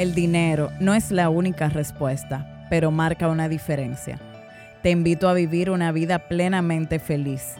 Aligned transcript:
El 0.00 0.14
dinero 0.14 0.72
no 0.80 0.94
es 0.94 1.10
la 1.10 1.28
única 1.28 1.68
respuesta, 1.68 2.66
pero 2.70 2.90
marca 2.90 3.28
una 3.28 3.50
diferencia. 3.50 4.18
Te 4.82 4.88
invito 4.88 5.28
a 5.28 5.34
vivir 5.34 5.68
una 5.68 5.92
vida 5.92 6.20
plenamente 6.20 6.98
feliz, 6.98 7.56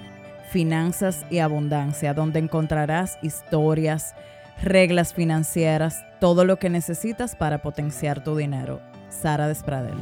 finanzas 0.49 1.27
y 1.29 1.41
abundancia, 1.41 2.15
donde 2.15 2.39
encontrarás 2.39 3.19
historias, 3.21 4.15
reglas 4.63 5.13
financieras, 5.13 6.03
todo 6.19 6.47
lo 6.47 6.59
que 6.59 6.71
necesitas 6.71 7.37
para 7.37 7.61
potenciar 7.61 8.25
tu 8.25 8.35
dinero. 8.35 8.81
Sara 9.11 9.47
Despradel. 9.47 9.99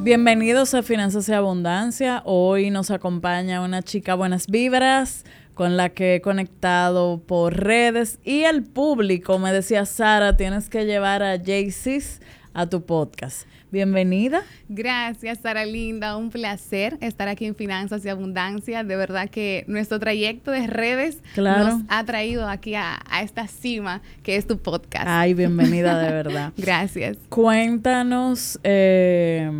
Bienvenidos 0.00 0.74
a 0.74 0.84
Finanzas 0.84 1.28
y 1.28 1.32
Abundancia. 1.32 2.22
Hoy 2.24 2.70
nos 2.70 2.92
acompaña 2.92 3.62
una 3.62 3.82
chica 3.82 4.14
buenas 4.14 4.46
vibras 4.46 5.24
con 5.54 5.76
la 5.76 5.88
que 5.88 6.14
he 6.14 6.20
conectado 6.20 7.20
por 7.26 7.64
redes 7.64 8.20
y 8.22 8.44
el 8.44 8.62
público 8.62 9.40
me 9.40 9.52
decía, 9.52 9.84
Sara, 9.86 10.36
tienes 10.36 10.70
que 10.70 10.86
llevar 10.86 11.24
a 11.24 11.36
Jaycees 11.36 12.22
a 12.54 12.66
tu 12.66 12.86
podcast. 12.86 13.48
Bienvenida. 13.70 14.42
Gracias, 14.68 15.40
Sara 15.40 15.66
Linda. 15.66 16.16
Un 16.16 16.30
placer 16.30 16.96
estar 17.00 17.28
aquí 17.28 17.44
en 17.44 17.54
Finanzas 17.54 18.04
y 18.04 18.08
Abundancia. 18.08 18.82
De 18.82 18.96
verdad 18.96 19.28
que 19.28 19.64
nuestro 19.66 19.98
trayecto 19.98 20.50
de 20.50 20.66
redes 20.66 21.18
nos 21.36 21.82
ha 21.88 22.04
traído 22.04 22.48
aquí 22.48 22.74
a, 22.74 22.98
esta 23.22 23.46
cima 23.46 24.00
que 24.22 24.36
es 24.36 24.46
tu 24.46 24.58
podcast. 24.58 25.04
Ay, 25.06 25.34
bienvenida 25.34 25.98
de 25.98 26.10
verdad. 26.12 26.52
Gracias. 26.56 27.18
Cuéntanos 27.28 28.58
eh, 28.64 29.50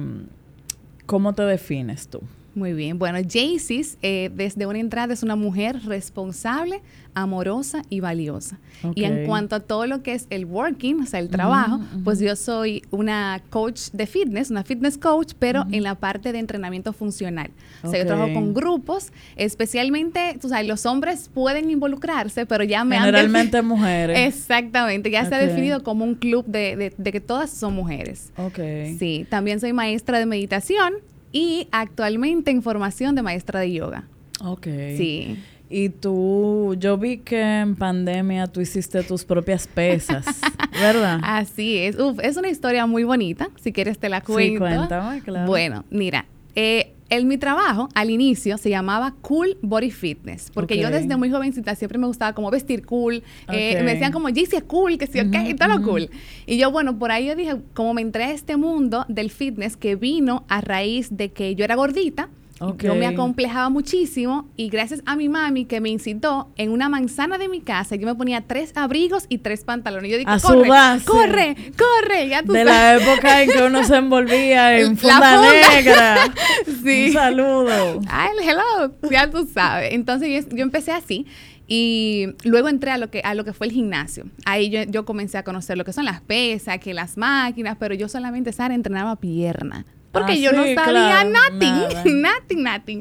cómo 1.04 1.34
te 1.34 1.42
defines 1.42 2.08
tú. 2.08 2.22
Muy 2.58 2.72
bien. 2.72 2.98
Bueno, 2.98 3.18
Jaycees, 3.18 3.98
eh, 4.02 4.30
desde 4.34 4.66
una 4.66 4.80
entrada, 4.80 5.14
es 5.14 5.22
una 5.22 5.36
mujer 5.36 5.80
responsable, 5.84 6.82
amorosa 7.14 7.82
y 7.88 8.00
valiosa. 8.00 8.58
Y 8.94 9.04
en 9.04 9.26
cuanto 9.26 9.56
a 9.56 9.60
todo 9.60 9.86
lo 9.86 10.02
que 10.02 10.12
es 10.12 10.26
el 10.30 10.44
working, 10.44 11.02
o 11.02 11.06
sea, 11.06 11.20
el 11.20 11.28
trabajo, 11.28 11.80
pues 12.04 12.18
yo 12.18 12.34
soy 12.36 12.82
una 12.90 13.42
coach 13.50 13.90
de 13.92 14.06
fitness, 14.06 14.50
una 14.50 14.64
fitness 14.64 14.98
coach, 14.98 15.34
pero 15.38 15.66
en 15.70 15.84
la 15.84 15.94
parte 15.94 16.32
de 16.32 16.38
entrenamiento 16.38 16.92
funcional. 16.92 17.50
O 17.82 17.90
sea, 17.90 18.00
yo 18.00 18.06
trabajo 18.06 18.34
con 18.34 18.54
grupos, 18.54 19.12
especialmente, 19.36 20.36
tú 20.40 20.48
sabes, 20.48 20.66
los 20.66 20.84
hombres 20.84 21.30
pueden 21.32 21.70
involucrarse, 21.70 22.44
pero 22.44 22.64
ya 22.64 22.84
me 22.84 22.98
Generalmente 22.98 23.62
mujeres. 23.62 24.18
Exactamente, 24.34 25.10
ya 25.10 25.24
se 25.24 25.34
ha 25.34 25.38
definido 25.38 25.84
como 25.84 26.04
un 26.04 26.16
club 26.16 26.44
de, 26.46 26.92
de 26.96 27.12
que 27.12 27.20
todas 27.20 27.50
son 27.50 27.74
mujeres. 27.74 28.32
Ok. 28.36 28.58
Sí, 28.98 29.26
también 29.28 29.60
soy 29.60 29.72
maestra 29.72 30.18
de 30.18 30.26
meditación 30.26 30.94
y 31.32 31.68
actualmente 31.70 32.50
en 32.50 32.62
formación 32.62 33.14
de 33.14 33.22
maestra 33.22 33.60
de 33.60 33.72
yoga. 33.72 34.04
Ok. 34.44 34.66
Sí. 34.96 35.38
Y 35.70 35.90
tú, 35.90 36.76
yo 36.78 36.96
vi 36.96 37.18
que 37.18 37.40
en 37.40 37.76
pandemia 37.76 38.46
tú 38.46 38.60
hiciste 38.60 39.02
tus 39.02 39.24
propias 39.24 39.66
pesas, 39.66 40.24
¿verdad? 40.80 41.20
Así 41.22 41.76
es. 41.76 41.98
Uf, 41.98 42.18
es 42.22 42.36
una 42.38 42.48
historia 42.48 42.86
muy 42.86 43.04
bonita. 43.04 43.50
Si 43.60 43.72
quieres 43.72 43.98
te 43.98 44.08
la 44.08 44.22
cuento. 44.22 44.52
Sí, 44.52 44.58
cuéntame, 44.58 45.20
claro. 45.20 45.46
Bueno, 45.46 45.84
mira, 45.90 46.24
eh, 46.54 46.94
en 47.10 47.28
mi 47.28 47.38
trabajo, 47.38 47.88
al 47.94 48.10
inicio, 48.10 48.58
se 48.58 48.70
llamaba 48.70 49.14
Cool 49.22 49.56
Body 49.62 49.90
Fitness, 49.90 50.50
porque 50.52 50.78
yo 50.78 50.90
desde 50.90 51.16
muy 51.16 51.30
jovencita 51.30 51.74
siempre 51.74 51.98
me 51.98 52.06
gustaba 52.06 52.34
como 52.34 52.50
vestir 52.50 52.84
cool. 52.84 53.22
Eh, 53.52 53.82
me 53.82 53.92
decían 53.92 54.12
como, 54.12 54.28
es 54.28 54.50
cool, 54.66 54.98
que 54.98 55.06
sí, 55.06 55.20
ok, 55.20 55.34
y 55.46 55.54
todo 55.54 55.68
lo 55.68 55.82
cool. 55.82 56.10
Y 56.46 56.58
yo, 56.58 56.70
bueno, 56.70 56.98
por 56.98 57.10
ahí 57.10 57.26
yo 57.26 57.34
dije, 57.34 57.56
como 57.74 57.94
me 57.94 58.02
entré 58.02 58.24
a 58.24 58.32
este 58.32 58.56
mundo 58.56 59.04
del 59.08 59.30
fitness 59.30 59.76
que 59.76 59.96
vino 59.96 60.44
a 60.48 60.60
raíz 60.60 61.16
de 61.16 61.32
que 61.32 61.54
yo 61.54 61.64
era 61.64 61.74
gordita, 61.74 62.28
yo 62.78 62.94
me 62.94 63.06
acomplejaba 63.06 63.68
muchísimo 63.68 64.48
y 64.56 64.68
gracias 64.68 65.02
a 65.06 65.16
mi 65.16 65.28
mami 65.28 65.64
que 65.64 65.80
me 65.80 65.90
incitó 65.90 66.52
en 66.56 66.70
una 66.70 66.88
manzana 66.88 67.38
de 67.38 67.48
mi 67.48 67.60
casa, 67.60 67.96
yo 67.96 68.06
me 68.06 68.14
ponía 68.14 68.40
tres 68.42 68.72
abrigos 68.74 69.26
y 69.28 69.38
tres 69.38 69.64
pantalones. 69.64 70.10
Yo 70.10 70.18
dije, 70.18 70.30
corre, 70.42 71.04
corre, 71.04 71.56
corre, 71.76 72.28
ya 72.28 72.42
tú 72.42 72.52
De 72.52 72.64
la 72.64 72.96
época 72.96 73.42
en 73.42 73.50
que 73.50 73.62
uno 73.62 73.84
se 73.84 73.96
envolvía 73.96 74.78
en 74.78 74.96
funda, 74.96 75.42
negra. 75.42 76.16
sí. 76.82 77.06
Un 77.08 77.12
saludo. 77.12 78.00
Ay, 78.08 78.30
hello, 78.42 78.94
ya 79.10 79.30
tú 79.30 79.48
sabes. 79.52 79.92
Entonces 79.92 80.46
yo, 80.50 80.62
empecé 80.62 80.92
así. 80.92 81.26
Y 81.70 82.28
luego 82.44 82.68
entré 82.68 82.90
a 82.90 82.98
lo 82.98 83.10
que 83.10 83.20
a 83.20 83.34
lo 83.34 83.44
que 83.44 83.52
fue 83.52 83.66
el 83.66 83.72
gimnasio. 83.74 84.24
Ahí 84.46 84.70
yo, 84.70 84.84
yo, 84.84 85.04
comencé 85.04 85.36
a 85.36 85.44
conocer 85.44 85.76
lo 85.76 85.84
que 85.84 85.92
son 85.92 86.06
las 86.06 86.22
pesas, 86.22 86.78
que 86.78 86.94
las 86.94 87.18
máquinas, 87.18 87.76
pero 87.78 87.94
yo 87.94 88.08
solamente 88.08 88.52
Sara 88.52 88.74
entrenaba 88.74 89.16
pierna 89.16 89.84
porque 90.18 90.32
ah, 90.32 90.36
yo 90.36 90.52
no 90.52 90.64
sabía 90.74 91.24
nothing, 91.24 92.22
nothing, 92.22 92.62
nothing. 92.62 93.00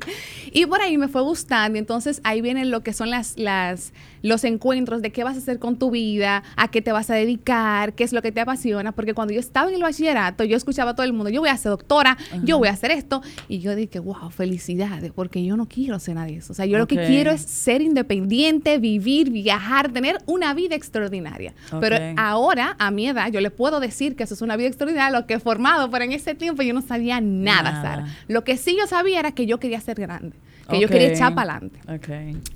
Y 0.51 0.65
por 0.65 0.81
ahí 0.81 0.97
me 0.97 1.07
fue 1.07 1.21
gustando, 1.21 1.77
entonces 1.77 2.21
ahí 2.23 2.41
vienen 2.41 2.71
lo 2.71 2.81
que 2.81 2.93
son 2.93 3.09
las, 3.09 3.37
las, 3.37 3.93
los 4.27 4.43
encuentros 4.43 5.01
de 5.01 5.11
qué 5.11 5.23
vas 5.23 5.35
a 5.35 5.39
hacer 5.39 5.59
con 5.59 5.77
tu 5.77 5.91
vida, 5.91 6.43
a 6.55 6.67
qué 6.67 6.81
te 6.81 6.91
vas 6.91 7.09
a 7.09 7.15
dedicar, 7.15 7.93
qué 7.93 8.03
es 8.03 8.13
lo 8.13 8.21
que 8.21 8.31
te 8.31 8.41
apasiona, 8.41 8.91
porque 8.91 9.13
cuando 9.13 9.33
yo 9.33 9.39
estaba 9.39 9.69
en 9.69 9.75
el 9.75 9.81
bachillerato, 9.81 10.43
yo 10.43 10.57
escuchaba 10.57 10.91
a 10.91 10.95
todo 10.95 11.05
el 11.05 11.13
mundo, 11.13 11.29
yo 11.29 11.41
voy 11.41 11.49
a 11.49 11.57
ser 11.57 11.71
doctora, 11.71 12.17
yo 12.43 12.57
voy 12.57 12.67
a 12.67 12.71
hacer 12.71 12.91
esto, 12.91 13.21
y 13.47 13.59
yo 13.59 13.75
dije, 13.75 13.99
wow, 13.99 14.29
felicidades, 14.29 15.11
porque 15.13 15.43
yo 15.43 15.57
no 15.57 15.67
quiero 15.67 15.95
hacer 15.95 16.15
nada 16.15 16.27
de 16.27 16.37
eso. 16.37 16.53
O 16.53 16.55
sea, 16.55 16.65
yo 16.65 16.77
lo 16.77 16.87
que 16.87 16.95
quiero 16.95 17.31
es 17.31 17.41
ser 17.41 17.81
independiente, 17.81 18.77
vivir, 18.77 19.29
viajar, 19.31 19.91
tener 19.91 20.17
una 20.25 20.53
vida 20.53 20.75
extraordinaria. 20.75 21.53
Pero 21.79 21.97
ahora, 22.17 22.75
a 22.79 22.91
mi 22.91 23.07
edad, 23.07 23.31
yo 23.31 23.41
le 23.41 23.51
puedo 23.51 23.79
decir 23.79 24.15
que 24.15 24.23
eso 24.23 24.33
es 24.33 24.41
una 24.41 24.57
vida 24.57 24.67
extraordinaria, 24.67 25.17
lo 25.17 25.25
que 25.25 25.35
he 25.35 25.39
formado, 25.39 25.89
pero 25.89 26.03
en 26.03 26.11
ese 26.11 26.35
tiempo 26.35 26.63
yo 26.63 26.73
no 26.73 26.81
sabía 26.81 27.21
nada, 27.21 27.81
Sara. 27.81 28.07
Lo 28.27 28.43
que 28.43 28.57
sí 28.57 28.75
yo 28.77 28.87
sabía 28.87 29.19
era 29.19 29.31
que 29.31 29.45
yo 29.45 29.59
quería 29.59 29.79
ser 29.79 29.99
grande 29.99 30.35
que 30.69 30.79
yo 30.79 30.87
quería 30.87 31.09
echar 31.09 31.33
para 31.35 31.57
adelante. 31.57 31.79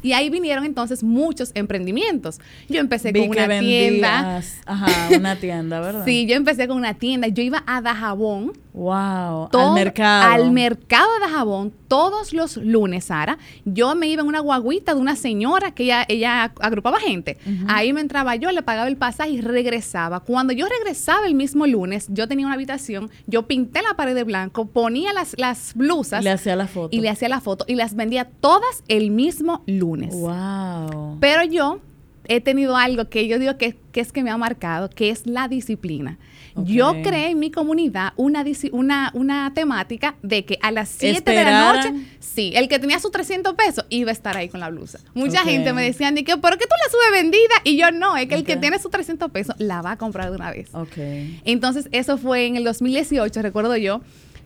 Y 0.02 0.14
ahí 0.14 0.30
vinieron 0.30 0.66
entonces 0.66 1.04
muchos 1.04 1.52
emprendimientos. 1.54 2.40
Yo 2.70 2.80
empecé 2.80 3.14
con 3.14 3.30
una 3.30 3.60
tienda. 3.60 4.42
Ajá, 4.66 5.10
una 5.16 5.36
tienda, 5.36 5.80
¿verdad? 5.80 6.04
sí, 6.06 6.26
yo 6.26 6.36
empecé 6.36 6.68
con 6.68 6.78
una 6.78 6.94
tienda. 6.94 7.28
Yo 7.28 7.44
iba 7.44 7.64
a 7.66 7.82
Dajabón. 7.82 8.54
Wow, 8.74 9.50
al 9.52 9.74
mercado. 9.74 10.32
Al 10.32 10.52
mercado 10.52 11.14
de 11.14 11.20
Dajabón 11.20 11.81
todos 11.92 12.32
los 12.32 12.56
lunes, 12.56 13.04
Sara. 13.04 13.38
Yo 13.66 13.96
me 13.96 14.08
iba 14.08 14.22
en 14.22 14.28
una 14.30 14.40
guaguita 14.40 14.94
de 14.94 15.02
una 15.02 15.18
señora 15.18 15.72
que 15.72 15.84
ella, 15.84 16.06
ella 16.08 16.54
agrupaba 16.62 17.02
gente. 17.02 17.38
Ahí 17.68 17.92
me 17.92 18.00
entraba 18.00 18.38
yo, 18.38 18.50
le 18.54 18.64
pagaba 18.64 18.88
el 18.88 18.96
pasaje 18.96 19.32
y 19.32 19.42
regresaba. 19.42 20.22
Cuando 20.22 20.54
yo 20.54 20.68
regresaba 20.70 21.28
el 21.28 21.36
mismo 21.36 21.68
lunes, 21.68 22.08
yo 22.08 22.30
tenía 22.30 22.46
una 22.46 22.56
habitación, 22.56 23.12
yo 23.28 23.46
pinté 23.46 23.82
la 23.82 23.98
pared 23.98 24.16
de 24.16 24.24
blanco, 24.24 24.68
ponía 24.68 25.12
las, 25.12 25.36
las 25.38 25.74
blusas. 25.76 26.24
Le 26.24 26.30
hacía 26.30 26.56
la 26.56 26.68
foto. 26.68 26.96
Y 26.96 27.02
le 27.02 27.10
hacía 27.10 27.28
la 27.28 27.42
foto. 27.42 27.66
Y 27.68 27.76
las 27.76 27.94
vendía 27.94 28.24
todas 28.24 28.86
el 28.88 29.12
mismo 29.12 29.62
lunes. 29.68 30.16
Wow. 30.16 31.18
Pero 31.20 31.44
yo 31.44 31.82
he 32.30 32.40
tenido 32.40 32.78
algo 32.78 33.10
que 33.10 33.28
yo 33.28 33.38
digo 33.38 33.58
que, 33.58 33.78
es 33.94 34.14
que 34.14 34.24
me 34.24 34.30
ha 34.30 34.38
marcado, 34.38 34.90
que 34.90 35.10
es 35.10 35.28
la 35.28 35.50
disciplina. 35.50 36.18
Yo 36.56 36.96
creé 37.02 37.30
en 37.30 37.40
mi 37.40 37.52
comunidad 37.52 38.14
una, 38.16 38.44
una, 38.72 39.12
una 39.14 39.54
temática 39.54 40.16
de 40.22 40.46
que 40.46 40.58
a 40.62 40.72
las 40.72 40.90
7 40.90 41.30
de 41.32 41.44
la 41.44 41.74
noche, 41.74 41.94
sí, 42.20 42.52
el 42.56 42.68
que 42.68 42.80
tenía 42.80 43.00
sus 43.00 43.12
300 43.12 43.54
pesos 43.54 43.86
iba 43.90 44.10
a 44.10 44.14
estar 44.14 44.38
ahí 44.38 44.50
con 44.50 44.60
la 44.60 44.70
blusa. 44.70 45.00
Mucha 45.14 45.40
gente 45.44 45.74
me 45.74 45.84
decía, 45.84 46.14
que, 46.14 46.38
¿por 46.38 46.58
qué 46.58 46.66
tú 46.66 46.76
la 46.84 46.92
subes 46.92 47.12
vendida? 47.22 47.56
Y 47.64 47.78
yo 47.78 47.92
no, 47.92 48.18
es 48.18 48.28
que 48.28 48.36
el 48.36 48.44
que 48.44 48.58
tiene 48.58 48.80
sus 48.80 48.92
300 48.92 49.32
pesos 49.32 49.56
la 49.58 49.82
va 49.82 49.92
a 49.92 49.98
comprar 49.98 50.30
de 50.30 50.36
una 50.36 50.52
vez. 50.52 50.70
Entonces, 51.46 51.88
eso 51.92 52.18
fue 52.18 52.46
en 52.46 52.56
el 52.56 52.64
2018, 52.64 53.42
recuerdo 53.42 53.78
yo 53.78 54.02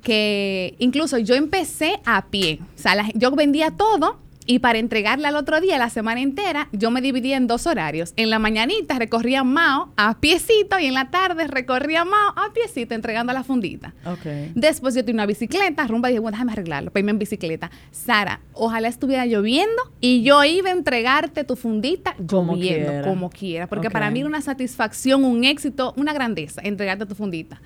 que 0.05 0.75
incluso 0.77 1.17
yo 1.17 1.33
empecé 1.33 1.99
a 2.05 2.27
pie. 2.27 2.59
O 2.77 2.79
sea, 2.79 3.09
yo 3.15 3.31
vendía 3.31 3.71
todo 3.71 4.19
y 4.45 4.59
para 4.59 4.79
entregarla 4.79 5.29
al 5.29 5.35
otro 5.35 5.59
día, 5.61 5.77
la 5.77 5.89
semana 5.89 6.21
entera, 6.21 6.69
yo 6.71 6.91
me 6.91 7.01
dividía 7.01 7.37
en 7.37 7.47
dos 7.47 7.67
horarios. 7.67 8.13
En 8.15 8.29
la 8.29 8.39
mañanita 8.39 8.99
recorría 8.99 9.43
Mao 9.43 9.91
a 9.97 10.19
piecito 10.19 10.77
y 10.79 10.85
en 10.85 10.93
la 10.93 11.09
tarde 11.09 11.47
recorría 11.47 12.05
Mao 12.05 12.33
a 12.35 12.53
piecito 12.53 12.93
entregando 12.93 13.33
la 13.33 13.43
fundita. 13.43 13.93
Okay. 14.05 14.51
Después 14.55 14.95
yo 14.95 15.03
tenía 15.03 15.21
una 15.21 15.25
bicicleta, 15.25 15.87
rumba 15.87 16.09
y 16.09 16.13
dije, 16.13 16.19
bueno, 16.19 16.35
déjame 16.35 16.51
arreglarlo, 16.51 16.91
para 16.91 16.99
irme 17.01 17.11
en 17.11 17.19
bicicleta. 17.19 17.71
Sara, 17.91 18.41
ojalá 18.53 18.87
estuviera 18.87 19.25
lloviendo 19.25 19.91
y 19.99 20.23
yo 20.23 20.43
iba 20.43 20.69
a 20.69 20.73
entregarte 20.73 21.43
tu 21.43 21.55
fundita 21.55 22.15
como 22.27 22.55
lloviendo, 22.55 23.07
como 23.07 23.29
quiera. 23.29 23.67
Porque 23.67 23.89
para 23.89 24.11
mí 24.11 24.19
era 24.19 24.27
una 24.27 24.41
satisfacción, 24.41 25.23
un 25.23 25.43
éxito, 25.43 25.93
una 25.97 26.13
grandeza 26.13 26.61
entregarte 26.63 27.05
tu 27.05 27.15
fundita. 27.15 27.61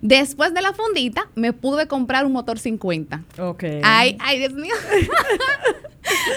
Después 0.00 0.54
de 0.54 0.62
la 0.62 0.72
fundita, 0.72 1.28
me 1.34 1.52
pude 1.52 1.86
comprar 1.86 2.26
un 2.26 2.32
motor 2.32 2.58
50. 2.58 3.24
Ok. 3.38 3.64
Ay, 3.82 4.16
ay, 4.20 4.38
Dios 4.38 4.52
mío. 4.54 4.74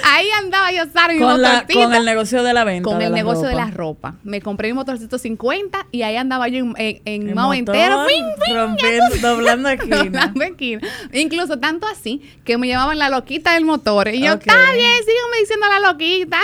Ahí 0.03 0.27
andaba 0.37 0.71
yo, 0.71 0.83
Sara, 0.91 1.13
mi 1.13 1.19
con, 1.19 1.39
con 1.73 1.93
el 1.93 2.05
negocio 2.05 2.43
de 2.43 2.53
la 2.53 2.63
venta. 2.63 2.89
Con 2.89 3.01
el 3.01 3.11
negocio 3.13 3.47
de 3.47 3.55
la 3.55 3.71
ropa. 3.71 4.15
Me 4.23 4.41
compré 4.41 4.69
mi 4.69 4.73
motorcito 4.73 5.17
50 5.17 5.87
y 5.91 6.01
ahí 6.03 6.15
andaba 6.15 6.47
yo 6.47 6.59
en, 6.59 7.01
en, 7.05 7.33
Mao 7.33 7.53
entero. 7.53 8.05
rompiendo, 8.53 9.15
doblando 9.21 9.69
esquina. 9.69 9.97
doblando 10.03 10.43
esquina. 10.43 10.81
Incluso 11.13 11.59
tanto 11.59 11.87
así 11.87 12.21
que 12.43 12.57
me 12.57 12.67
llamaban 12.67 12.97
la 12.97 13.09
loquita 13.09 13.53
del 13.53 13.65
motor. 13.65 14.07
Y 14.09 14.21
yo, 14.21 14.33
está 14.33 14.71
bien, 14.73 14.91
sígueme 14.99 15.37
diciendo 15.39 15.67
la 15.67 15.91
loquita. 15.91 16.37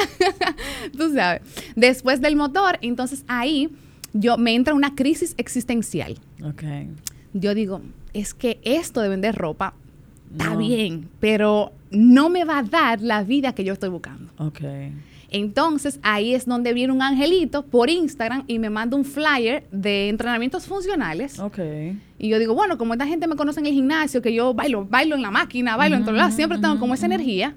Tú 0.97 1.13
sabes. 1.13 1.41
Después 1.75 2.21
del 2.21 2.35
motor, 2.35 2.77
entonces 2.81 3.23
ahí 3.27 3.69
yo 4.13 4.37
me 4.37 4.53
entra 4.53 4.73
una 4.73 4.95
crisis 4.95 5.33
existencial. 5.37 6.19
Ok. 6.43 6.63
Yo 7.33 7.55
digo, 7.55 7.81
es 8.13 8.33
que 8.33 8.59
esto 8.63 9.01
de 9.01 9.09
vender 9.09 9.35
ropa 9.35 9.73
está 10.33 10.55
bien, 10.55 11.09
pero 11.19 11.71
no 11.91 12.29
me 12.29 12.43
va 12.43 12.59
a 12.59 12.63
dar 12.63 13.01
la 13.01 13.23
vida 13.23 13.53
que 13.53 13.63
yo 13.63 13.73
estoy 13.73 13.89
buscando. 13.89 14.31
Ok. 14.37 14.61
Entonces 15.29 15.99
ahí 16.03 16.35
es 16.35 16.45
donde 16.45 16.73
viene 16.73 16.93
un 16.93 17.01
angelito 17.01 17.65
por 17.65 17.89
Instagram 17.89 18.43
y 18.45 18.59
me 18.59 18.69
manda 18.69 18.95
un 18.95 19.03
flyer 19.03 19.65
de 19.71 20.09
entrenamientos 20.09 20.67
funcionales. 20.67 21.39
Ok. 21.39 21.59
Y 22.19 22.29
yo 22.29 22.37
digo, 22.37 22.53
bueno, 22.53 22.77
como 22.77 22.93
esta 22.93 23.07
gente 23.07 23.27
me 23.27 23.35
conoce 23.35 23.59
en 23.59 23.65
el 23.65 23.73
gimnasio, 23.73 24.21
que 24.21 24.31
yo 24.31 24.53
bailo, 24.53 24.85
bailo 24.85 25.15
en 25.15 25.23
la 25.23 25.31
máquina, 25.31 25.75
bailo 25.75 25.95
en 25.95 26.03
todos 26.03 26.17
lados, 26.17 26.35
siempre 26.35 26.59
tengo 26.59 26.79
como 26.79 26.93
esa 26.93 27.07
energía. 27.07 27.55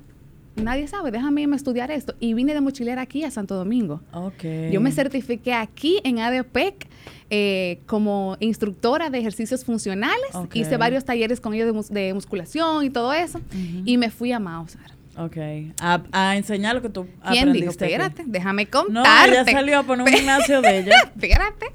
Nadie 0.57 0.89
sabe, 0.89 1.11
déjame 1.11 1.43
irme 1.43 1.55
a 1.55 1.59
estudiar 1.59 1.91
esto. 1.91 2.15
Y 2.19 2.35
vine 2.35 2.55
de 2.55 2.61
mochilera 2.61 3.03
aquí 3.03 3.25
a 3.25 3.31
Santo 3.31 3.55
Domingo. 3.55 4.01
Ok. 4.13 4.45
Yo 4.73 4.81
me 4.81 4.91
certifiqué 4.91 5.53
aquí 5.53 6.01
en 6.05 6.19
ADPEC 6.19 6.89
eh, 7.31 7.81
como 7.87 8.37
instructora 8.41 9.11
de 9.11 9.19
ejercicios 9.19 9.65
funcionales. 9.65 10.35
Ok. 10.35 10.57
Hice 10.57 10.77
varios 10.77 11.05
talleres 11.05 11.41
con 11.41 11.53
ellos 11.55 11.67
de, 11.67 11.73
mus- 11.73 11.91
de 11.91 12.15
musculación 12.15 12.85
y 12.85 12.91
todo 12.91 13.13
eso. 13.13 13.41
Y 13.85 13.99
me 13.99 14.11
fui 14.11 14.33
a 14.33 14.39
Mausar. 14.39 14.97
Ok. 15.19 15.37
A, 15.81 16.03
a 16.13 16.37
enseñar 16.37 16.75
lo 16.75 16.83
que 16.83 16.91
tú 16.91 17.07
¿Quién 17.31 17.53
dijo? 17.53 17.71
aprendiste 17.71 17.85
aquí. 17.87 17.95
Espérate, 17.95 18.23
déjame 18.27 18.65
No, 18.65 18.71
contarte. 18.71 19.31
ella 19.33 19.45
salió 19.45 19.79
a 19.79 19.83
poner 19.83 20.07
un 20.07 20.13
gimnasio 20.13 20.61
de 20.61 20.79
ella. 20.81 20.97
Espérate. 21.15 21.67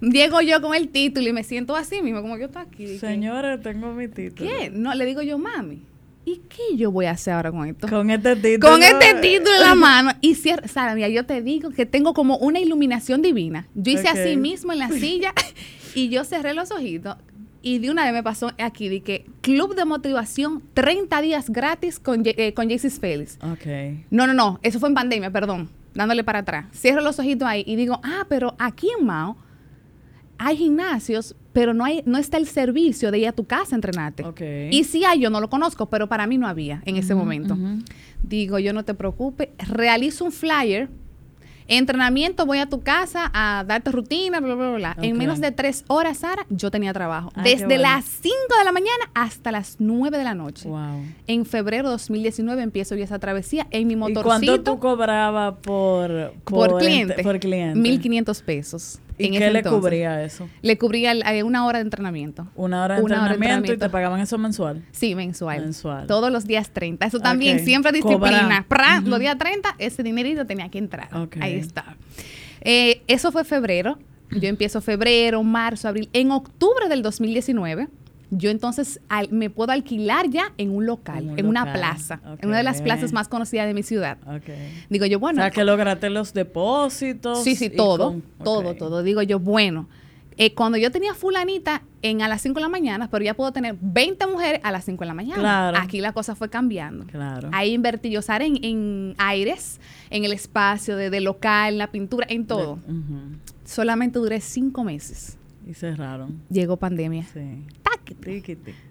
Llego 0.00 0.40
yo 0.40 0.60
con 0.62 0.74
el 0.74 0.88
título 0.88 1.28
y 1.28 1.32
me 1.32 1.42
siento 1.44 1.76
así 1.76 2.00
mismo, 2.02 2.22
como 2.22 2.36
yo 2.38 2.46
estoy 2.46 2.62
aquí. 2.62 2.98
Señores, 2.98 3.60
tengo 3.62 3.92
mi 3.92 4.08
título. 4.08 4.48
¿Qué? 4.50 4.70
No, 4.70 4.94
le 4.94 5.04
digo 5.04 5.20
yo, 5.22 5.38
mami, 5.38 5.82
¿y 6.26 6.42
qué 6.48 6.76
yo 6.76 6.90
voy 6.90 7.06
a 7.06 7.12
hacer 7.12 7.32
ahora 7.32 7.50
con 7.52 7.66
esto? 7.66 7.88
Con 7.88 8.10
este 8.10 8.36
título. 8.36 8.72
Con 8.72 8.82
este 8.82 9.14
título 9.22 9.54
en 9.54 9.60
la 9.62 9.74
mano. 9.74 10.10
Y 10.20 10.34
cierra, 10.34 10.68
Sara, 10.68 10.94
mira, 10.94 11.08
yo 11.08 11.24
te 11.24 11.40
digo 11.40 11.70
que 11.70 11.86
tengo 11.86 12.12
como 12.12 12.36
una 12.36 12.60
iluminación 12.60 13.22
divina. 13.22 13.68
Yo 13.74 13.92
hice 13.92 14.10
Ok. 14.10 14.18
así 14.18 14.36
mismo 14.36 14.72
en 14.72 14.80
la 14.80 14.90
silla 14.90 15.32
y 15.94 16.10
yo 16.10 16.24
cerré 16.24 16.52
los 16.52 16.70
ojitos. 16.70 17.16
Y 17.62 17.78
de 17.78 17.90
una 17.90 18.04
vez 18.04 18.12
me 18.12 18.22
pasó 18.22 18.52
aquí 18.58 18.88
de 18.88 19.00
que 19.00 19.24
Club 19.40 19.74
de 19.74 19.84
Motivación 19.84 20.62
30 20.74 21.20
días 21.20 21.48
gratis 21.50 21.98
con, 21.98 22.22
eh, 22.24 22.52
con 22.54 22.68
Félix. 22.70 23.38
Ok. 23.42 23.66
No, 24.10 24.26
no, 24.26 24.34
no, 24.34 24.60
eso 24.62 24.78
fue 24.78 24.88
en 24.88 24.94
pandemia, 24.94 25.30
perdón, 25.30 25.70
dándole 25.94 26.22
para 26.22 26.40
atrás. 26.40 26.66
Cierro 26.74 27.00
los 27.00 27.18
ojitos 27.18 27.48
ahí 27.48 27.64
y 27.66 27.74
digo, 27.76 28.00
ah, 28.04 28.26
pero 28.28 28.54
aquí 28.58 28.88
en 28.98 29.06
Mao 29.06 29.36
hay 30.38 30.56
gimnasios, 30.56 31.34
pero 31.52 31.72
no, 31.74 31.84
hay, 31.84 32.02
no 32.06 32.18
está 32.18 32.36
el 32.36 32.46
servicio 32.46 33.10
de 33.10 33.18
ir 33.20 33.28
a 33.28 33.32
tu 33.32 33.44
casa 33.44 33.74
a 33.74 33.76
entrenarte. 33.76 34.24
Y 34.70 34.84
si 34.84 35.04
hay, 35.04 35.20
yo 35.20 35.30
no 35.30 35.40
lo 35.40 35.48
conozco, 35.48 35.86
pero 35.86 36.06
para 36.08 36.26
mí 36.26 36.36
no 36.38 36.46
había 36.46 36.82
en 36.84 36.96
ese 36.96 37.14
momento. 37.14 37.56
Digo, 38.22 38.58
yo 38.58 38.72
no 38.72 38.84
te 38.84 38.94
preocupes, 38.94 39.48
realizo 39.68 40.24
un 40.24 40.32
flyer. 40.32 40.88
Entrenamiento, 41.68 42.46
voy 42.46 42.58
a 42.58 42.66
tu 42.68 42.80
casa 42.82 43.28
a 43.34 43.64
darte 43.66 43.90
rutina, 43.90 44.38
bla, 44.38 44.54
bla, 44.54 44.68
bla, 44.68 44.76
bla. 44.76 44.96
En 45.02 45.18
menos 45.18 45.40
de 45.40 45.50
tres 45.50 45.84
horas, 45.88 46.18
Sara, 46.18 46.46
yo 46.48 46.70
tenía 46.70 46.92
trabajo. 46.92 47.32
Ay, 47.34 47.42
qué 47.42 47.50
Desde 47.50 47.64
bueno. 47.66 47.82
las 47.82 48.04
5 48.04 48.34
de 48.56 48.64
la 48.64 48.70
mañana 48.70 49.10
hasta 49.14 49.50
las 49.50 49.74
9 49.80 50.16
de 50.16 50.22
la 50.22 50.34
noche. 50.34 50.68
Wow. 50.68 51.02
En 51.26 51.44
febrero 51.44 51.88
de 51.88 51.92
2019 51.94 52.62
empiezo 52.62 52.94
yo 52.94 53.02
esa 53.02 53.18
travesía 53.18 53.66
en 53.72 53.88
mi 53.88 53.94
¿Y 53.94 53.96
motorcito. 53.96 54.22
cuánto 54.24 54.62
tú 54.62 54.78
cobrabas 54.78 55.54
por, 55.60 56.34
por, 56.44 56.70
ente- 56.70 56.78
cliente. 56.78 57.22
Por 57.24 57.40
cliente. 57.40 57.80
1500 57.80 58.42
pesos. 58.42 59.00
¿Y 59.18 59.26
en 59.26 59.30
qué 59.32 59.38
ese 59.38 59.50
le 59.52 59.58
entonces. 59.60 59.80
cubría 59.80 60.22
eso? 60.22 60.48
Le 60.62 60.78
cubría 60.78 61.12
eh, 61.12 61.42
una 61.42 61.64
hora 61.66 61.78
de 61.78 61.84
entrenamiento. 61.84 62.46
Una 62.54 62.84
hora 62.84 62.96
de 62.96 63.02
Una 63.02 63.16
hora 63.16 63.28
de 63.28 63.34
entrenamiento, 63.34 63.72
y 63.72 63.78
te 63.78 63.88
pagaban 63.88 64.20
eso 64.20 64.36
mensual. 64.38 64.84
Sí, 64.92 65.14
mensual. 65.14 65.60
Mensual. 65.62 66.06
Todos 66.06 66.30
los 66.30 66.46
días 66.46 66.70
30. 66.70 67.06
Eso 67.06 67.20
también, 67.20 67.64
siempre 67.64 67.92
disciplina. 67.92 68.64
Pra, 68.68 68.98
Ujú. 69.00 69.08
Los 69.10 69.20
días 69.20 69.38
30, 69.38 69.76
ese 69.78 70.02
dinerito 70.02 70.44
tenía 70.46 70.68
que 70.68 70.78
entrar. 70.78 71.08
Ahí 71.40 71.54
está. 71.54 71.96
Eh, 72.60 73.02
eso 73.06 73.32
fue 73.32 73.44
febrero. 73.44 73.98
Yo 74.30 74.48
empiezo 74.48 74.80
febrero, 74.80 75.42
marzo, 75.44 75.88
abril. 75.88 76.08
En 76.12 76.32
octubre 76.32 76.88
del 76.88 77.02
2019, 77.02 77.88
yo 78.30 78.50
entonces 78.50 79.00
al- 79.08 79.30
me 79.30 79.50
puedo 79.50 79.72
alquilar 79.72 80.28
ya 80.28 80.52
en 80.58 80.70
un 80.70 80.84
local, 80.86 81.28
En 81.30 81.38
en, 81.38 81.44
un 81.46 81.50
una 81.50 81.72
plaza, 81.72 82.20
en 82.40 82.48
una 82.48 82.58
de 82.58 82.62
las 82.64 82.82
plazas 82.82 83.12
más 83.12 83.28
conocidas 83.28 83.66
de 83.66 83.74
mi 83.74 83.82
ciudad. 83.82 84.18
Digo 84.90 85.06
yo, 85.06 85.18
bueno, 85.20 85.40
o 85.40 85.42
sea, 85.42 85.50
que 85.50 85.64
lograste 85.64 86.10
los 86.10 86.32
depósitos. 86.34 87.42
Sí, 87.44 87.54
sí, 87.56 87.70
todo, 87.70 88.08
con- 88.12 88.22
todo, 88.42 88.74
todo. 88.74 89.02
Digo 89.02 89.22
yo, 89.22 89.38
bueno, 89.38 89.88
eh, 90.38 90.52
cuando 90.54 90.76
yo 90.76 90.90
tenía 90.90 91.14
fulanita 91.14 91.82
en 92.02 92.20
a 92.20 92.28
las 92.28 92.42
5 92.42 92.56
de 92.56 92.60
la 92.62 92.68
mañana, 92.68 93.08
pero 93.10 93.24
ya 93.24 93.32
puedo 93.34 93.52
tener 93.52 93.74
20 93.80 94.26
mujeres 94.26 94.60
a 94.64 94.70
las 94.70 94.84
5 94.84 95.00
de 95.00 95.06
la 95.06 95.14
mañana. 95.14 95.40
Claro. 95.40 95.78
Aquí 95.80 96.00
la 96.02 96.12
cosa 96.12 96.34
fue 96.34 96.50
cambiando. 96.50 97.06
Claro. 97.06 97.48
Ahí 97.52 97.72
invertí 97.72 98.10
yo, 98.10 98.20
Sara, 98.22 98.44
en, 98.44 98.62
en 98.62 99.14
aires, 99.18 99.80
en 100.10 100.24
el 100.24 100.32
espacio 100.32 100.96
de, 100.96 101.08
de 101.10 101.20
local, 101.20 101.72
en 101.74 101.78
la 101.78 101.90
pintura, 101.90 102.26
en 102.28 102.46
todo. 102.46 102.78
Solamente 103.64 104.18
duré 104.18 104.40
cinco 104.40 104.84
meses. 104.84 105.36
Y 105.66 105.74
cerraron. 105.74 106.40
Llegó 106.50 106.76
pandemia. 106.76 107.24
Sí. 107.32 107.64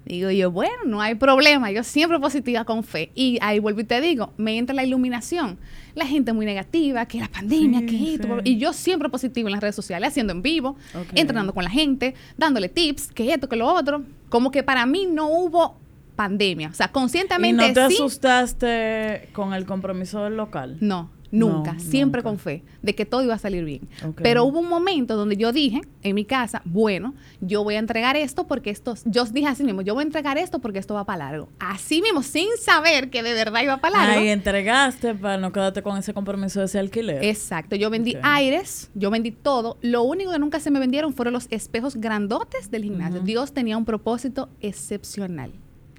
Digo 0.06 0.30
yo, 0.32 0.52
bueno, 0.52 0.74
no 0.86 1.02
hay 1.02 1.16
problema. 1.16 1.72
Yo 1.72 1.84
siempre 1.84 2.20
positiva 2.20 2.66
con 2.66 2.84
fe. 2.84 3.12
Y 3.16 3.38
ahí 3.42 3.60
vuelvo 3.60 3.82
y 3.82 3.84
te 3.86 4.02
digo, 4.02 4.34
me 4.38 4.58
entra 4.58 4.76
la 4.76 4.84
iluminación. 4.84 5.58
La 5.96 6.06
gente 6.06 6.34
muy 6.34 6.46
negativa, 6.46 7.06
que 7.06 7.20
la 7.20 7.28
pandemia, 7.30 7.80
Sí, 7.80 7.86
que 7.86 8.14
esto. 8.16 8.28
sí. 8.44 8.52
Y 8.52 8.58
yo 8.58 8.74
siempre 8.74 9.10
positiva 9.10 9.48
en 9.48 9.54
las 9.54 9.62
redes 9.62 9.76
sociales, 9.76 10.10
haciendo 10.10 10.34
en 10.34 10.42
vivo, 10.42 10.76
entrenando 11.14 11.54
con 11.54 11.64
la 11.64 11.70
gente, 11.70 12.16
dándole 12.38 12.68
tips, 12.70 13.12
que 13.14 13.34
esto, 13.34 13.48
que 13.48 13.56
lo 13.56 13.68
otro. 13.68 14.04
Como 14.30 14.52
que 14.52 14.64
para 14.64 14.86
mí 14.86 15.08
no 15.10 15.28
hubo 15.30 15.78
pandemia. 16.16 16.70
O 16.70 16.74
sea, 16.74 16.88
¿Y 16.88 16.90
conscientemente 16.90 17.68
no 17.68 17.74
te 17.74 17.88
sí. 17.90 17.96
asustaste 17.96 19.30
con 19.34 19.54
el 19.54 19.66
compromiso 19.66 20.24
del 20.24 20.38
local? 20.38 20.78
No, 20.82 21.10
nunca, 21.38 21.74
No, 21.74 21.80
siempre 21.80 22.20
nunca. 22.22 22.30
con 22.30 22.40
fe 22.40 22.64
de 22.82 22.96
que 22.96 23.06
todo 23.06 23.24
iba 23.24 23.34
a 23.34 23.38
salir 23.40 23.64
bien. 23.66 23.82
Pero 24.22 24.44
hubo 24.46 24.60
un 24.60 24.70
momento 24.70 25.16
donde 25.16 25.38
yo 25.38 25.52
dije 25.52 25.82
en 26.04 26.16
mi 26.16 26.26
casa, 26.26 26.62
bueno, 26.66 27.14
yo 27.42 27.64
voy 27.64 27.76
a 27.76 27.80
entregar 27.80 28.16
esto 28.16 28.48
porque 28.48 28.70
esto, 28.70 28.96
yo 29.06 29.26
dije 29.26 29.48
así 29.48 29.64
mismo, 29.64 29.82
yo 29.82 29.94
voy 29.94 30.04
a 30.04 30.06
entregar 30.06 30.38
esto 30.38 30.60
porque 30.60 30.80
esto 30.80 30.94
va 30.94 31.06
para 31.06 31.26
largo. 31.30 31.50
Así 31.60 32.02
mismo, 32.02 32.24
sin 32.24 32.48
saber 32.60 33.10
que 33.10 33.24
de 33.24 33.34
verdad 33.34 33.62
iba 33.64 33.78
para 33.78 33.98
largo. 33.98 34.20
Ahí 34.22 34.30
entregaste 34.30 35.16
para 35.16 35.38
no 35.38 35.52
quedarte 35.52 35.82
con 35.82 35.98
ese 35.98 36.14
compromiso 36.14 36.60
de 36.60 36.66
ese 36.68 36.80
alquiler. 36.80 37.24
Exacto, 37.24 37.76
yo 37.76 37.90
vendí 37.90 38.16
aires, 38.22 38.90
yo 38.96 39.12
vendí 39.12 39.32
todo. 39.32 39.78
Lo 39.82 40.04
único 40.04 40.32
que 40.32 40.40
nunca 40.40 40.60
se 40.60 40.72
me 40.72 40.80
vendieron 40.80 41.14
fueron 41.14 41.34
los 41.34 41.48
espejos 41.52 41.96
grandotes 41.98 42.72
del 42.72 42.84
gimnasio. 42.84 43.20
Dios 43.22 43.52
tenía 43.54 43.78
un 43.78 43.86
propósito 43.86 44.50
excepcional. 44.62 45.52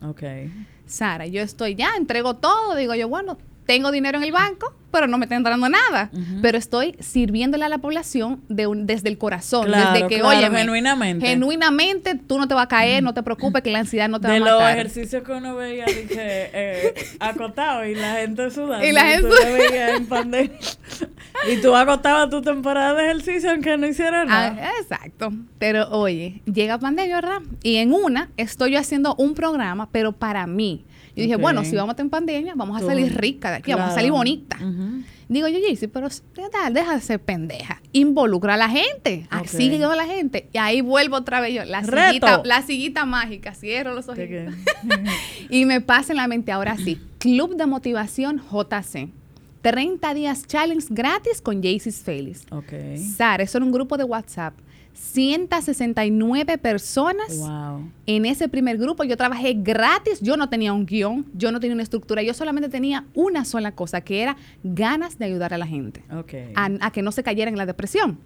Ok. 0.02 0.22
Sara, 0.86 1.26
yo 1.26 1.42
estoy 1.42 1.74
ya, 1.74 1.90
entrego 1.96 2.34
todo, 2.36 2.76
digo 2.76 2.94
yo, 2.94 3.08
bueno, 3.08 3.38
tengo 3.66 3.90
dinero 3.90 4.18
en 4.18 4.24
el 4.24 4.32
banco, 4.32 4.72
pero 4.90 5.06
no 5.08 5.18
me 5.18 5.24
está 5.26 5.34
entrando 5.36 5.68
nada. 5.68 6.10
Pero 6.40 6.56
estoy 6.56 6.96
sirviéndole 7.00 7.64
a 7.64 7.68
la 7.68 7.78
población 7.78 8.40
de 8.48 8.66
un- 8.66 8.86
desde 8.86 9.08
el 9.10 9.18
corazón, 9.18 9.66
Claro, 9.66 9.92
desde 9.92 10.08
que, 10.08 10.20
claro, 10.20 10.38
oye, 10.38 10.50
genuinamente. 10.56 11.26
genuinamente 11.26 12.14
tú 12.14 12.38
no 12.38 12.48
te 12.48 12.54
vas 12.54 12.64
a 12.64 12.68
caer, 12.68 13.02
no 13.02 13.12
te 13.12 13.22
preocupes 13.22 13.62
que 13.62 13.70
la 13.70 13.80
ansiedad 13.80 14.08
no 14.08 14.20
te 14.20 14.28
de 14.28 14.40
va 14.40 14.46
a 14.46 14.50
los 14.50 14.58
matar. 14.60 14.78
ejercicios 14.78 15.22
que 15.22 15.32
uno 15.32 15.54
veía 15.56 15.84
dije, 15.86 16.06
eh, 16.52 16.94
acotado 17.20 17.84
y 17.84 17.94
la 17.94 18.14
gente 18.16 18.50
sudando. 18.50 18.86
Y 18.86 18.92
la 18.92 19.04
gente 19.04 19.28
pandemia. 20.08 20.50
y 21.52 21.56
tú 21.60 21.74
acotabas 21.74 22.30
tu 22.30 22.40
temporada 22.42 22.94
de 22.94 23.04
ejercicio 23.10 23.50
aunque 23.50 23.76
no 23.76 23.86
hicieras 23.86 24.26
nada. 24.26 24.56
Ah, 24.60 24.70
exacto. 24.80 25.32
Pero 25.58 25.88
oye, 25.90 26.40
llega 26.50 26.78
pandemia, 26.78 27.16
¿verdad? 27.16 27.42
Y 27.62 27.76
en 27.76 27.92
una 27.92 28.30
estoy 28.36 28.72
yo 28.72 28.78
haciendo 28.78 29.14
un 29.16 29.34
programa, 29.34 29.88
pero 29.90 30.12
para 30.12 30.46
mí. 30.46 30.84
Yo 31.16 31.22
dije, 31.22 31.36
bueno, 31.36 31.64
si 31.64 31.74
vamos 31.74 31.90
a 31.90 31.92
estar 31.92 32.04
en 32.04 32.10
pandemia, 32.10 32.52
vamos 32.54 32.76
a 32.76 32.80
Tú- 32.80 32.86
salir 32.86 33.16
rica 33.16 33.50
de 33.50 33.56
aquí, 33.56 33.72
vamos 33.72 33.90
a 33.90 33.94
salir 33.94 34.12
bonita. 34.12 34.58
Digo 35.28 35.48
yo, 35.48 35.58
Jaycee, 35.60 35.88
pero 35.88 36.08
deja, 36.36 36.70
deja 36.70 36.94
de 36.94 37.00
ser 37.00 37.18
pendeja. 37.18 37.82
Involucra 37.92 38.54
a 38.54 38.56
la 38.56 38.68
gente. 38.68 39.26
Ok. 39.36 39.48
Sigue 39.48 39.76
yo 39.78 39.90
a 39.90 39.96
la 39.96 40.04
gente. 40.06 40.48
Y 40.52 40.58
ahí 40.58 40.82
vuelvo 40.82 41.16
otra 41.16 41.40
vez 41.40 41.52
yo. 41.54 41.64
La 41.64 41.80
Reto. 41.80 42.06
sillita, 42.06 42.42
la 42.44 42.62
sillita 42.62 43.04
mágica. 43.06 43.52
Cierro 43.52 43.92
los 43.94 44.06
¿De 44.06 44.12
ojitos. 44.12 44.54
Y 45.50 45.64
me 45.64 45.80
pasa 45.80 46.12
en 46.12 46.18
la 46.18 46.28
mente 46.28 46.52
ahora 46.52 46.76
sí. 46.76 47.00
Club 47.18 47.56
de 47.56 47.66
Motivación 47.66 48.40
JC. 48.52 49.08
30 49.62 50.14
días 50.14 50.46
challenge 50.46 50.86
gratis 50.90 51.40
con 51.40 51.60
Jaycee 51.60 51.90
Félix. 51.90 52.44
ok. 52.52 52.72
Sara, 53.16 53.42
eso 53.42 53.58
era 53.58 53.64
un 53.64 53.72
grupo 53.72 53.96
de 53.96 54.04
WhatsApp. 54.04 54.54
169 54.96 56.58
personas. 56.58 57.36
Wow. 57.38 57.90
En 58.06 58.26
ese 58.26 58.48
primer 58.48 58.78
grupo 58.78 59.04
yo 59.04 59.16
trabajé 59.16 59.54
gratis, 59.54 60.20
yo 60.20 60.36
no 60.36 60.48
tenía 60.48 60.72
un 60.72 60.86
guion, 60.86 61.26
yo 61.34 61.52
no 61.52 61.60
tenía 61.60 61.74
una 61.74 61.82
estructura, 61.82 62.22
yo 62.22 62.34
solamente 62.34 62.68
tenía 62.68 63.04
una 63.14 63.44
sola 63.44 63.72
cosa, 63.72 64.00
que 64.00 64.22
era 64.22 64.36
ganas 64.62 65.18
de 65.18 65.24
ayudar 65.26 65.54
a 65.54 65.58
la 65.58 65.66
gente, 65.66 66.02
a, 66.54 66.70
a 66.80 66.90
que 66.90 67.02
no 67.02 67.12
se 67.12 67.22
cayera 67.22 67.50
en 67.50 67.56
la 67.56 67.66
depresión. 67.66 68.18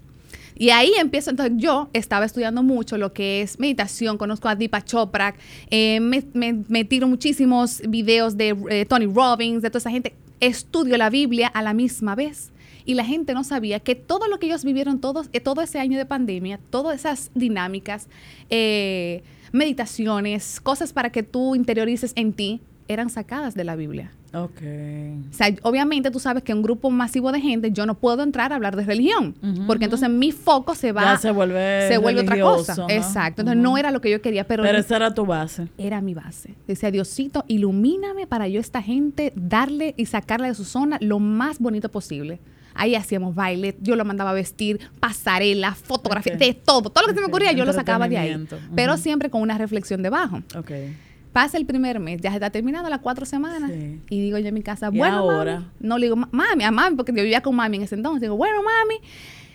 Y 0.57 0.71
ahí 0.71 0.93
empiezo, 0.99 1.31
entonces 1.31 1.55
yo 1.57 1.89
estaba 1.93 2.25
estudiando 2.27 2.62
mucho 2.62 2.99
lo 2.99 3.12
que 3.12 3.41
es 3.41 3.59
meditación, 3.59 4.19
conozco 4.19 4.49
a 4.49 4.55
Deepak 4.57 4.85
Chopra, 4.85 5.35
eh, 5.71 6.00
me, 6.00 6.23
me- 6.35 6.65
me 6.69 6.85
tiro 6.85 7.09
muchísimos 7.09 7.81
videos 7.89 8.37
de 8.37 8.57
eh, 8.69 8.85
Tony 8.85 9.07
Robbins, 9.07 9.62
de 9.62 9.71
toda 9.71 9.79
esa 9.79 9.91
gente, 9.91 10.12
estudio 10.41 10.97
la 10.99 11.09
Biblia 11.09 11.49
a 11.49 11.62
la 11.62 11.73
misma 11.73 12.15
vez. 12.15 12.50
Y 12.85 12.95
la 12.95 13.05
gente 13.05 13.35
no 13.35 13.45
sabía 13.45 13.81
que 13.81 13.95
todo 13.95 14.29
lo 14.29 14.39
que 14.39 14.47
ellos 14.47 14.65
vivieron 14.65 15.01
todos, 15.01 15.29
eh, 15.33 15.41
todo 15.41 15.63
ese 15.63 15.79
año 15.79 15.99
de 15.99 16.07
pandemia, 16.07 16.59
todas 16.71 17.01
esas 17.01 17.31
dinámicas, 17.35 18.09
eh, 18.49 19.23
meditaciones, 19.53 20.61
cosas 20.61 20.93
para 20.93 21.11
que 21.11 21.23
tú 21.23 21.55
interiorices 21.55 22.13
en 22.17 22.33
ti, 22.33 22.61
eran 22.89 23.09
sacadas 23.09 23.55
de 23.55 23.65
la 23.65 23.77
Biblia. 23.77 24.11
Ok. 24.33 24.63
O 25.31 25.33
sea, 25.33 25.55
obviamente 25.63 26.11
tú 26.11 26.21
sabes 26.21 26.43
que 26.43 26.55
un 26.55 26.63
grupo 26.63 26.91
masivo 26.91 27.33
de 27.33 27.41
gente, 27.41 27.73
yo 27.73 27.87
no 27.87 27.95
puedo 27.95 28.23
entrar 28.23 28.53
a 28.53 28.57
hablar 28.57 28.77
de 28.77 28.85
religión, 28.85 29.35
porque 29.67 29.85
entonces 29.85 30.09
mi 30.09 30.33
foco 30.33 30.75
se 30.75 30.93
va, 30.93 31.03
Ya 31.03 31.17
se 31.17 31.31
vuelve 31.31 31.89
se 31.89 31.99
vuelve 31.99 32.23
otra 32.23 32.41
cosa. 32.41 32.87
Exacto. 32.89 33.43
Entonces 33.43 33.63
no 33.63 33.77
era 33.77 33.91
lo 33.91 34.01
que 34.01 34.11
yo 34.11 34.21
quería, 34.23 34.45
pero, 34.45 34.63
Pero 34.63 34.79
esa 34.79 34.97
era 34.97 35.15
tu 35.15 35.27
base. 35.27 35.69
era 35.79 36.01
mi 36.01 36.15
base. 36.15 36.55
Decía, 36.67 36.91
Diosito, 36.91 37.45
ilumíname 37.49 38.27
para 38.27 38.47
yo 38.49 38.59
a 38.59 38.61
esta 38.61 38.83
gente 38.83 39.33
darle 39.35 39.95
y 39.97 40.07
sacarla 40.07 40.49
de 40.49 40.55
su 40.55 40.65
zona 40.65 40.99
lo 41.01 41.19
más 41.19 41.59
bonito 41.59 41.89
posible. 41.91 42.41
Ahí 42.81 42.95
hacíamos 42.95 43.35
baile, 43.35 43.77
yo 43.81 43.95
lo 43.95 44.05
mandaba 44.07 44.31
a 44.31 44.33
vestir, 44.33 44.81
pasarela, 45.01 45.75
fotografía, 45.75 46.35
de 46.37 46.55
todo. 46.55 46.89
Todo 46.89 47.03
lo 47.03 47.09
que 47.09 47.15
se 47.15 47.21
me 47.21 47.27
ocurría, 47.27 47.53
yo 47.53 47.65
lo 47.67 47.73
sacaba 47.75 48.09
de 48.09 48.17
ahí. 48.17 48.47
Pero 48.75 48.97
siempre 48.97 49.29
con 49.29 49.43
una 49.43 49.59
reflexión 49.59 50.03
debajo. 50.03 50.43
Ok. 50.57 50.71
Pasa 51.33 51.59
el 51.59 51.67
primer 51.67 52.01
mes, 52.01 52.21
ya 52.23 52.31
se 52.31 52.37
está 52.37 52.49
terminando 52.51 52.89
las 52.89 53.01
cuatro 53.01 53.27
semanas. 53.27 53.71
Sí. 53.71 54.01
Y 54.09 54.21
digo 54.23 54.39
yo 54.39 54.49
en 54.49 54.55
mi 54.55 54.63
casa, 54.63 54.89
¿Y 54.93 54.97
bueno, 54.99 55.19
ahora? 55.19 55.57
mami. 55.61 55.67
No 55.79 55.99
le 55.99 56.07
digo, 56.07 56.17
"Ma- 56.17 56.29
mami, 56.33 56.65
a 56.65 56.71
mami, 56.71 56.97
porque 56.97 57.13
yo 57.13 57.23
vivía 57.23 57.41
con 57.43 57.55
mami 57.55 57.77
en 57.77 57.83
ese 57.83 57.95
entonces. 57.97 58.23
Digo, 58.23 58.37
bueno, 58.37 58.57
mami, 58.63 58.97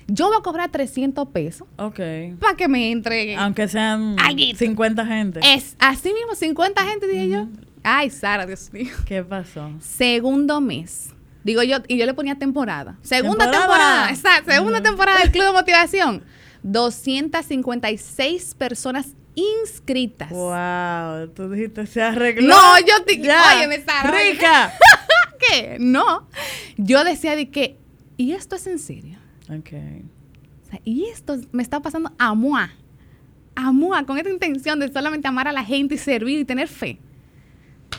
yo 0.07 0.27
voy 0.27 0.37
a 0.39 0.41
cobrar 0.43 0.69
300 0.69 1.27
pesos 1.29 1.67
Ok. 1.77 1.99
para 2.39 2.55
que 2.55 2.67
me 2.67 2.91
entreguen. 2.91 3.39
Aunque 3.39 3.67
sean 3.67 4.15
Alguito. 4.19 4.59
50 4.59 5.05
gente. 5.05 5.39
Es 5.43 5.75
así 5.79 6.13
mismo, 6.13 6.35
50 6.35 6.83
gente, 6.83 7.07
dije 7.07 7.27
yo. 7.29 7.47
Ay, 7.83 8.09
Sara, 8.11 8.45
Dios 8.45 8.71
mío. 8.71 8.93
¿Qué 9.05 9.23
pasó? 9.23 9.71
Segundo 9.79 10.61
mes. 10.61 11.09
Digo 11.45 11.63
yo, 11.63 11.77
y 11.87 11.97
yo 11.97 12.05
le 12.05 12.13
ponía 12.13 12.35
temporada. 12.35 12.97
Segunda 13.03 13.45
Temporada. 13.45 13.61
temporada, 13.67 14.09
exacto. 14.09 14.51
Segunda 14.51 14.81
temporada 14.81 15.19
del 15.19 15.31
Club 15.31 15.45
de 15.45 15.51
Motivación. 15.53 16.23
256 16.63 18.55
personas 18.55 19.07
inscritas. 19.35 20.29
Wow, 20.31 21.27
tú 21.35 21.49
dijiste 21.51 21.85
se 21.85 22.01
arregló. 22.01 22.47
No, 22.47 22.79
yo 22.79 23.03
te- 23.05 23.19
Ya. 23.19 23.57
óyeme, 23.57 23.83
Sara, 23.83 24.09
óyeme. 24.11 24.31
Rica. 24.33 24.73
¿Qué? 25.39 25.77
No. 25.79 26.27
Yo 26.77 27.03
decía 27.03 27.35
de 27.35 27.49
que, 27.49 27.77
¿y 28.17 28.31
esto 28.33 28.55
es 28.55 28.65
en 28.67 28.79
serio? 28.79 29.17
ok. 29.49 29.69
O 30.63 30.69
sea, 30.69 30.79
y 30.83 31.05
esto 31.05 31.37
me 31.51 31.61
está 31.61 31.79
pasando 31.81 32.11
a 32.17 32.33
moi. 32.33 32.69
A 33.55 33.71
moi, 33.71 34.03
con 34.05 34.17
esta 34.17 34.29
intención 34.31 34.79
de 34.79 34.91
solamente 34.91 35.27
amar 35.27 35.47
a 35.47 35.51
la 35.51 35.63
gente 35.63 35.95
y 35.95 35.97
servir 35.99 36.39
y 36.39 36.45
tener 36.45 36.67
fe. 36.67 36.97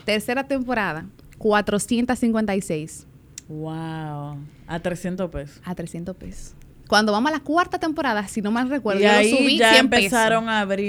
Tercera 0.04 0.42
temporada, 0.44 1.06
456 1.38 3.06
Wow. 3.48 4.38
A 4.66 4.80
300 4.80 5.30
pesos. 5.30 5.60
a 5.64 5.74
300 5.74 6.16
pesos. 6.16 6.54
Cuando 6.88 7.10
vamos 7.12 7.30
a 7.30 7.34
la 7.34 7.40
cuarta 7.40 7.78
temporada, 7.78 8.26
si 8.28 8.40
no 8.42 8.50
mal 8.52 8.68
recuerdo, 8.70 9.00
y 9.00 9.04
yo 9.04 9.10
ahí 9.10 9.30
lo 9.30 9.36
subí 9.38 9.58
ya 9.58 9.70
100 9.72 9.80
empezaron 9.86 10.48
a 10.48 10.60
abrir. 10.60 10.84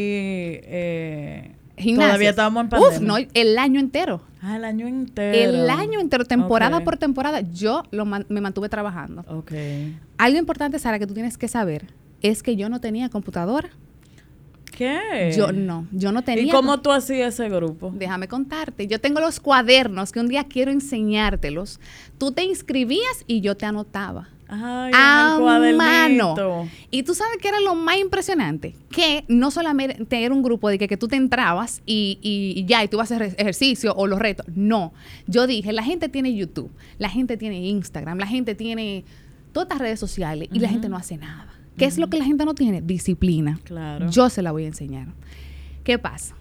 Eh, 0.64 1.52
Gimnasios. 1.78 2.10
Todavía 2.10 2.30
estábamos 2.32 2.64
en 2.64 2.70
pandemia. 2.70 2.98
Uf, 2.98 3.04
no, 3.04 3.18
el 3.34 3.58
año 3.60 3.80
entero. 3.80 4.22
Ah, 4.42 4.58
el 4.58 4.66
año 4.66 4.88
entero. 4.88 5.38
El 5.38 5.70
año 5.70 6.00
entero, 6.00 6.26
temporada 6.26 6.80
por 6.84 6.98
temporada, 6.98 7.42
yo 7.42 7.84
lo 7.92 8.06
man- 8.06 8.26
me 8.30 8.42
mantuve 8.42 8.70
trabajando. 8.70 9.24
Ok. 9.28 9.52
Algo 10.18 10.40
importante, 10.40 10.80
Sara, 10.80 10.98
que 11.00 11.06
tú 11.08 11.14
tienes 11.14 11.38
que 11.38 11.48
saber 11.48 11.88
es 12.22 12.42
que 12.44 12.56
yo 12.56 12.70
no 12.70 12.80
tenía 12.82 13.10
computadora. 13.10 13.70
¿Qué? 14.78 15.34
Yo 15.36 15.52
no, 15.52 15.88
yo 15.92 16.12
no 16.12 16.22
tenía. 16.22 16.44
¿Y 16.44 16.50
cómo 16.52 16.80
tú 16.82 16.92
hacías 16.92 17.34
ese 17.34 17.50
grupo? 17.50 17.92
Déjame 17.96 18.28
contarte. 18.28 18.86
Yo 18.86 19.02
tengo 19.02 19.20
los 19.20 19.40
cuadernos 19.40 20.12
que 20.12 20.20
un 20.20 20.28
día 20.28 20.44
quiero 20.44 20.70
enseñártelos. 20.72 21.80
Tú 22.20 22.32
te 22.32 22.44
inscribías 22.44 23.24
y 23.26 23.42
yo 23.42 23.58
te 23.58 23.66
anotaba. 23.66 24.30
Ay, 24.48 24.92
a 24.94 25.36
mano. 25.78 26.36
Y 26.92 27.02
tú 27.04 27.16
sabes 27.16 27.38
que 27.42 27.48
era 27.48 27.60
lo 27.60 27.74
más 27.74 27.98
impresionante, 27.98 28.76
que 28.92 29.26
no 29.28 29.50
solamente 29.50 30.24
era 30.24 30.34
un 30.34 30.44
grupo 30.44 30.70
de 30.70 30.78
que, 30.78 30.88
que 30.88 30.96
tú 30.96 31.08
te 31.08 31.16
entrabas 31.16 31.82
y, 31.88 32.20
y- 32.22 32.54
y 32.62 32.66
ya, 32.66 32.84
y 32.84 32.88
tú 32.88 32.98
vas 32.98 33.12
a 33.12 33.16
hacer 33.16 33.34
ejercicio 33.38 33.94
o 33.96 34.06
los 34.06 34.20
retos. 34.20 34.46
No, 34.56 34.94
yo 35.26 35.48
dije, 35.48 35.74
la 35.74 35.82
gente 35.84 36.08
tiene 36.08 36.36
YouTube, 36.36 36.70
la 37.00 37.10
gente 37.10 37.36
tiene 37.36 37.60
Instagram, 37.68 38.20
la 38.20 38.28
gente 38.28 38.54
tiene 38.56 39.04
todas 39.54 39.66
estas 39.68 39.80
redes 39.82 40.00
sociales 40.00 40.48
y 40.54 40.60
la 40.60 40.70
gente 40.70 40.88
no 40.88 40.98
hace 40.98 41.18
nada. 41.18 41.52
¿Qué 41.78 41.86
es 41.86 41.98
lo 41.98 42.10
que 42.10 42.18
la 42.18 42.26
gente 42.26 42.44
no 42.46 42.54
tiene? 42.56 42.82
Disciplina. 42.82 43.60
Claro. 43.64 44.10
Yo 44.10 44.30
se 44.30 44.42
la 44.42 44.52
voy 44.52 44.64
a 44.64 44.68
enseñar. 44.68 45.08
¿Qué 45.84 45.98
pasa? 46.00 46.36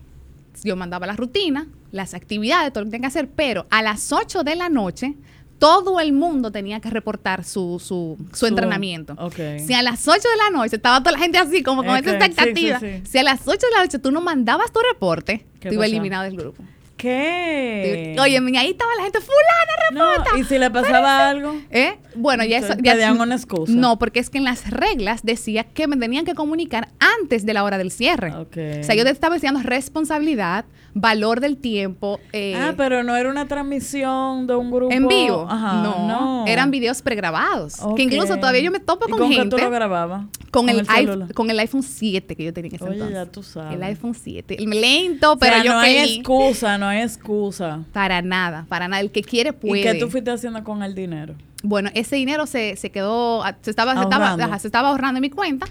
Yo 0.64 0.74
mandaba 0.76 1.06
la 1.06 1.14
rutina, 1.14 1.66
las 1.92 2.14
actividades, 2.14 2.72
todo 2.72 2.84
lo 2.84 2.86
que 2.86 2.92
tenía 2.92 3.02
que 3.02 3.18
hacer, 3.18 3.28
pero 3.28 3.66
a 3.70 3.82
las 3.82 4.10
8 4.12 4.42
de 4.42 4.56
la 4.56 4.68
noche 4.68 5.14
todo 5.58 6.00
el 6.00 6.12
mundo 6.12 6.50
tenía 6.52 6.80
que 6.80 6.90
reportar 6.90 7.44
su, 7.44 7.78
su, 7.78 8.18
su 8.32 8.36
Su- 8.36 8.46
entrenamiento. 8.46 9.14
ok. 9.18 9.34
Si 9.66 9.72
a 9.74 9.82
las 9.82 10.06
8 10.06 10.16
de 10.20 10.36
la 10.36 10.58
noche 10.58 10.76
estaba 10.76 10.98
toda 11.00 11.12
la 11.12 11.18
gente 11.18 11.38
así, 11.38 11.62
como 11.62 11.82
con 11.82 11.94
Ok, 11.96 12.00
esa 12.06 12.10
expectativa, 12.26 12.80
sí, 12.80 12.86
sí. 12.96 13.02
si 13.10 13.18
a 13.18 13.22
las 13.22 13.40
8 13.46 13.58
de 13.66 13.72
la 13.76 13.82
noche 13.82 13.98
tú 13.98 14.10
no 14.10 14.20
mandabas 14.20 14.70
tu 14.72 14.80
reporte, 14.92 15.46
¿Qué 15.60 15.68
te 15.70 15.74
iba 15.74 15.86
eliminado 15.86 16.24
del 16.24 16.36
grupo. 16.36 16.62
¿Qué? 16.96 18.16
Oye, 18.18 18.38
ahí 18.58 18.70
estaba 18.70 18.90
la 18.96 19.02
gente, 19.02 19.18
fulana, 19.20 19.90
reporta. 19.90 20.32
No, 20.32 20.38
¿y 20.38 20.44
si 20.44 20.58
le 20.58 20.70
pasaba 20.70 21.28
algo? 21.28 21.60
¿Eh? 21.70 21.98
Bueno, 22.14 22.44
ya 22.44 22.58
eso. 22.58 22.74
Ya, 22.80 22.94
pedían 22.94 23.20
una 23.20 23.34
excusa. 23.34 23.72
No, 23.72 23.98
porque 23.98 24.20
es 24.20 24.30
que 24.30 24.38
en 24.38 24.44
las 24.44 24.70
reglas 24.70 25.22
decía 25.22 25.64
que 25.64 25.86
me 25.88 25.96
tenían 25.96 26.24
que 26.24 26.34
comunicar 26.34 26.88
antes 27.20 27.44
de 27.44 27.52
la 27.52 27.64
hora 27.64 27.76
del 27.76 27.90
cierre. 27.90 28.34
Ok. 28.34 28.56
O 28.80 28.84
sea, 28.84 28.94
yo 28.94 29.04
te 29.04 29.10
estaba 29.10 29.34
diciendo 29.34 29.60
responsabilidad, 29.62 30.64
valor 30.98 31.40
del 31.40 31.58
tiempo. 31.58 32.18
eh, 32.32 32.54
ah, 32.56 32.72
pero 32.76 33.02
no 33.02 33.14
era 33.14 33.30
una 33.30 33.46
transmisión 33.46 34.46
de 34.46 34.56
un 34.56 34.70
grupo. 34.70 34.92
en 34.92 35.06
vivo. 35.06 35.46
Ajá, 35.48 35.82
no, 35.82 36.08
no. 36.08 36.46
eran 36.46 36.70
videos 36.70 37.02
pregrabados. 37.02 37.76
Que 37.94 38.02
incluso 38.02 38.36
todavía 38.36 38.62
yo 38.62 38.70
me 38.70 38.80
topo 38.80 39.04
¿Y 39.06 39.10
con, 39.10 39.20
con 39.20 39.28
qué 39.30 39.36
gente. 39.36 39.56
tú 39.56 39.62
lo 39.62 39.70
grababas? 39.70 40.24
con, 40.50 40.70
el, 40.70 40.86
con 41.34 41.50
el 41.50 41.58
iPhone 41.60 41.82
7 41.82 42.34
que 42.34 42.44
yo 42.44 42.52
tenía 42.54 42.70
en 42.70 42.74
ese 42.76 42.84
Oye, 42.84 42.94
entonces. 42.94 43.14
ya 43.14 43.26
tú 43.26 43.42
sabes. 43.42 43.74
El 43.74 43.82
iPhone 43.82 44.14
7. 44.14 44.56
El 44.62 44.70
lento, 44.70 45.32
O 45.34 45.38
sea, 45.38 45.50
pero 45.50 45.62
yo 45.64 45.72
no 45.74 45.80
hay 45.80 45.98
excusa, 45.98 46.78
no 46.78 46.86
hay 46.86 47.02
excusa. 47.02 47.84
Para 47.92 48.22
nada, 48.22 48.64
para 48.68 48.88
nada. 48.88 49.02
El 49.02 49.10
que 49.10 49.22
quiere 49.22 49.52
puede. 49.52 49.80
¿Y 49.80 49.84
qué 49.84 49.94
tú 49.94 50.08
fuiste 50.08 50.30
haciendo 50.30 50.64
con 50.64 50.82
el 50.82 50.94
dinero? 50.94 51.34
Bueno, 51.62 51.90
ese 51.94 52.16
dinero 52.16 52.46
se, 52.46 52.76
se 52.76 52.90
quedó, 52.90 53.44
ah, 53.44 53.54
se 53.60 53.68
estaba, 53.70 53.94
se 53.96 54.02
estaba, 54.02 54.58
se 54.58 54.68
estaba 54.68 54.88
ahorrando 54.88 55.18
en 55.18 55.22
mi 55.22 55.30
cuenta. 55.30 55.66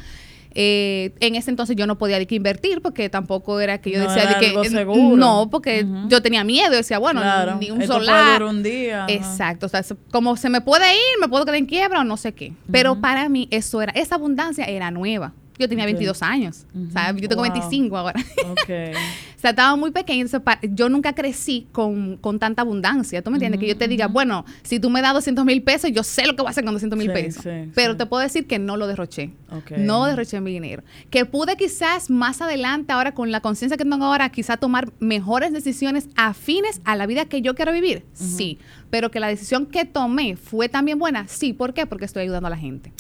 Eh, 0.58 1.14
en 1.20 1.36
ese 1.36 1.50
entonces 1.50 1.76
yo 1.76 1.86
no 1.86 1.98
podía 1.98 2.18
de 2.18 2.26
que 2.28 2.36
invertir 2.36 2.82
porque 2.82 3.10
tampoco 3.10 3.60
era 3.60 3.82
que 3.82 3.92
yo 3.92 4.00
No 4.02 4.10
decía 4.10 4.26
de 4.30 4.36
que 4.40 4.54
eh, 4.62 4.70
seguro. 4.70 5.18
no 5.18 5.50
porque 5.52 5.86
yo 6.08 6.22
tenía 6.22 6.46
miedo 6.46 6.72
decía 6.72 6.98
bueno 6.98 7.20
claro. 7.20 7.58
ni 7.60 7.72
un 7.72 7.82
Esto 7.82 7.96
puede 7.96 8.06
solar 8.08 8.26
durar 8.40 8.44
un 8.44 8.64
día. 8.64 9.06
exacto 9.10 9.66
o 9.66 9.70
sea 9.70 9.84
se- 9.84 9.98
como 10.12 10.38
se 10.38 10.50
me 10.50 10.62
puede 10.62 10.94
ir 10.94 11.20
me 11.20 11.28
puedo 11.28 11.44
quedar 11.44 11.58
en 11.58 11.66
quiebra 11.66 12.00
o 12.00 12.04
no 12.06 12.16
sé 12.16 12.32
qué 12.34 12.54
pero 12.72 13.02
para 13.02 13.28
mí 13.28 13.50
eso 13.52 13.82
era 13.82 13.92
esa 13.98 14.16
abundancia 14.16 14.64
era 14.64 14.92
nueva 14.92 15.34
yo 15.60 15.68
tenía 15.68 15.84
Ok. 15.84 15.92
22 15.92 16.22
años 16.24 16.66
o 16.88 16.92
sea 16.92 17.12
yo 17.14 17.28
tengo 17.28 17.44
Wow. 17.44 17.52
25 17.52 17.98
ahora 17.98 18.20
Ok. 18.52 18.70
sea, 19.46 19.52
estaba 19.52 19.76
muy 19.76 19.92
pequeña, 19.92 20.26
yo 20.72 20.90
nunca 20.90 21.14
crecí 21.14 21.68
con, 21.72 22.18
con 22.18 22.40
tanta 22.40 22.62
abundancia. 22.64 23.22
¿Tú 23.22 23.30
me 23.32 23.38
entiendes? 23.38 23.60
que 23.60 23.68
yo 23.68 23.78
te 23.78 23.88
diga, 23.88 24.08
bueno, 24.08 24.46
si 24.64 24.80
tú 24.80 24.90
me 24.90 25.02
das 25.02 25.14
200 25.14 25.46
mil 25.46 25.62
pesos, 25.64 25.92
yo 25.92 26.04
sé 26.04 26.26
lo 26.26 26.36
que 26.36 26.42
voy 26.42 26.48
a 26.48 26.52
hacer 26.52 26.64
con 26.66 26.74
200 26.74 26.98
mil 26.98 27.08
Sí, 27.08 27.14
pesos. 27.14 27.44
sí, 27.44 27.72
Pero 27.76 27.94
sí. 27.94 27.98
te 28.00 28.06
puedo 28.06 28.22
decir 28.24 28.48
que 28.48 28.60
no 28.60 28.78
lo 28.78 28.88
derroché. 28.88 29.32
No 29.78 30.06
derroché 30.06 30.42
mi 30.42 30.52
dinero. 30.52 30.84
Que 31.10 31.26
pude 31.26 31.56
quizás 31.56 32.10
más 32.10 32.42
adelante, 32.42 32.92
ahora 32.94 33.14
con 33.14 33.32
la 33.32 33.40
conciencia 33.42 33.78
que 33.78 33.84
tengo 33.86 34.04
ahora, 34.06 34.30
quizás 34.30 34.60
tomar 34.60 34.92
mejores 35.00 35.54
decisiones 35.54 36.10
afines 36.16 36.82
a 36.84 36.96
la 36.96 37.06
vida 37.06 37.26
que 37.26 37.42
yo 37.42 37.56
quiero 37.56 37.72
vivir. 37.72 38.04
Sí. 38.14 38.60
Pero 38.90 39.12
que 39.12 39.20
la 39.20 39.28
decisión 39.28 39.66
que 39.66 39.84
tomé 39.86 40.36
fue 40.38 40.70
también 40.70 41.00
buena. 41.00 41.28
Sí. 41.28 41.54
¿Por 41.54 41.74
qué? 41.74 41.86
Porque 41.86 42.06
estoy 42.06 42.24
ayudando 42.24 42.48
a 42.48 42.50
la 42.50 42.58
gente. 42.58 42.92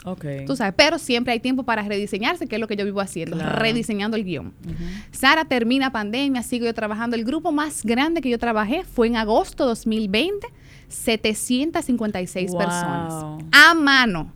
Tú 0.45 0.55
sabes, 0.55 0.73
pero 0.77 0.97
siempre 0.97 1.33
hay 1.33 1.39
tiempo 1.39 1.63
para 1.63 1.81
rediseñarse, 1.83 2.47
que 2.47 2.55
es 2.55 2.61
lo 2.61 2.67
que 2.67 2.75
yo 2.75 2.85
vivo 2.85 3.01
haciendo, 3.01 3.35
Claro. 3.37 3.59
rediseñando 3.59 4.15
el 4.17 4.23
guion. 4.23 4.53
Sara 5.11 5.45
termina 5.45 5.91
pandemia, 5.91 6.34
sigo 6.43 6.65
yo 6.65 6.73
trabajando. 6.73 7.15
El 7.15 7.23
grupo 7.25 7.51
más 7.51 7.83
grande 7.83 8.21
que 8.21 8.29
yo 8.29 8.37
trabajé 8.39 8.83
fue 8.83 9.07
en 9.07 9.15
agosto 9.17 9.65
2020, 9.65 10.47
756 10.87 12.51
Wow. 12.51 12.57
personas. 12.59 13.13
A 13.51 13.73
mano. 13.73 14.33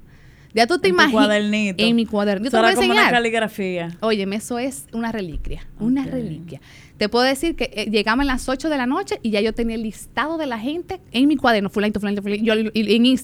Ya 0.54 0.66
tú 0.66 0.80
te 0.80 0.88
En 0.88 0.96
imaginas. 0.96 1.14
cuadernito. 1.14 1.84
En 1.84 1.96
mi 1.96 2.06
cuadernito. 2.08 2.48
Yo 2.50 2.52
te 2.52 2.58
voy 2.58 2.66
a 2.68 2.72
era 2.72 2.76
como 2.82 2.92
una 2.92 3.10
caligrafía. 3.12 3.96
Óyeme, 4.00 4.38
eso 4.38 4.58
es 4.58 4.86
una 4.94 5.12
reliquia, 5.12 5.68
una 5.80 6.06
reliquia. 6.06 6.60
Te 6.98 7.08
puedo 7.08 7.24
decir 7.24 7.56
que 7.56 7.70
eh, 7.76 7.86
llegamos 7.92 8.24
a 8.24 8.26
las 8.26 8.50
8 8.50 8.68
de 8.68 8.78
la 8.78 8.88
noche 8.88 9.20
y 9.22 9.30
ya 9.30 9.42
yo 9.42 9.54
tenía 9.54 9.76
el 9.76 9.84
listado 9.84 10.38
de 10.40 10.48
la 10.48 10.58
gente 10.58 11.00
en 11.12 11.28
mi 11.28 11.36
cuaderno, 11.38 11.70
fulanito, 11.70 12.00
fulanito, 12.00 12.24
fulanito, 12.24 12.44
yo 12.46 12.54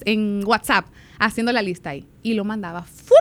en 0.04 0.44
WhatsApp, 0.46 0.86
haciendo 1.18 1.50
la 1.52 1.62
lista 1.62 1.90
ahí. 1.90 2.06
Y 2.22 2.34
lo 2.34 2.44
mandaba. 2.44 2.82
¡fup! 2.84 3.16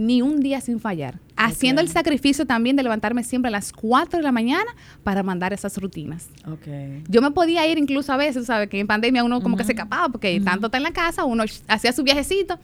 Ni 0.00 0.22
un 0.22 0.40
día 0.40 0.62
sin 0.62 0.80
fallar. 0.80 1.18
Haciendo 1.36 1.82
el 1.82 1.88
sacrificio 1.88 2.46
también 2.46 2.74
de 2.74 2.82
levantarme 2.82 3.22
siempre 3.22 3.48
a 3.48 3.52
las 3.52 3.70
4 3.72 4.18
de 4.18 4.22
la 4.22 4.32
mañana 4.32 4.70
para 5.04 5.22
mandar 5.22 5.52
esas 5.52 5.76
rutinas. 5.76 6.28
Ok. 6.46 6.66
Yo 7.08 7.20
me 7.20 7.30
podía 7.32 7.66
ir 7.66 7.76
incluso 7.76 8.10
a 8.12 8.16
veces, 8.16 8.46
¿sabes? 8.46 8.70
Que 8.70 8.80
en 8.80 8.86
pandemia 8.86 9.22
uno 9.24 9.42
como 9.42 9.58
que 9.58 9.64
se 9.64 9.72
escapaba 9.72 10.08
porque 10.08 10.40
tanto 10.40 10.66
está 10.68 10.78
en 10.78 10.84
la 10.84 10.92
casa, 10.92 11.24
uno 11.26 11.44
hacía 11.68 11.92
su 11.92 12.02
viajecito. 12.02 12.58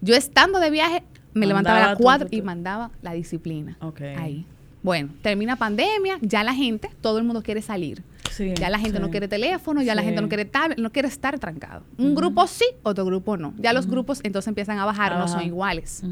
Yo 0.00 0.16
estando 0.16 0.58
de 0.58 0.70
viaje, 0.70 1.04
me 1.32 1.46
levantaba 1.46 1.78
a 1.78 1.88
las 1.90 1.96
tu- 1.98 2.02
4 2.02 2.28
tu- 2.28 2.36
y 2.36 2.42
mandaba 2.42 2.90
la 3.02 3.12
disciplina. 3.12 3.76
Ok. 3.80 4.00
Ahí. 4.16 4.44
Bueno, 4.88 5.10
termina 5.20 5.56
pandemia, 5.56 6.16
ya 6.22 6.42
la 6.42 6.54
gente, 6.54 6.88
todo 7.02 7.18
el 7.18 7.24
mundo 7.24 7.42
quiere 7.42 7.60
salir. 7.60 8.02
Sí, 8.30 8.54
ya 8.58 8.70
la 8.70 8.78
gente 8.78 8.96
sí. 8.96 9.02
no 9.02 9.10
quiere 9.10 9.28
teléfono, 9.28 9.82
ya 9.82 9.94
la 9.94 10.02
gente 10.02 10.22
no 10.22 10.28
quiere 10.28 10.46
tablet, 10.46 10.78
no 10.78 10.90
quiere 10.90 11.08
estar 11.08 11.38
trancado. 11.38 11.84
Un 11.98 12.14
grupo 12.14 12.46
sí, 12.46 12.64
otro 12.84 13.04
grupo 13.04 13.36
no. 13.36 13.52
Ya 13.58 13.74
los 13.74 13.86
grupos 13.86 14.20
entonces 14.22 14.48
empiezan 14.48 14.78
a 14.78 14.86
bajar, 14.86 15.18
no 15.18 15.28
son 15.28 15.42
iguales. 15.42 16.02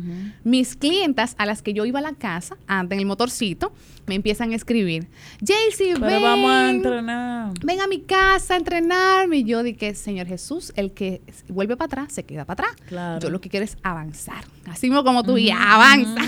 Mis 0.44 0.76
clientas 0.76 1.36
a 1.38 1.46
las 1.46 1.62
que 1.62 1.72
yo 1.72 1.86
iba 1.86 2.00
a 2.00 2.02
la 2.02 2.12
casa, 2.12 2.58
antes 2.66 2.96
en 2.96 3.00
el 3.00 3.06
motorcito, 3.06 3.72
me 4.06 4.14
empiezan 4.14 4.52
a 4.52 4.56
escribir, 4.56 5.08
Jaycee, 5.40 5.94
Pero 5.94 6.06
ven, 6.06 6.22
vamos 6.22 6.50
a 6.50 6.70
entrenar. 6.70 7.52
ven 7.64 7.80
a 7.80 7.86
mi 7.86 8.00
casa 8.00 8.54
a 8.54 8.56
entrenarme. 8.58 9.38
Y 9.38 9.44
yo 9.44 9.62
dije, 9.62 9.94
Señor 9.94 10.26
Jesús, 10.26 10.72
el 10.76 10.92
que 10.92 11.22
vuelve 11.48 11.76
para 11.76 11.86
atrás, 11.86 12.12
se 12.12 12.24
queda 12.24 12.44
para 12.44 12.68
atrás. 12.68 12.86
Claro. 12.88 13.20
Yo 13.20 13.30
lo 13.30 13.40
que 13.40 13.48
quiero 13.48 13.64
es 13.64 13.78
avanzar. 13.82 14.44
Así 14.66 14.88
mismo 14.88 15.02
como 15.04 15.22
tú, 15.22 15.38
y 15.38 15.50
avanza. 15.50 16.22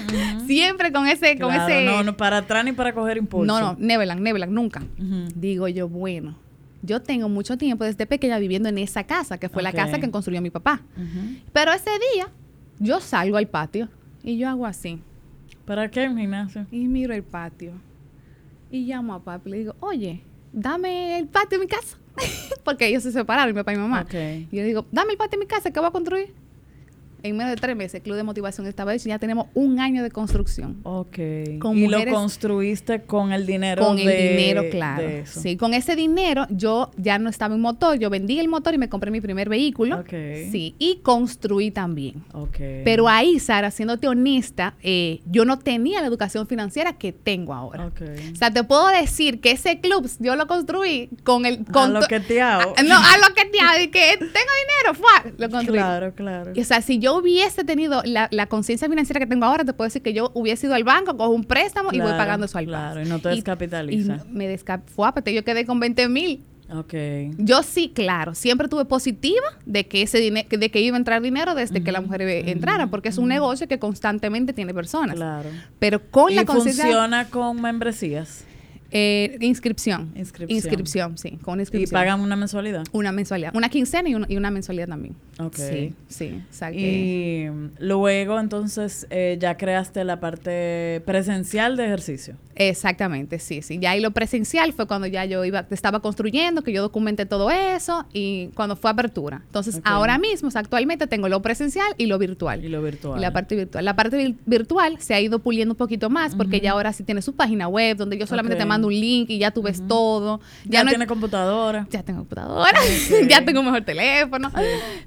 Siempre 0.49 0.93
con 0.93 1.07
ese, 1.07 1.39
con 1.39 1.55
ese... 1.55 1.85
no, 1.85 2.03
no 2.03 2.17
para 2.17 2.39
atrás 2.39 2.65
ni 2.65 2.73
para 2.73 2.93
coger 2.93 3.17
impulso. 3.19 3.47
No, 3.47 3.61
no, 3.61 3.77
Neverland, 3.79 4.21
Neverland, 4.21 4.53
nunca. 4.53 4.83
Digo 5.35 5.69
yo, 5.69 5.89
bueno, 5.89 6.37
yo 6.83 7.01
tengo 7.03 7.29
mucho 7.29 7.57
tiempo 7.57 7.85
desde 7.85 8.07
pequeña 8.07 8.39
viviendo 8.39 8.69
en 8.69 8.79
esa 8.79 9.05
casa, 9.05 9.39
que 9.39 9.49
fue 9.49 9.63
la 9.63 9.73
casa 9.73 9.99
que 10.01 10.11
construyó 10.11 10.41
mi 10.41 10.51
papá. 10.51 10.81
Pero 11.53 11.73
ese 11.73 11.91
día, 12.15 12.29
yo 12.79 13.01
salgo 13.01 13.37
al 13.37 13.47
patio 13.49 13.89
y 14.23 14.39
yo 14.39 14.49
hago 14.49 14.67
así. 14.67 15.01
¿Para 15.65 15.91
qué 15.91 16.09
gimnasio? 16.09 16.67
Y 16.71 16.89
miro 16.89 17.13
el 17.15 17.23
patio. 17.23 17.73
Y 18.71 18.87
llamo 18.87 19.15
a 19.15 19.23
papi 19.23 19.49
y 19.49 19.53
le 19.53 19.59
digo, 19.59 19.77
oye, 19.81 20.23
dame 20.53 21.19
el 21.19 21.27
patio 21.27 21.59
de 21.59 21.65
mi 21.65 21.71
casa. 21.71 21.97
Porque 22.65 22.87
ellos 22.87 23.03
se 23.03 23.13
separaron, 23.13 23.55
mi 23.55 23.61
papá 23.61 23.73
y 23.73 23.77
mi 23.77 23.83
mamá. 23.83 24.01
Y 24.51 24.57
yo 24.57 24.65
digo, 24.65 24.87
dame 24.93 25.13
el 25.13 25.19
patio 25.19 25.39
de 25.39 25.45
mi 25.45 25.49
casa 25.49 25.71
que 25.71 25.79
voy 25.79 25.89
a 25.89 25.93
construir. 25.93 26.33
En 27.23 27.37
menos 27.37 27.51
de 27.51 27.57
tres 27.57 27.75
meses, 27.77 27.95
el 27.97 28.03
Club 28.03 28.17
de 28.17 28.23
Motivación 28.23 28.67
estaba 28.67 28.95
hecho 28.95 29.09
y 29.09 29.11
ya 29.11 29.19
tenemos 29.19 29.47
un 29.55 29.81
año 29.81 30.03
de 30.03 30.11
construcción. 30.11 30.79
Ok. 30.85 31.17
Con 31.61 31.77
y 31.77 31.83
mujeres- 31.85 32.07
lo 32.07 32.13
construiste 32.13 33.03
con 33.03 33.33
el 33.33 33.45
dinero 33.47 33.85
Con 33.85 33.99
el 33.99 34.07
dinero, 34.07 34.63
claro. 34.71 35.03
de 35.03 35.21
eso. 35.21 35.41
Sí, 35.41 35.57
con 35.57 35.75
ese 35.75 35.97
dinero 35.97 36.47
yo 36.51 36.91
ya 36.97 37.19
no 37.19 37.29
estaba 37.29 37.55
en 37.55 37.61
motor, 37.61 37.99
yo 37.99 38.09
vendí 38.11 38.39
el 38.39 38.49
motor 38.49 38.75
y 38.75 38.79
me 38.79 38.89
compré 38.89 39.11
mi 39.11 39.21
primer 39.21 39.49
vehículo. 39.49 39.97
Ok. 39.99 40.11
Sí, 40.51 40.75
y 40.79 41.01
construí 41.03 41.71
también. 41.71 42.23
Ok. 42.33 42.57
Pero 42.85 43.09
ahí, 43.09 43.39
Sara, 43.41 43.71
siéndote 43.71 44.07
honesta, 44.09 44.75
eh, 44.83 45.21
yo 45.27 45.45
no 45.45 45.59
tenía 45.59 46.01
la 46.01 46.07
educación 46.07 46.47
financiera 46.47 46.93
que 46.99 47.13
tengo 47.13 47.53
ahora. 47.55 47.87
Ok. 47.87 48.03
O 48.33 48.37
sea, 48.37 48.53
te 48.53 48.63
puedo 48.65 48.87
decir 48.89 49.41
que 49.41 49.51
ese 49.53 49.81
club 49.81 50.09
yo 50.21 50.37
lo 50.37 50.47
construí 50.47 51.09
con 51.25 51.47
el... 51.47 51.65
A 51.69 51.73
Con 51.73 51.95
lo 51.95 52.01
to- 52.01 52.07
que 52.07 52.21
te 52.21 52.41
hago. 52.41 52.75
No, 52.87 52.97
a 52.97 53.19
lo 53.29 53.35
que 53.35 53.45
te 53.47 53.59
hago, 53.61 53.81
y 53.83 53.89
que 53.89 54.17
tengo 54.19 54.29
dinero, 54.31 54.95
¡fua! 54.95 55.33
lo 55.37 55.51
construí. 55.51 55.79
Claro, 55.79 56.13
claro. 56.15 56.53
Y, 56.55 56.61
O 56.61 56.65
sea, 56.65 56.81
si 56.83 56.99
yo 56.99 57.08
hubiese 57.17 57.65
tenido 57.65 58.03
la, 58.05 58.29
la 58.31 58.47
conciencia 58.47 58.89
financiera 58.89 59.21
que 59.21 59.27
tengo 59.27 59.45
ahora, 59.47 59.65
te 59.65 59.73
puedo 59.73 59.87
decir 59.87 60.03
que 60.03 60.13
yo 60.13 60.31
hubiese 60.35 60.67
ido 60.67 60.75
al 60.75 60.85
banco, 60.85 61.17
cojo 61.17 61.31
un 61.31 61.45
préstamo 61.45 61.91
y 61.93 61.99
voy 61.99 62.07
Claro, 62.09 62.19
pagando 62.19 62.47
eso 62.47 62.59
al 62.59 62.67
claro, 62.67 62.97
paso. 63.01 63.07
y 63.07 63.11
no 63.11 63.19
te 63.21 63.29
descapitaliza. 63.31 64.15
Y 64.15 64.17
no- 64.19 64.25
me 64.31 64.47
descapitaliza. 64.49 65.31
Yo 65.31 65.45
quedé 65.45 65.65
con 65.67 65.81
20 65.81 66.09
mil. 66.09 66.45
Ok. 66.71 66.93
Yo 67.39 67.63
sí, 67.63 67.93
claro, 67.95 68.35
siempre 68.35 68.69
tuve 68.69 68.85
positiva 68.85 69.41
de 69.65 69.87
que 69.87 70.03
ese 70.03 70.19
dinero, 70.19 70.47
de 70.51 70.71
que 70.71 70.83
iba 70.83 70.97
a 70.97 70.99
entrar 70.99 71.23
dinero 71.23 71.55
desde 71.55 71.83
que 71.83 71.93
la 71.93 72.03
mujer 72.03 72.21
eh, 72.21 72.51
entrara, 72.51 72.89
porque 72.89 73.09
es 73.09 73.17
un 73.17 73.29
negocio 73.29 73.67
que 73.69 73.79
constantemente 73.79 74.53
tiene 74.53 74.75
personas. 74.75 75.17
Claro. 75.17 75.49
Pero 75.79 76.03
con 76.11 76.31
¿Y 76.31 76.35
la 76.35 76.45
conciencia 76.45 76.85
funciona 76.85 77.31
con 77.31 77.63
membresías? 77.63 78.45
Eh, 78.91 79.37
inscripción. 79.41 80.13
Inscripción. 80.17 80.57
Inscripción, 80.57 81.19
sí, 81.19 81.39
con 81.43 81.59
¿Y 81.59 81.63
inscripción. 81.63 81.99
pagan 82.01 82.21
una 82.21 82.37
mensualidad? 82.37 82.85
una 82.93 83.13
mensualidad, 83.13 83.55
una 83.55 83.69
quincena 83.69 84.09
y 84.09 84.15
una, 84.15 84.27
y 84.29 84.37
una 84.37 84.51
mensualidad 84.51 84.89
también. 84.89 85.15
Ok. 85.39 85.57
Sí, 85.57 85.95
sí. 86.09 86.43
O 86.51 86.53
sea 86.53 86.71
que- 86.73 86.79
Y 86.79 87.51
luego, 87.85 88.39
entonces, 88.41 89.07
eh, 89.11 89.37
ya 89.41 89.57
creaste 89.57 90.05
la 90.05 90.21
parte 90.21 91.03
presencial 91.05 91.77
de 91.77 91.85
ejercicio. 91.87 92.35
Exactamente, 92.59 93.39
sí, 93.39 93.63
sí. 93.63 93.79
Ya 93.81 93.93
ahí 93.93 94.01
lo 94.01 94.11
presencial 94.11 94.73
fue 94.73 94.87
cuando 94.87 95.07
ya 95.07 95.25
yo 95.25 95.45
iba, 95.45 95.65
estaba 95.71 96.01
construyendo, 96.01 96.63
que 96.63 96.73
yo 96.73 96.83
documenté 96.83 97.25
todo 97.25 97.51
eso 97.51 98.05
y 98.13 98.49
cuando 98.55 98.75
fue 98.77 98.91
apertura. 98.91 99.43
Entonces, 99.47 99.81
ahora 99.85 100.19
mismo, 100.19 100.49
o 100.49 100.51
sea, 100.51 100.61
actualmente 100.61 101.07
tengo 101.07 101.29
lo 101.29 101.41
presencial 101.41 101.87
y 101.97 102.07
lo 102.07 102.19
virtual. 102.19 102.65
Y 102.65 102.69
lo 102.69 102.83
virtual. 102.83 103.19
Y 103.19 103.23
la 103.23 103.33
parte 103.33 103.55
virtual. 103.57 103.85
La 103.85 103.95
parte 103.97 104.19
vir- 104.19 104.37
virtual 104.45 104.97
se 105.01 105.15
ha 105.15 105.21
ido 105.21 105.39
puliendo 105.39 105.73
un 105.75 105.79
poquito 105.79 106.11
más 106.11 106.35
porque 106.35 106.61
ya 106.61 106.73
ahora 106.73 106.93
sí 106.93 107.05
tiene 107.05 107.23
su 107.23 107.35
página 107.35 107.69
web 107.69 107.97
donde 107.97 108.19
yo 108.19 108.27
solamente 108.27 108.57
te 108.57 108.65
mando 108.65 108.89
un 108.89 108.95
link 108.95 109.31
y 109.31 109.39
ya 109.39 109.51
tú 109.53 109.63
ves 109.63 109.83
todo. 109.87 110.41
Ya, 110.65 110.81
Ya, 110.81 110.85
no 110.85 110.89
tiene 110.91 111.07
computadora. 111.07 111.87
ya 111.91 112.03
tengo 112.03 112.19
computadora, 112.21 112.79
ya 113.29 113.45
tengo 113.45 113.61
un 113.61 113.67
mejor 113.67 113.83
teléfono. 113.85 114.51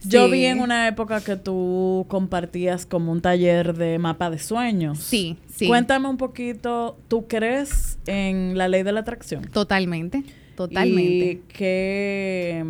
Yo 0.06 0.30
vi 0.30 0.46
en 0.46 0.62
una 0.62 0.88
época 0.88 1.22
que 1.22 1.36
tú 1.36 2.06
compartías 2.08 2.86
como 2.86 3.12
un 3.12 3.22
taller 3.22 3.76
de 3.76 4.00
mapa 4.00 4.30
de 4.30 4.40
sueños. 4.40 5.00
Sí, 5.00 5.38
sí. 5.54 5.68
Cuéntame 5.68 6.08
un 6.08 6.18
poquito, 6.18 6.98
¿tú 7.08 7.28
crees 7.28 8.00
en 8.08 8.58
la 8.58 8.68
ley 8.68 8.84
de 8.84 8.92
la 8.92 9.02
atracción? 9.02 9.44
Totalmente, 9.46 10.24
totalmente. 10.56 11.32
¿Y 11.32 11.36
qué, 11.48 12.64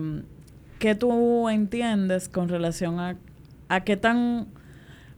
qué 0.79 0.95
tú 0.95 1.49
entiendes 1.49 2.29
con 2.29 2.49
relación 2.49 2.99
a, 2.99 3.17
a 3.69 3.83
qué 3.83 3.97
tan 3.97 4.47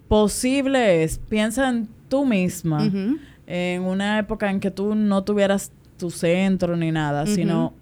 posible 0.07 1.03
es? 1.03 1.17
Piensa 1.17 1.69
en 1.69 1.87
tú 2.09 2.25
misma, 2.25 2.91
en 3.47 3.81
una 3.81 4.19
época 4.19 4.51
en 4.51 4.59
que 4.59 4.71
tú 4.71 4.93
no 4.95 5.23
tuvieras 5.23 5.71
tu 5.97 6.11
centro 6.11 6.75
ni 6.75 6.91
nada, 6.91 7.25
sino 7.25 7.73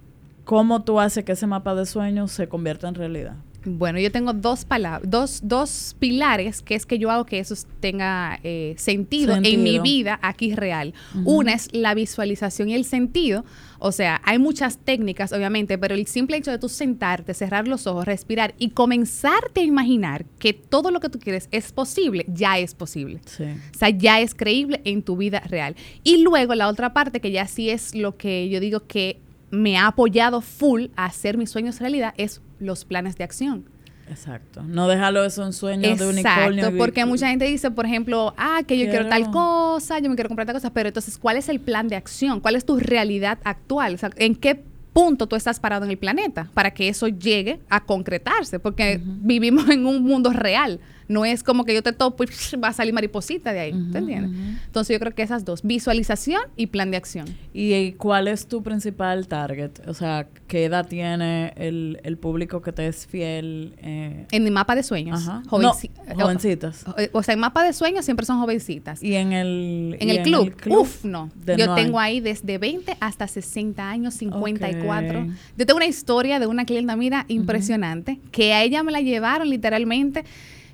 cómo 0.45 0.83
tú 0.83 0.99
haces 0.99 1.23
que 1.23 1.33
ese 1.33 1.47
mapa 1.47 1.75
de 1.75 1.85
sueños 1.85 2.31
se 2.31 2.47
convierta 2.47 2.87
en 2.87 2.95
realidad. 2.95 3.35
Bueno, 3.63 3.99
yo 3.99 4.11
tengo 4.11 4.33
dos 4.33 4.65
palabras, 4.65 5.09
dos, 5.09 5.41
dos 5.43 5.95
pilares 5.99 6.63
que 6.63 6.73
es 6.73 6.87
que 6.87 6.97
yo 6.97 7.11
hago 7.11 7.25
que 7.25 7.37
eso 7.37 7.53
tenga 7.79 8.39
eh, 8.43 8.73
sentido, 8.77 9.35
en 9.35 9.63
mi 9.63 9.79
vida 9.79 10.19
aquí 10.23 10.55
real. 10.55 10.93
Una 11.25 11.53
es 11.53 11.69
la 11.71 11.93
visualización 11.93 12.69
y 12.69 12.73
el 12.73 12.85
sentido. 12.85 13.45
O 13.77 13.91
sea, 13.91 14.21
hay 14.23 14.39
muchas 14.39 14.77
técnicas, 14.77 15.31
obviamente, 15.31 15.77
pero 15.77 15.95
el 15.95 16.07
simple 16.07 16.37
hecho 16.37 16.51
de 16.51 16.57
tú 16.57 16.69
sentarte, 16.69 17.33
cerrar 17.33 17.67
los 17.67 17.85
ojos, 17.87 18.05
respirar 18.05 18.53
y 18.57 18.71
comenzarte 18.71 19.61
a 19.61 19.63
imaginar 19.63 20.25
que 20.39 20.53
todo 20.53 20.89
lo 20.91 20.99
que 20.99 21.09
tú 21.09 21.19
quieres 21.19 21.47
es 21.51 21.71
posible, 21.71 22.25
ya 22.27 22.57
es 22.57 22.73
posible. 22.73 23.21
Sí. 23.25 23.43
O 23.43 23.77
sea, 23.77 23.89
ya 23.89 24.21
es 24.21 24.33
creíble 24.33 24.81
en 24.85 25.03
tu 25.03 25.17
vida 25.17 25.39
real. 25.41 25.75
Y 26.03 26.23
luego 26.23 26.55
la 26.55 26.67
otra 26.67 26.93
parte, 26.93 27.19
que 27.19 27.31
ya 27.31 27.47
sí 27.47 27.69
es 27.69 27.93
lo 27.93 28.17
que 28.17 28.49
yo 28.49 28.59
digo 28.59 28.87
que 28.87 29.19
me 29.51 29.77
ha 29.77 29.87
apoyado 29.87 30.41
full 30.41 30.85
a 30.95 31.05
hacer 31.05 31.37
mis 31.37 31.49
sueños 31.49 31.79
realidad, 31.79 32.13
es 32.17 32.41
los 32.61 32.85
planes 32.85 33.17
de 33.17 33.23
acción. 33.23 33.65
Exacto. 34.09 34.61
No 34.63 34.87
déjalo 34.87 35.23
eso 35.23 35.45
en 35.45 35.53
sueños 35.53 35.97
de 35.97 36.07
unicornio. 36.07 36.59
Exacto, 36.59 36.77
porque 36.77 37.05
mucha 37.05 37.29
gente 37.29 37.45
dice, 37.45 37.71
por 37.71 37.85
ejemplo, 37.85 38.33
ah, 38.37 38.61
que 38.67 38.77
yo 38.77 38.89
quiero, 38.89 39.07
tal 39.07 39.31
cosa, 39.31 39.99
yo 39.99 40.09
me 40.09 40.15
quiero 40.15 40.27
comprar 40.27 40.45
tal 40.45 40.55
cosa, 40.55 40.71
pero 40.73 40.89
entonces, 40.89 41.17
¿cuál 41.17 41.37
es 41.37 41.47
el 41.47 41.61
plan 41.61 41.87
de 41.87 41.95
acción? 41.95 42.41
¿Cuál 42.41 42.55
es 42.55 42.65
tu 42.65 42.77
realidad 42.77 43.39
actual? 43.43 43.95
O 43.95 43.97
sea, 43.97 44.09
¿en 44.17 44.35
qué 44.35 44.63
punto 44.93 45.27
tú 45.27 45.37
estás 45.37 45.61
parado 45.61 45.85
en 45.85 45.91
el 45.91 45.97
planeta 45.97 46.49
para 46.53 46.71
que 46.71 46.89
eso 46.89 47.07
llegue 47.07 47.61
a 47.69 47.85
concretarse? 47.85 48.59
Porque 48.59 48.99
vivimos 49.01 49.69
en 49.69 49.85
un 49.85 50.03
mundo 50.03 50.31
real. 50.31 50.81
No 51.07 51.25
es 51.25 51.43
como 51.43 51.65
que 51.65 51.73
yo 51.73 51.83
te 51.83 51.91
topo 51.93 52.23
y 52.23 52.27
va 52.57 52.69
a 52.69 52.73
salir 52.73 52.93
mariposita 52.93 53.51
de 53.53 53.59
ahí. 53.59 53.71
¿Te 53.91 53.97
entiendes? 53.97 54.31
Entonces 54.65 54.93
yo 54.93 54.99
creo 54.99 55.13
que 55.13 55.21
esas 55.23 55.43
dos, 55.45 55.61
visualización 55.63 56.41
y 56.55 56.67
plan 56.67 56.91
de 56.91 56.97
acción. 56.97 57.25
¿Y 57.53 57.73
eh, 57.73 57.95
cuál 57.97 58.27
es 58.27 58.47
tu 58.47 58.63
principal 58.63 59.27
target? 59.27 59.71
O 59.87 59.93
sea, 59.93 60.27
¿qué 60.47 60.65
edad 60.65 60.87
tiene 60.87 61.53
el, 61.57 61.99
el 62.03 62.17
público 62.17 62.61
que 62.61 62.71
te 62.71 62.87
es 62.87 63.05
fiel? 63.05 63.73
eh, 63.79 64.25
En 64.31 64.43
mi 64.43 64.51
mapa 64.51 64.75
de 64.75 64.83
sueños. 64.83 65.27
Ajá. 65.27 65.43
jovenci- 65.49 65.89
No, 66.15 66.23
jovencitas. 66.23 66.85
O, 66.87 66.95
o 67.19 67.23
sea, 67.23 67.33
en 67.33 67.39
mapa 67.39 67.63
de 67.63 67.73
sueños 67.73 68.05
siempre 68.05 68.25
son 68.25 68.39
jovencitas. 68.39 69.03
Y 69.03 69.15
en 69.15 69.33
el, 69.33 69.97
En 69.99 70.07
y 70.07 70.11
el 70.11 70.23
club, 70.23 70.53
uf, 70.79 71.03
no. 71.03 71.29
Yo 71.45 71.65
no 71.67 71.75
tengo 71.75 71.99
ahí 71.99 72.19
desde 72.21 72.57
20 72.57 72.95
hasta 72.99 73.27
60 73.27 73.89
años, 73.89 74.13
54. 74.15 75.19
Ok. 75.21 75.27
Yo 75.57 75.65
tengo 75.65 75.77
una 75.77 75.85
historia 75.87 76.39
de 76.39 76.47
una 76.47 76.65
clienta, 76.65 76.95
mira, 76.95 77.25
impresionante, 77.27 78.19
que 78.31 78.53
a 78.53 78.63
ella 78.63 78.83
me 78.83 78.91
la 78.91 79.01
llevaron 79.01 79.49
literalmente. 79.49 80.23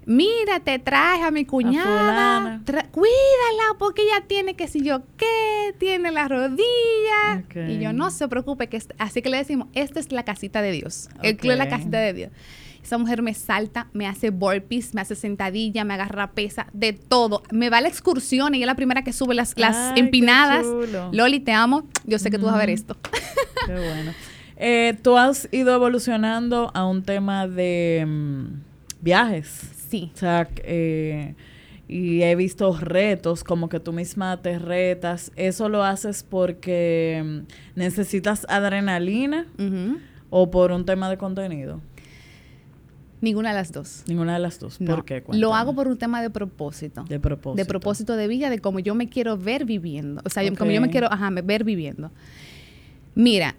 Mira, 0.07 0.61
te 0.61 0.79
traje 0.79 1.21
a 1.23 1.31
mi 1.31 1.43
cuñada. 1.43 2.61
tra- 2.65 2.89
cuídala 2.91 3.77
porque 3.77 4.03
ella 4.03 4.25
tiene 4.25 4.55
que 4.55 4.67
si 4.69 4.81
yo 4.81 5.01
qué, 5.17 5.75
tiene 5.77 6.11
la 6.11 6.27
rodilla. 6.29 7.43
Y 7.67 7.79
yo 7.79 7.91
no 7.91 8.09
se 8.09 8.27
preocupe, 8.29 8.67
que 8.67 8.77
es- 8.77 8.87
así 8.97 9.21
que 9.21 9.29
le 9.29 9.35
decimos, 9.37 9.67
esta 9.73 9.99
es 9.99 10.11
la 10.13 10.23
casita 10.23 10.61
de 10.61 10.71
Dios. 10.71 11.09
El 11.21 11.35
club 11.35 11.51
es 11.51 11.57
la 11.57 11.67
casita 11.67 11.99
de 11.99 12.13
Dios. 12.13 12.31
Esa 12.81 12.97
mujer 12.97 13.21
me 13.21 13.33
salta, 13.33 13.87
me 13.91 14.07
hace 14.07 14.29
burpees, 14.29 14.93
me 14.93 15.01
hace 15.01 15.13
sentadilla, 15.15 15.83
me 15.83 15.95
agarra 15.95 16.31
pesa, 16.31 16.67
de 16.71 16.93
todo. 16.93 17.43
Me 17.51 17.69
va 17.69 17.79
a 17.79 17.81
la 17.81 17.89
excursión 17.89 18.55
y 18.55 18.61
es 18.61 18.65
la 18.65 18.75
primera 18.75 19.03
que 19.03 19.11
sube 19.11 19.35
las, 19.35 19.55
las 19.57 19.75
Ay, 19.75 19.99
empinadas. 19.99 20.65
Loli, 21.11 21.41
te 21.41 21.51
amo. 21.51 21.85
Yo 22.05 22.17
sé 22.17 22.31
que 22.31 22.39
tú 22.39 22.45
vas 22.45 22.55
a 22.55 22.59
ver 22.59 22.69
esto. 22.69 22.95
Qué 23.65 23.73
bueno. 23.73 24.13
Eh, 24.55 24.97
tú 25.03 25.17
has 25.17 25.49
ido 25.51 25.73
evolucionando 25.75 26.71
a 26.73 26.85
un 26.85 27.03
tema 27.03 27.45
de 27.45 28.05
mm, 28.07 28.45
viajes. 29.01 29.76
Sí. 29.89 30.12
O 30.13 30.17
sea, 30.17 30.50
eh, 30.63 31.36
y 31.88 32.21
he 32.23 32.36
visto 32.36 32.76
retos, 32.78 33.43
como 33.43 33.69
que 33.69 33.80
tú 33.80 33.93
misma 33.93 34.41
te 34.41 34.60
retas. 34.60 35.32
¿Eso 35.36 35.69
lo 35.69 35.84
haces 35.84 36.23
porque 36.23 37.23
mm, 37.26 37.80
necesitas 37.80 38.45
adrenalina 38.50 39.45
o 40.30 40.52
por 40.52 40.71
un 40.71 40.86
tema 40.86 41.10
de 41.10 41.17
contenido? 41.17 41.80
Ninguna 43.19 43.50
de 43.50 43.56
las 43.56 43.71
dos. 43.71 44.04
Ninguna 44.08 44.34
de 44.34 44.39
las 44.39 44.60
dos. 44.60 44.80
No. 44.80 44.93
¿Por 44.95 45.06
qué? 45.06 45.23
Lo 45.32 45.56
hago 45.56 45.73
por 45.73 45.88
un 45.88 45.97
tema 45.97 46.21
de 46.21 46.30
propósito. 46.30 47.04
De 47.06 47.19
propósito. 47.19 47.56
De 47.63 47.65
propósito 47.65 48.15
de 48.15 48.28
vida, 48.28 48.50
de 48.52 48.60
cómo 48.60 48.80
yo 48.80 48.93
me 48.93 49.10
quiero 49.10 49.38
ver 49.38 49.65
viviendo. 49.65 50.21
O 50.23 50.30
sea, 50.30 50.43
yo- 50.43 50.54
como 50.56 50.69
yo 50.71 50.82
me 50.82 50.89
quiero 50.89 51.12
ajá, 51.12 51.30
ver 51.43 51.63
viviendo. 51.63 52.12
Mira, 53.15 53.56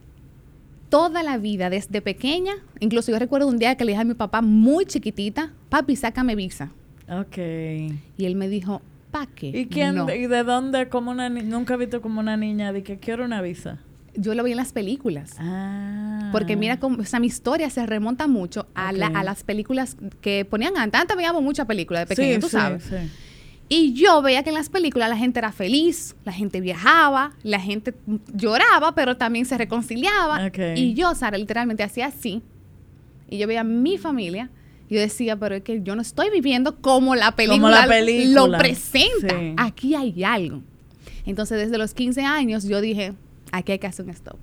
toda 0.89 1.23
la 1.23 1.39
vida, 1.39 1.71
desde 1.71 2.01
pequeña, 2.01 2.53
incluso 2.81 3.11
yo 3.13 3.19
recuerdo 3.19 3.47
un 3.49 3.59
día 3.59 3.75
que 3.77 3.85
le 3.85 3.93
dije 3.93 4.03
a 4.03 4.05
mi 4.05 4.15
papá 4.15 4.41
muy 4.43 4.87
chiquitita, 4.87 5.53
papi, 5.69 5.97
sácame 5.97 6.35
visa. 6.35 6.71
Ok. 7.09 7.37
Y 7.39 8.25
él 8.25 8.35
me 8.37 8.49
dijo, 8.49 8.83
¿pa' 9.11 9.27
qué? 9.27 9.49
¿Y 9.49 9.67
quién, 9.67 9.95
No. 9.95 10.13
y 10.13 10.27
de 10.27 10.45
dónde, 10.45 10.89
como 10.89 11.11
una, 11.11 11.29
nunca 11.29 11.75
he 11.75 11.77
visto 11.77 12.01
como 12.03 12.21
una 12.21 12.37
niña 12.37 12.73
de 12.73 12.83
que 12.83 12.99
quiero 12.99 13.25
una 13.25 13.41
visa? 13.43 13.79
Yo 14.15 14.35
lo 14.35 14.43
vi 14.43 14.51
en 14.51 14.57
las 14.57 14.73
películas. 14.73 15.37
Ah. 15.39 16.31
Porque 16.33 16.57
mira, 16.57 16.79
cómo, 16.81 17.01
o 17.01 17.05
sea, 17.05 17.21
mi 17.21 17.29
historia 17.29 17.71
se 17.71 17.87
remonta 17.87 18.27
mucho 18.27 18.67
a, 18.75 18.93
la- 18.93 19.07
a 19.07 19.23
las 19.23 19.45
películas 19.45 19.97
que 20.21 20.45
ponían 20.45 20.77
antes. 20.77 21.01
Antes 21.01 21.17
veíamos 21.17 21.43
muchas 21.43 21.67
películas 21.67 22.09
de 22.09 22.15
Sí, 22.17 22.23
pequeño, 22.23 22.41
tú 22.41 22.47
sí, 22.49 22.53
sabes. 22.53 22.83
sí. 22.85 22.97
Y 23.69 23.93
yo 23.93 24.23
veía 24.23 24.43
que 24.43 24.49
en 24.49 24.55
las 24.55 24.71
películas 24.71 25.11
la 25.11 25.17
gente 25.17 25.39
era 25.39 25.53
feliz, 25.53 26.17
la 26.25 26.33
gente 26.33 26.61
viajaba, 26.61 27.33
la 27.43 27.61
gente 27.61 27.95
lloraba, 28.33 28.95
pero 28.95 29.17
también 29.17 29.45
se 29.45 29.59
reconciliaba. 29.59 30.51
Y 30.75 30.95
yo, 30.95 31.15
Sara, 31.15 31.37
literalmente 31.37 31.83
hacía 31.83 32.07
así. 32.07 32.43
Y 33.29 33.37
yo 33.39 33.47
veía 33.47 33.61
a 33.61 33.65
mi 33.65 33.99
familia. 33.99 34.51
Y 34.89 34.95
yo 34.95 35.01
decía, 35.01 35.37
pero 35.37 35.55
es 35.55 35.63
que 35.63 35.83
yo 35.83 35.95
no 35.95 36.01
estoy 36.01 36.31
viviendo 36.31 36.77
como 36.77 37.15
la 37.15 37.33
película, 37.33 37.83
la 37.83 37.87
película. 37.87 38.47
lo 38.47 38.59
presenta. 38.59 39.39
Sí. 39.39 39.55
Aquí 39.59 39.95
hay 39.95 40.25
algo. 40.25 40.63
Entonces, 41.27 41.59
desde 41.59 41.77
los 41.77 41.93
15 41.93 42.23
años, 42.23 42.65
yo 42.65 42.81
dije, 42.81 43.13
aquí 43.53 43.73
hay 43.73 43.79
que 43.79 43.87
hacer 43.87 44.07
un 44.07 44.13
stop. 44.13 44.39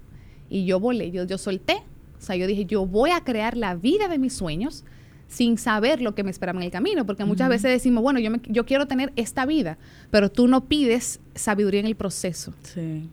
Y 0.51 0.65
yo 0.65 0.79
volé, 0.79 1.09
yo, 1.09 1.23
yo 1.23 1.39
solté. 1.39 1.81
O 2.19 2.21
sea, 2.21 2.35
yo 2.35 2.45
dije, 2.45 2.65
yo 2.65 2.85
voy 2.85 3.09
a 3.09 3.21
crear 3.21 3.57
la 3.57 3.73
vida 3.73 4.07
de 4.07 4.19
mis 4.19 4.33
sueños 4.33 4.83
sin 5.27 5.57
saber 5.57 6.01
lo 6.01 6.15
que 6.15 6.23
me 6.23 6.31
esperaba 6.31 6.59
en 6.59 6.65
el 6.65 6.71
camino, 6.71 7.05
porque 7.05 7.25
muchas 7.25 7.49
veces 7.49 7.71
decimos, 7.71 8.03
bueno, 8.03 8.19
yo, 8.19 8.31
me- 8.31 8.41
yo 8.47 8.65
quiero 8.65 8.85
tener 8.88 9.11
esta 9.15 9.45
vida, 9.45 9.77
pero 10.11 10.29
tú 10.31 10.47
no 10.47 10.65
pides 10.65 11.19
sabiduría 11.33 11.79
en 11.81 11.88
el 11.88 11.95
proceso. 11.95 12.53
Sí. 12.63 13.09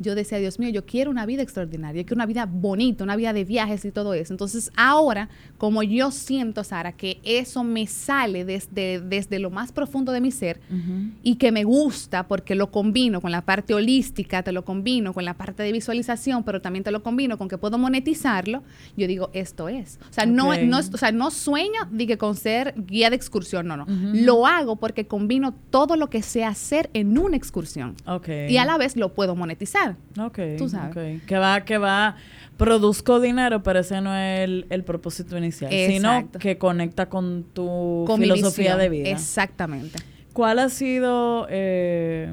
Yo 0.00 0.14
decía, 0.14 0.38
Dios 0.38 0.58
mío, 0.58 0.70
yo 0.70 0.86
quiero 0.86 1.10
una 1.10 1.26
vida 1.26 1.42
extraordinaria, 1.42 2.00
yo 2.00 2.06
quiero 2.06 2.16
una 2.16 2.26
vida 2.26 2.46
bonita, 2.46 3.04
una 3.04 3.16
vida 3.16 3.32
de 3.34 3.44
viajes 3.44 3.84
y 3.84 3.92
todo 3.92 4.14
eso. 4.14 4.32
Entonces, 4.32 4.72
ahora, 4.74 5.28
como 5.58 5.82
yo 5.82 6.10
siento, 6.10 6.64
Sara, 6.64 6.92
que 6.92 7.20
eso 7.22 7.62
me 7.64 7.86
sale 7.86 8.46
desde, 8.46 9.00
desde 9.00 9.38
lo 9.38 9.50
más 9.50 9.72
profundo 9.72 10.10
de 10.10 10.20
mi 10.22 10.32
ser, 10.32 10.58
Ujú. 10.70 11.10
y 11.22 11.36
que 11.36 11.52
me 11.52 11.64
gusta 11.64 12.26
porque 12.26 12.54
lo 12.54 12.70
combino 12.70 13.20
con 13.20 13.30
la 13.30 13.42
parte 13.42 13.74
holística, 13.74 14.42
te 14.42 14.52
lo 14.52 14.64
combino 14.64 15.12
con 15.12 15.24
la 15.24 15.34
parte 15.34 15.62
de 15.62 15.70
visualización, 15.70 16.44
pero 16.44 16.62
también 16.62 16.82
te 16.82 16.90
lo 16.90 17.02
combino 17.02 17.36
con 17.36 17.48
que 17.48 17.58
puedo 17.58 17.76
monetizarlo, 17.76 18.62
yo 18.96 19.06
digo, 19.06 19.28
esto 19.34 19.68
es. 19.68 19.98
O 20.08 20.12
sea, 20.12 20.24
no, 20.24 20.56
no, 20.56 20.78
o 20.78 20.82
sea, 20.96 21.12
no 21.12 21.30
sueño 21.30 21.80
de 21.90 22.06
que 22.06 22.16
con 22.16 22.36
ser 22.36 22.74
guía 22.76 23.10
de 23.10 23.16
excursión, 23.16 23.66
no, 23.66 23.76
no. 23.76 23.82
Ujú. 23.84 24.12
Lo 24.14 24.46
hago 24.46 24.76
porque 24.76 25.06
combino 25.06 25.52
todo 25.70 25.96
lo 25.96 26.08
que 26.08 26.22
sé 26.22 26.44
hacer 26.44 26.88
en 26.94 27.18
una 27.18 27.36
excursión. 27.36 27.96
Ok. 28.06 28.28
Y 28.48 28.56
a 28.56 28.64
la 28.64 28.78
vez 28.78 28.96
lo 28.96 29.12
puedo 29.12 29.36
monetizar. 29.36 29.89
Ok. 30.18 30.38
Tú 30.58 30.68
sabes. 30.68 31.22
Que 31.22 31.36
va, 31.38 31.60
que 31.64 31.78
va, 31.78 32.16
produzco 32.56 33.20
dinero, 33.20 33.62
pero 33.62 33.80
ese 33.80 34.00
no 34.00 34.14
es 34.16 34.40
el, 34.40 34.66
el 34.70 34.84
propósito 34.84 35.36
inicial, 35.38 35.70
sino 35.72 36.30
que 36.38 36.58
conecta 36.58 37.08
con 37.08 37.44
tu 37.52 38.04
Con 38.06 38.20
filosofía 38.20 38.76
de 38.76 38.88
vida. 38.88 39.08
Exactamente. 39.08 39.98
¿Cuál 40.32 40.58
ha 40.60 40.68
sido 40.68 41.46
eh, 41.50 42.32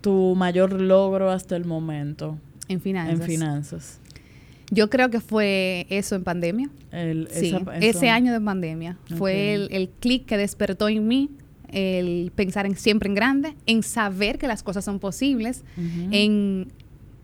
tu 0.00 0.34
mayor 0.36 0.72
logro 0.80 1.30
hasta 1.30 1.54
el 1.56 1.64
momento 1.64 2.38
En 2.68 2.80
finanzas. 2.80 3.20
en 3.20 3.26
finanzas? 3.26 3.98
Yo 4.70 4.88
creo 4.88 5.10
que 5.10 5.20
fue 5.20 5.86
eso 5.90 6.14
en 6.16 6.24
pandemia. 6.24 6.70
El- 6.90 7.28
Sí, 7.30 7.48
esa- 7.54 7.76
ese 7.78 8.08
año 8.10 8.32
de 8.32 8.40
pandemia 8.40 8.96
fue 9.18 9.52
el, 9.54 9.68
el 9.70 9.90
clic 9.90 10.24
que 10.24 10.36
despertó 10.38 10.88
en 10.88 11.06
mí, 11.06 11.30
el 11.72 12.32
pensar 12.34 12.66
en 12.66 12.76
siempre 12.76 13.08
en 13.08 13.14
grande, 13.14 13.56
en 13.66 13.82
saber 13.82 14.38
que 14.38 14.46
las 14.46 14.62
cosas 14.62 14.84
son 14.84 14.98
posibles, 14.98 15.64
en, 16.10 16.72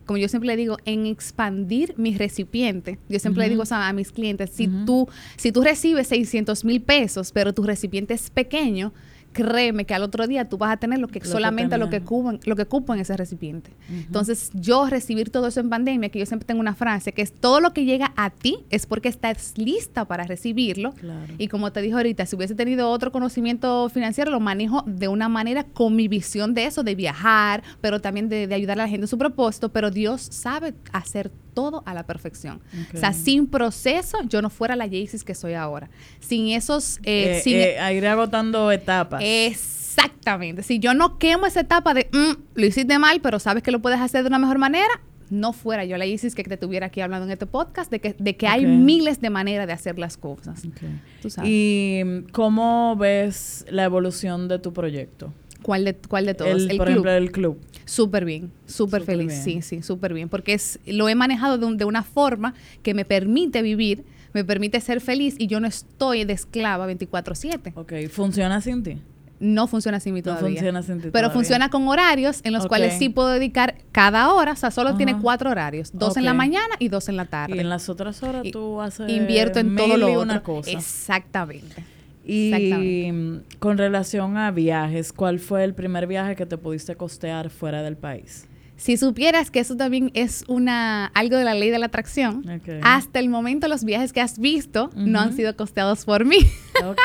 como 0.05 0.17
yo 0.17 0.27
siempre 0.27 0.47
le 0.47 0.57
digo, 0.57 0.77
en 0.85 1.05
expandir 1.05 1.93
mi 1.97 2.17
recipiente. 2.17 2.99
Yo 3.09 3.19
siempre 3.19 3.43
le 3.43 3.49
digo 3.49 3.63
a, 3.69 3.87
a 3.87 3.93
mis 3.93 4.11
clientes, 4.11 4.49
si, 4.49 4.67
tú, 4.85 5.07
si 5.37 5.51
tú 5.51 5.61
recibes 5.61 6.07
600 6.07 6.65
mil 6.65 6.81
pesos, 6.81 7.31
pero 7.31 7.53
tu 7.53 7.63
recipiente 7.63 8.13
es 8.13 8.29
pequeño, 8.29 8.91
créeme 9.31 9.85
que 9.85 9.93
al 9.93 10.03
otro 10.03 10.27
día 10.27 10.47
tú 10.47 10.57
vas 10.57 10.71
a 10.71 10.77
tener 10.77 10.99
lo 10.99 11.07
que 11.07 11.19
Lo 11.19 11.23
que 11.23 11.27
solamente 11.29 11.77
lo 11.77 11.89
que 11.89 12.01
cupo, 12.01 12.33
lo 12.43 12.55
que 12.55 12.65
cupo 12.65 12.93
en 12.93 13.01
ese 13.01 13.15
recipiente. 13.17 13.71
Entonces, 13.89 14.51
yo 14.53 14.87
recibir 14.87 15.29
todo 15.29 15.47
eso 15.47 15.59
en 15.59 15.69
pandemia, 15.69 16.09
que 16.09 16.19
yo 16.19 16.25
siempre 16.25 16.45
tengo 16.45 16.59
una 16.59 16.75
frase, 16.75 17.13
que 17.13 17.21
es 17.21 17.31
todo 17.31 17.59
lo 17.59 17.73
que 17.73 17.85
llega 17.85 18.13
a 18.15 18.29
ti 18.29 18.59
es 18.69 18.85
porque 18.85 19.09
estás 19.09 19.57
lista 19.57 20.05
para 20.05 20.23
recibirlo. 20.23 20.91
Claro. 20.93 21.33
Y 21.37 21.47
como 21.47 21.71
te 21.71 21.81
dije 21.81 21.95
ahorita, 21.95 22.25
si 22.25 22.35
hubiese 22.35 22.55
tenido 22.55 22.89
otro 22.89 23.11
conocimiento 23.11 23.89
financiero, 23.89 24.31
lo 24.31 24.39
manejo 24.39 24.83
de 24.85 25.07
una 25.07 25.29
manera 25.29 25.63
con 25.63 25.95
mi 25.95 26.07
visión 26.07 26.53
de 26.53 26.65
eso, 26.65 26.83
de 26.83 26.95
viajar, 26.95 27.63
pero 27.81 27.99
también 27.99 28.29
de, 28.29 28.47
de 28.47 28.55
ayudar 28.55 28.79
a 28.79 28.83
la 28.83 28.89
gente 28.89 29.05
en 29.05 29.07
su 29.07 29.17
propósito. 29.17 29.69
Pero 29.69 29.91
Dios 29.91 30.21
sabe 30.21 30.73
hacer 30.91 31.29
todo 31.29 31.48
a 31.85 31.93
la 31.93 32.03
perfección. 32.03 32.61
O 32.93 32.97
sea, 32.97 33.13
sin 33.13 33.47
proceso, 33.47 34.17
yo 34.27 34.41
no 34.41 34.49
fuera 34.49 34.75
la 34.75 34.85
Jaycees 34.85 35.23
que 35.23 35.35
soy 35.35 35.53
ahora. 35.53 35.89
Sin 36.19 36.47
esos... 36.49 36.97
eh, 37.03 37.37
Eh, 37.37 37.41
sin, 37.43 37.55
eh, 37.57 37.79
a 37.79 37.91
ir 37.93 38.05
agotando 38.07 38.71
etapas. 38.71 39.21
Exactamente. 39.23 40.63
Si 40.63 40.79
yo 40.79 40.93
no 40.93 41.17
quemo 41.17 41.45
esa 41.45 41.61
etapa 41.61 41.93
de 41.93 42.09
"Mm, 42.11 42.31
lo 42.55 42.65
hiciste 42.65 42.97
mal, 42.99 43.19
pero 43.21 43.39
sabes 43.39 43.63
que 43.63 43.71
lo 43.71 43.81
puedes 43.81 43.99
hacer 43.99 44.23
de 44.23 44.27
una 44.27 44.39
mejor 44.39 44.57
manera, 44.57 44.89
no 45.29 45.53
fuera 45.53 45.85
yo 45.85 45.95
la 45.97 46.05
Isis 46.07 46.33
que 46.33 46.43
te 46.43 46.57
tuviera 46.57 46.87
aquí 46.87 47.01
hablando 47.01 47.25
en 47.25 47.31
este 47.31 47.45
podcast 47.45 47.91
de 47.91 47.99
que, 47.99 48.15
de 48.17 48.35
que 48.35 48.47
hay 48.47 48.65
miles 48.65 49.21
de 49.21 49.29
maneras 49.29 49.67
de 49.67 49.73
hacer 49.73 49.99
las 49.99 50.17
cosas. 50.17 50.65
Ok. 50.65 50.81
Tú 51.21 51.29
sabes. 51.29 51.49
¿Y 51.53 52.01
cómo 52.31 52.95
ves 52.95 53.65
la 53.69 53.83
evolución 53.83 54.47
de 54.47 54.57
tu 54.59 54.73
proyecto? 54.73 55.31
¿Cuál 55.63 55.85
de, 55.85 55.95
cuál 55.95 56.25
de 56.25 56.33
todos? 56.33 56.51
El, 56.51 56.71
El, 56.71 56.77
por 56.77 56.85
club. 56.87 56.89
ejemplo, 56.89 57.11
el 57.11 57.31
club. 57.31 57.59
Súper 57.85 58.23
bien, 58.25 58.51
súper 58.67 59.03
feliz. 59.03 59.27
bien. 59.27 59.43
Sí, 59.43 59.61
sí, 59.61 59.81
súper 59.83 60.13
bien. 60.13 60.29
Porque 60.29 60.53
es, 60.53 60.79
lo 60.85 61.09
he 61.09 61.15
manejado 61.15 61.57
de, 61.57 61.65
un- 61.65 61.77
de 61.77 61.85
una 61.85 62.03
forma 62.03 62.53
que 62.83 62.93
me 62.93 63.03
permite 63.05 63.61
vivir, 63.61 64.03
me 64.33 64.43
permite 64.45 64.79
ser 64.79 65.01
feliz 65.01 65.35
y 65.37 65.47
yo 65.47 65.59
no 65.59 65.67
estoy 65.67 66.23
de 66.23 66.33
esclava 66.33 66.87
24-7. 66.91 67.73
Ok, 67.75 67.93
¿funciona 68.11 68.61
sin 68.61 68.83
ti? 68.83 68.97
No 69.41 69.67
funciona 69.67 69.99
mi 70.05 70.11
No 70.11 70.21
todavía. 70.21 70.49
funciona 70.49 70.83
sin 70.83 70.95
ti 70.97 71.01
Pero 71.03 71.11
todavía. 71.11 71.33
funciona 71.33 71.69
con 71.69 71.87
horarios 71.87 72.41
en 72.43 72.51
los 72.51 72.67
cuales 72.67 72.97
sí 72.99 73.07
puedo 73.07 73.29
dedicar 73.29 73.75
cada 73.93 74.33
hora, 74.33 74.51
o 74.51 74.55
sea, 74.57 74.69
solo 74.69 74.95
tiene 74.97 75.17
cuatro 75.17 75.49
horarios, 75.49 75.91
dos 75.93 76.17
en 76.17 76.25
la 76.25 76.33
mañana 76.33 76.75
y 76.77 76.89
dos 76.89 77.07
en 77.07 77.15
la 77.15 77.23
tarde. 77.25 77.55
Y 77.55 77.59
en 77.59 77.69
las 77.69 77.87
otras 77.87 78.21
horas 78.21 78.45
Y- 78.45 78.51
tú 78.51 78.81
haces 78.81 79.09
Invierto 79.09 79.59
en 79.59 79.75
todo 79.77 79.95
lo 79.97 80.07
y 80.09 80.11
otro. 80.11 80.21
una 80.23 80.43
cosa. 80.43 80.69
Exactamente. 80.71 81.83
Y 82.29 83.11
mm, 83.11 83.57
con 83.59 83.77
relación 83.77 84.37
a 84.37 84.51
viajes, 84.51 85.11
¿cuál 85.11 85.39
fue 85.39 85.63
el 85.63 85.73
primer 85.73 86.07
viaje 86.07 86.35
que 86.35 86.45
te 86.45 86.57
pudiste 86.57 86.95
costear 86.95 87.49
fuera 87.49 87.81
del 87.81 87.97
país? 87.97 88.47
Si 88.79 88.95
supieras 88.95 89.51
que 89.51 89.59
eso 89.59 89.75
también 89.75 90.09
es 90.13 90.45
una 90.47 91.07
algo 91.07 91.35
de 91.35 91.43
la 91.43 91.53
ley 91.53 91.69
de 91.69 91.79
la 91.79 91.87
atracción, 91.87 92.45
hasta 92.81 93.19
el 93.19 93.27
momento 93.27 93.67
los 93.67 93.83
viajes 93.83 94.13
que 94.13 94.21
has 94.21 94.39
visto 94.39 94.89
no 94.95 95.19
han 95.19 95.35
sido 95.35 95.53
costeados 95.57 96.05
por 96.05 96.23
mí. 96.25 96.37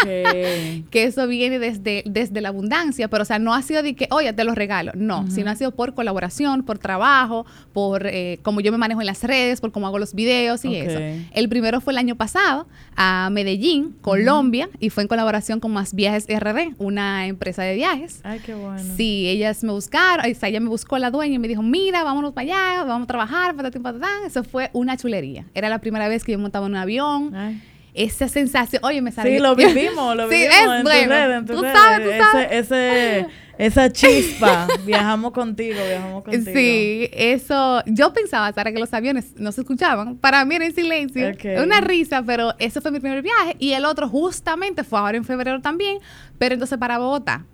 Que 0.05 1.03
eso 1.03 1.27
viene 1.27 1.59
desde, 1.59 2.05
desde 2.07 2.41
la 2.41 2.51
abundancia, 2.51 3.09
pero 3.09 3.23
o 3.23 3.25
sea, 3.25 3.41
no 3.41 3.55
ha 3.55 3.63
sido 3.63 3.83
de 3.83 3.97
que, 3.97 4.07
oye, 4.13 4.33
te 4.33 4.45
lo 4.45 4.55
regalo, 4.55 4.93
no, 4.95 5.29
sino 5.29 5.51
ha 5.51 5.57
sido 5.57 5.73
por 5.73 5.95
colaboración, 5.95 6.63
por 6.63 6.79
trabajo, 6.79 7.45
por 7.73 8.07
eh, 8.07 8.39
cómo 8.43 8.61
yo 8.61 8.71
me 8.71 8.79
manejo 8.79 9.01
en 9.01 9.09
las 9.09 9.25
redes, 9.25 9.61
por 9.61 9.73
cómo 9.73 9.89
hago 9.89 9.99
los 9.99 10.15
videos 10.15 10.65
y 10.65 10.77
eso. 10.77 11.01
El 11.33 11.49
primero 11.49 11.81
fue 11.81 11.93
el 11.93 11.99
año 11.99 12.15
pasado 12.15 12.69
a 12.97 13.29
Medellín, 13.31 13.97
Colombia, 14.01 14.69
y 14.81 14.91
fue 14.91 15.03
en 15.03 15.09
colaboración 15.09 15.61
con 15.61 15.73
Más 15.73 15.95
Viajes 15.95 16.27
RD, 16.29 16.75
una 16.79 17.27
empresa 17.27 17.63
de 17.63 17.75
viajes. 17.75 18.21
Ay, 18.25 18.41
qué 18.45 18.55
bueno. 18.55 18.83
Sí, 18.97 19.29
ellas 19.29 19.63
me 19.65 19.73
buscaron, 19.73 20.31
o 20.31 20.35
sea, 20.35 20.49
ella 20.49 20.61
me 20.61 20.69
buscó 20.69 20.99
la 20.99 21.11
dueña 21.11 21.35
y 21.35 21.39
me 21.39 21.49
dijo, 21.49 21.63
mira, 21.63 22.05
vámonos 22.05 22.33
para 22.33 22.45
allá, 22.77 22.85
vamos 22.85 23.05
a 23.05 23.09
trabajar, 23.09 23.55
patatín, 23.57 23.83
patatán. 23.83 24.25
Eso 24.27 24.45
fue 24.45 24.71
una 24.73 24.97
chulería. 24.97 25.45
Era 25.55 25.69
la 25.69 25.79
primera 25.81 26.09
vez 26.09 26.25
que 26.25 26.33
yo 26.33 26.39
montaba 26.39 26.67
en 26.67 26.73
un 26.73 26.77
avión. 26.79 27.35
Ay. 27.35 27.61
Esa 27.95 28.27
sensación, 28.29 28.85
oye, 28.85 29.01
me 29.03 29.13
salió. 29.13 29.33
Sí, 29.37 29.39
lo 29.41 29.55
vivimos, 29.55 30.17
lo 30.17 30.29
Sí, 30.29 30.35
vivimos 30.35 30.57
es 30.57 30.63
en 30.65 30.77
tu 30.79 30.83
bueno. 30.91 31.09
red, 31.15 31.31
en 31.39 31.47
tu 31.47 31.55
Tú 31.55 31.63
red. 31.63 31.73
sabes, 31.73 32.07
tú 32.19 32.25
sabes. 32.25 32.49
Ese, 32.51 33.19
ese, 33.21 33.27
esa 33.59 33.91
chispa. 33.91 34.67
viajamos 34.85 35.33
contigo, 35.33 35.77
viajamos 35.87 36.25
contigo. 36.25 36.53
Sí, 36.55 37.09
eso. 37.13 37.83
Yo 37.87 38.13
pensaba, 38.13 38.53
Sara, 38.53 38.73
que 38.73 38.79
los 38.79 38.93
aviones 38.93 39.33
no 39.37 39.53
se 39.53 39.63
escuchaban. 39.63 40.17
Para 40.17 40.45
mí 40.45 40.55
era 40.55 40.67
en 40.67 40.75
silencio. 40.75 41.29
Ok. 41.31 41.63
Una 41.63 41.81
risa, 41.81 42.23
pero 42.25 42.55
ese 42.59 42.81
fue 42.81 42.91
mi 42.91 43.01
primer 43.01 43.23
viaje. 43.23 43.57
Y 43.59 43.73
el 43.73 43.85
otro, 43.85 44.09
justamente, 44.09 44.85
fue 44.85 44.99
ahora 44.99 45.17
en 45.17 45.25
febrero 45.25 45.61
también, 45.61 45.99
pero 46.39 46.55
entonces 46.55 46.79
para 46.79 46.99
Bogotá. 46.99 47.45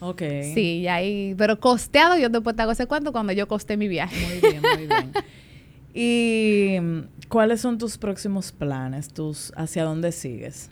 Ok. 0.00 0.22
Sí, 0.54 0.80
y 0.80 0.88
ahí. 0.88 1.34
Pero 1.38 1.58
costeado, 1.58 2.16
yo 2.18 2.28
después 2.28 2.54
te 2.56 2.62
hago 2.62 2.72
ese 2.72 2.86
cuento 2.86 3.12
cuando 3.12 3.32
yo 3.32 3.48
costé 3.48 3.76
mi 3.76 3.88
viaje. 3.88 4.16
Muy 4.26 4.50
bien, 4.50 4.62
muy 4.62 4.86
bien. 4.86 5.12
¿Y 5.94 6.78
mm, 6.78 7.28
cuáles 7.28 7.62
son 7.62 7.78
tus 7.78 7.96
próximos 7.96 8.52
planes? 8.52 9.08
Tus, 9.08 9.52
¿Hacia 9.56 9.84
dónde 9.84 10.12
sigues? 10.12 10.70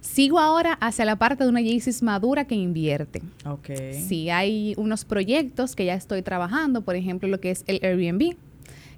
Sigo 0.00 0.38
ahora 0.38 0.74
hacia 0.74 1.04
la 1.04 1.16
parte 1.16 1.44
de 1.44 1.50
una 1.50 1.60
Yeezus 1.60 2.02
madura 2.02 2.46
que 2.46 2.54
invierte. 2.54 3.22
Ok. 3.44 3.70
Sí, 4.06 4.30
hay 4.30 4.74
unos 4.76 5.04
proyectos 5.04 5.74
que 5.76 5.84
ya 5.84 5.94
estoy 5.94 6.22
trabajando, 6.22 6.82
por 6.82 6.96
ejemplo, 6.96 7.28
lo 7.28 7.40
que 7.40 7.50
es 7.50 7.64
el 7.66 7.80
Airbnb. 7.82 8.36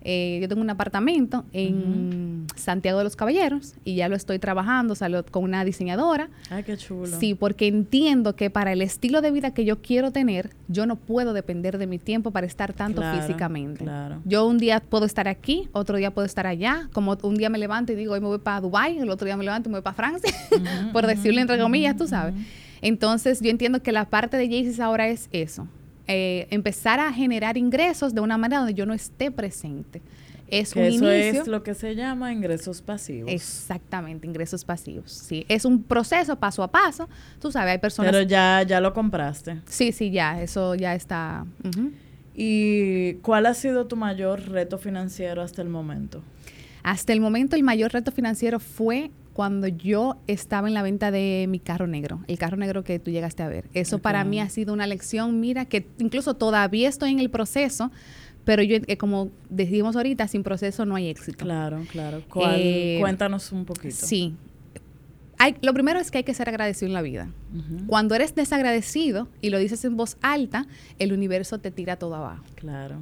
Eh, 0.03 0.39
yo 0.41 0.49
tengo 0.49 0.63
un 0.63 0.71
apartamento 0.71 1.45
en 1.53 2.47
Santiago 2.55 2.99
de 2.99 3.05
los 3.05 3.17
Caballeros 3.17 3.75
y 3.85 3.97
ya 3.97 4.09
lo 4.09 4.17
estoy 4.17 4.39
trabajando 4.39 4.93
o 4.93 4.97
sea, 4.97 5.09
lo- 5.09 5.25
con 5.25 5.45
una 5.45 5.65
diseñadora. 5.65 6.29
Ay, 6.51 6.63
qué 6.63 6.77
chulo. 6.77 7.07
Sí, 7.19 7.35
porque 7.35 7.67
entiendo 7.67 8.35
que 8.37 8.49
para 8.51 8.73
el 8.73 8.81
estilo 8.83 9.21
de 9.21 9.31
vida 9.31 9.53
que 9.53 9.65
yo 9.65 9.83
quiero 9.83 10.11
tener, 10.13 10.51
yo 10.69 10.87
no 10.87 10.97
puedo 10.97 11.33
depender 11.33 11.79
de 11.79 11.87
mi 11.87 11.99
tiempo 11.99 12.31
para 12.31 12.47
estar 12.47 12.73
tanto 12.73 13.01
Claro, 13.03 13.21
físicamente. 13.21 13.85
claro. 13.85 14.21
Yo 14.25 14.47
un 14.47 14.59
día 14.59 14.81
puedo 14.81 15.05
estar 15.05 15.29
aquí, 15.29 15.69
otro 15.73 15.97
día 15.99 16.13
puedo 16.13 16.27
estar 16.27 16.47
allá, 16.47 16.89
como 16.93 17.17
un 17.23 17.35
día 17.37 17.51
me 17.51 17.59
levanto 17.59 17.93
y 17.93 17.97
digo, 17.97 18.15
hoy 18.15 18.21
me 18.21 18.27
voy 18.29 18.39
para 18.39 18.61
Dubái, 18.61 18.99
el 18.99 19.11
otro 19.11 19.27
día 19.27 19.37
me 19.37 19.45
levanto 19.45 19.69
y 19.69 19.73
me 19.73 19.79
voy 19.79 19.83
para 19.85 19.97
Francia, 19.97 20.33
por 20.93 21.07
decirlo 21.07 21.41
entre 21.41 21.59
comillas, 21.59 21.97
tú 21.97 22.07
sabes. 22.07 22.35
Entonces, 22.81 23.41
yo 23.41 23.51
entiendo 23.51 23.83
que 23.83 23.91
la 23.93 24.05
parte 24.05 24.37
de 24.37 24.47
Jaycees 24.49 24.79
ahora 24.81 25.09
es 25.09 25.29
eso, 25.33 25.67
eh, 26.09 26.47
empezar 26.51 26.99
a 26.99 27.13
generar 27.13 27.57
ingresos 27.57 28.15
de 28.15 28.21
una 28.21 28.37
manera 28.37 28.59
donde 28.61 28.75
yo 28.75 28.85
no 28.87 28.95
esté 28.95 29.31
presente. 29.31 30.03
Es 30.51 30.73
Que 30.73 30.81
un 30.81 30.87
eso 30.87 31.13
inicio. 31.15 31.43
es 31.43 31.47
lo 31.49 31.63
que 31.63 31.75
se 31.75 31.95
llama 31.95 32.33
ingresos 32.33 32.81
pasivos. 32.81 33.31
Exactamente, 33.31 34.27
ingresos 34.27 34.65
pasivos. 34.65 35.13
Sí, 35.13 35.45
es 35.49 35.67
un 35.67 35.83
proceso 35.83 36.37
paso 36.37 36.63
a 36.63 36.69
paso. 36.71 37.07
Tú 37.39 37.53
sabes, 37.53 37.73
hay 37.73 37.79
personas. 37.79 38.11
Pero 38.11 38.23
ya, 38.27 38.63
ya 38.67 38.81
lo 38.81 38.95
compraste. 38.95 39.61
sí, 39.67 39.93
sí, 39.93 40.11
ya, 40.11 40.41
eso 40.41 40.75
ya 40.75 40.95
está. 40.95 41.45
¿Y 42.35 43.15
cuál 43.15 43.47
ha 43.47 43.55
sido 43.55 43.87
tu 43.87 43.97
mayor 43.97 44.49
reto 44.49 44.79
financiero 44.79 45.43
hasta 45.43 45.61
el 45.61 45.69
momento? 45.69 46.23
Hasta 46.83 47.13
el 47.13 47.21
momento, 47.21 47.57
el 47.57 47.63
mayor 47.63 47.93
reto 47.93 48.13
financiero 48.13 48.61
fue 48.61 49.11
cuando 49.39 49.69
yo 49.69 50.17
estaba 50.27 50.67
en 50.67 50.75
la 50.75 50.83
venta 50.83 51.13
de 51.13 51.47
mi 51.49 51.61
carro 51.61 51.87
negro, 51.87 52.25
el 52.27 52.39
carro 52.39 52.57
negro 52.57 52.83
que 52.83 52.99
tú 52.99 53.13
llegaste 53.13 53.45
a 53.45 53.49
ver. 53.49 53.67
Eso 53.73 54.01
para 54.01 54.25
mí 54.25 54.41
ha 54.41 54.49
sido 54.49 54.75
una 54.75 54.85
lección, 54.89 55.39
mira, 55.39 55.65
que 55.67 55.87
incluso 55.99 56.35
todavía 56.35 56.89
estoy 56.89 57.13
en 57.13 57.21
el 57.21 57.31
proceso, 57.31 57.93
pero 58.45 58.65
yo, 58.65 58.79
eh, 58.89 58.97
como 58.97 59.31
decimos 59.49 59.95
ahorita, 59.95 60.27
sin 60.27 60.43
proceso 60.43 60.85
no 60.87 60.97
hay 60.97 61.07
éxito. 61.07 61.45
Claro, 61.45 61.85
claro. 61.89 62.21
Eh, 62.57 62.97
Cuéntanos 63.01 63.53
un 63.53 63.65
poquito. 63.65 63.95
Sí. 63.95 64.35
Hay, 65.39 65.55
lo 65.63 65.73
primero 65.73 66.01
es 66.01 66.11
que 66.11 66.19
hay 66.19 66.25
que 66.25 66.35
ser 66.35 66.49
agradecido 66.49 66.89
en 66.89 66.95
la 66.95 67.03
vida. 67.03 67.29
Cuando 67.87 68.17
eres 68.17 68.35
desagradecido 68.35 69.29
y 69.41 69.51
lo 69.51 69.59
dices 69.59 69.85
en 69.85 69.97
voz 69.97 70.17
alta, 70.21 70.67
el 70.99 71.13
universo 71.13 71.59
te 71.59 71.71
tira 71.71 71.95
todo 71.95 72.17
abajo. 72.17 72.43
Claro. 72.57 72.97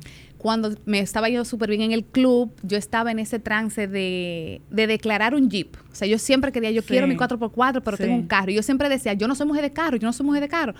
Cuando 0.46 0.70
me 0.84 1.00
estaba 1.00 1.28
yendo 1.28 1.44
súper 1.44 1.70
bien 1.70 1.82
en 1.82 1.90
el 1.90 2.04
club, 2.04 2.52
yo 2.62 2.78
estaba 2.78 3.10
en 3.10 3.18
ese 3.18 3.40
trance 3.40 3.88
de, 3.88 4.60
de 4.70 4.86
declarar 4.86 5.34
un 5.34 5.50
Jeep. 5.50 5.74
O 5.90 5.94
sea, 5.96 6.06
yo 6.06 6.20
siempre 6.20 6.52
quería, 6.52 6.70
yo 6.70 6.82
Sí. 6.82 6.86
quiero 6.86 7.08
mi 7.08 7.16
4x4, 7.16 7.82
pero 7.82 7.96
Sí. 7.96 8.04
tengo 8.04 8.14
un 8.14 8.28
carro. 8.28 8.52
Y 8.52 8.54
yo 8.54 8.62
siempre 8.62 8.88
decía, 8.88 9.12
yo 9.14 9.26
no 9.26 9.34
soy 9.34 9.48
mujer 9.48 9.62
de 9.64 9.72
carro, 9.72 9.96
yo 9.96 10.06
no 10.06 10.12
soy 10.12 10.24
mujer 10.24 10.42
de 10.42 10.48
carro. 10.48 10.74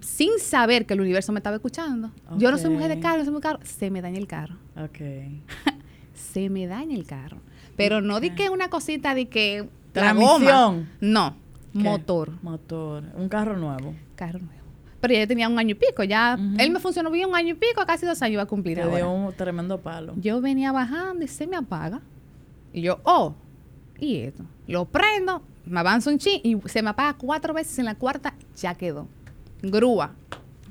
Sin 0.00 0.30
saber 0.38 0.86
que 0.86 0.94
el 0.94 1.02
universo 1.02 1.30
me 1.30 1.40
estaba 1.40 1.56
escuchando. 1.56 2.10
Yo 2.38 2.50
no 2.50 2.56
soy 2.56 2.70
mujer 2.70 2.88
de 2.88 3.00
carro, 3.00 3.18
yo 3.18 3.24
soy 3.24 3.34
mujer 3.34 3.52
de 3.52 3.58
carro. 3.58 3.70
Se 3.70 3.90
me 3.90 4.00
daña 4.00 4.16
el 4.18 4.26
carro. 4.26 4.54
Ok. 4.82 4.98
Se 6.14 6.48
me 6.48 6.66
daña 6.66 6.94
el 6.96 7.04
carro. 7.04 7.36
Pero 7.76 8.00
no 8.00 8.18
di 8.18 8.30
que 8.30 8.48
una 8.48 8.70
cosita 8.70 9.14
de 9.14 9.26
que... 9.28 9.68
la 9.92 10.14
goma. 10.14 10.86
No, 11.02 11.36
¿Qué? 11.74 11.80
motor. 11.80 12.32
Motor. 12.40 13.04
Un 13.14 13.28
carro 13.28 13.58
nuevo. 13.58 13.94
Carro 14.16 14.38
nuevo. 14.38 14.61
Pero 15.02 15.14
ya 15.14 15.26
tenía 15.26 15.48
un 15.48 15.58
año 15.58 15.72
y 15.72 15.74
pico, 15.74 16.04
ya. 16.04 16.38
Él 16.58 16.70
me 16.70 16.78
funcionó 16.78 17.10
bien 17.10 17.28
un 17.28 17.34
año 17.34 17.50
y 17.50 17.54
pico, 17.54 17.84
casi 17.84 18.06
dos 18.06 18.22
años 18.22 18.34
iba 18.34 18.42
a 18.42 18.46
cumplir 18.46 18.76
Te 18.76 18.84
ahora. 18.84 18.96
dio 18.98 19.10
un 19.10 19.32
tremendo 19.32 19.80
palo. 19.80 20.14
Yo 20.16 20.40
venía 20.40 20.70
bajando 20.70 21.24
y 21.24 21.28
se 21.28 21.48
me 21.48 21.56
apaga. 21.56 22.00
Y 22.72 22.82
yo, 22.82 23.00
oh, 23.02 23.34
¿y 23.98 24.18
esto? 24.18 24.44
Lo 24.68 24.84
prendo, 24.84 25.42
me 25.66 25.80
avanzo 25.80 26.08
un 26.08 26.18
chin 26.18 26.40
y 26.44 26.56
se 26.68 26.82
me 26.82 26.90
apaga 26.90 27.14
cuatro 27.18 27.52
veces. 27.52 27.76
En 27.80 27.86
la 27.86 27.96
cuarta 27.96 28.34
ya 28.56 28.76
quedó. 28.76 29.08
Grúa. 29.60 30.12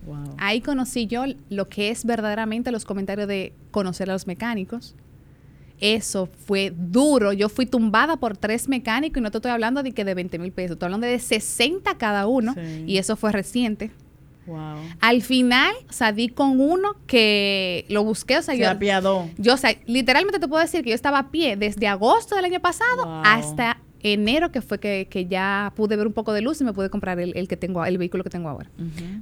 Wow. 0.05 0.35
Ahí 0.37 0.61
conocí 0.61 1.07
yo 1.07 1.25
lo 1.49 1.67
que 1.67 1.89
es 1.89 2.05
verdaderamente 2.05 2.71
los 2.71 2.85
comentarios 2.85 3.27
de 3.27 3.53
conocer 3.69 4.09
a 4.09 4.13
los 4.13 4.27
mecánicos. 4.27 4.95
Eso 5.81 6.29
fue 6.45 6.73
duro. 6.73 7.33
Yo 7.33 7.49
fui 7.49 7.65
tumbada 7.65 8.15
por 8.15 8.37
tres 8.37 8.69
mecánicos 8.69 9.17
y 9.17 9.21
no 9.21 9.29
te 9.29 9.39
estoy 9.39 9.51
hablando 9.51 9.83
de 9.83 9.91
que 9.91 10.05
de 10.05 10.13
20 10.13 10.39
mil 10.39 10.53
pesos. 10.53 10.75
Estoy 10.75 10.85
hablando 10.87 11.05
de 11.07 11.19
60 11.19 11.97
cada 11.97 12.27
uno. 12.27 12.53
Sí. 12.53 12.85
Y 12.87 12.97
eso 12.97 13.17
fue 13.17 13.33
reciente. 13.33 13.91
Wow. 14.47 14.77
Al 14.99 15.21
final, 15.21 15.73
di 16.15 16.29
con 16.29 16.59
uno 16.59 16.95
que 17.07 17.85
lo 17.89 18.03
busqué. 18.03 18.37
O 18.37 18.41
sea, 18.41 18.55
Se 18.55 18.61
yo, 18.61 18.69
apiadó. 18.69 19.29
yo, 19.37 19.53
o 19.53 19.57
sea, 19.57 19.75
literalmente 19.85 20.39
te 20.39 20.47
puedo 20.47 20.61
decir 20.61 20.83
que 20.83 20.89
yo 20.89 20.95
estaba 20.95 21.19
a 21.19 21.31
pie 21.31 21.55
desde 21.57 21.87
agosto 21.87 22.35
del 22.35 22.45
año 22.45 22.59
pasado 22.59 23.05
Wow. 23.05 23.21
hasta 23.23 23.77
enero, 24.03 24.51
que 24.51 24.61
fue 24.61 24.79
que, 24.79 25.07
que 25.11 25.27
ya 25.27 25.73
pude 25.75 25.95
ver 25.95 26.07
un 26.07 26.13
poco 26.13 26.33
de 26.33 26.41
luz 26.41 26.59
y 26.59 26.63
me 26.63 26.73
pude 26.73 26.89
comprar 26.89 27.19
el, 27.19 27.37
el 27.37 27.47
que 27.47 27.55
tengo, 27.55 27.85
el 27.85 27.99
vehículo 27.99 28.23
que 28.23 28.31
tengo 28.31 28.49
ahora. 28.49 28.69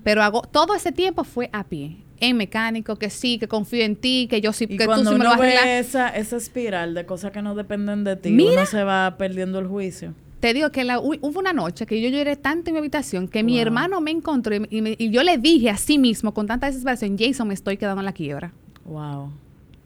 Pero 0.06 0.24
hago, 0.24 0.42
todo 0.44 0.74
ese 0.74 0.94
tiempo 0.94 1.26
fue 1.26 1.50
a 1.52 1.66
pie, 1.66 1.98
en 2.22 2.38
mecánico, 2.38 2.96
que 2.96 3.10
sí, 3.10 3.38
que 3.40 3.50
confío 3.50 3.84
en 3.84 3.98
ti, 3.98 4.28
que 4.30 4.40
yo 4.40 4.54
sí, 4.54 4.64
Y 4.70 4.78
que 4.78 4.86
tú 4.86 4.86
cuando 4.86 5.12
sí 5.12 5.18
me 5.18 5.26
lo 5.26 5.32
a 5.32 5.80
esa, 5.80 6.08
esa 6.10 6.38
espiral 6.38 6.94
de 6.94 7.06
cosas 7.06 7.32
que 7.32 7.42
no 7.42 7.56
dependen 7.56 8.06
de 8.06 8.16
ti, 8.16 8.30
Mira. 8.32 8.54
uno 8.54 8.66
se 8.66 8.84
va 8.86 9.16
perdiendo 9.18 9.60
el 9.60 9.68
juicio. 9.68 10.14
Te 10.40 10.54
digo 10.54 10.72
que 10.72 10.84
la- 10.84 11.00
hu- 11.00 11.20
hubo 11.22 11.40
una 11.40 11.52
noche 11.54 11.86
que 11.86 12.02
yo 12.02 12.10
lloré 12.10 12.36
tanto 12.38 12.70
en 12.70 12.74
mi 12.76 12.80
habitación 12.80 13.28
que 13.28 13.44
mi 13.44 13.60
hermano 13.60 14.00
me 14.02 14.12
encontró 14.12 14.56
y, 14.56 14.66
y 14.70 14.82
me- 14.82 14.96
y 14.98 15.10
yo 15.10 15.24
le 15.24 15.38
dije 15.38 15.70
a 15.70 15.78
sí 15.78 15.98
mismo 15.98 16.34
con 16.34 16.48
tanta 16.48 16.68
desesperación, 16.68 17.18
Jason, 17.20 17.48
me 17.48 17.54
estoy 17.54 17.78
quedando 17.78 18.02
en 18.02 18.06
la 18.06 18.14
quiebra. 18.14 18.54
Wow. 18.86 19.32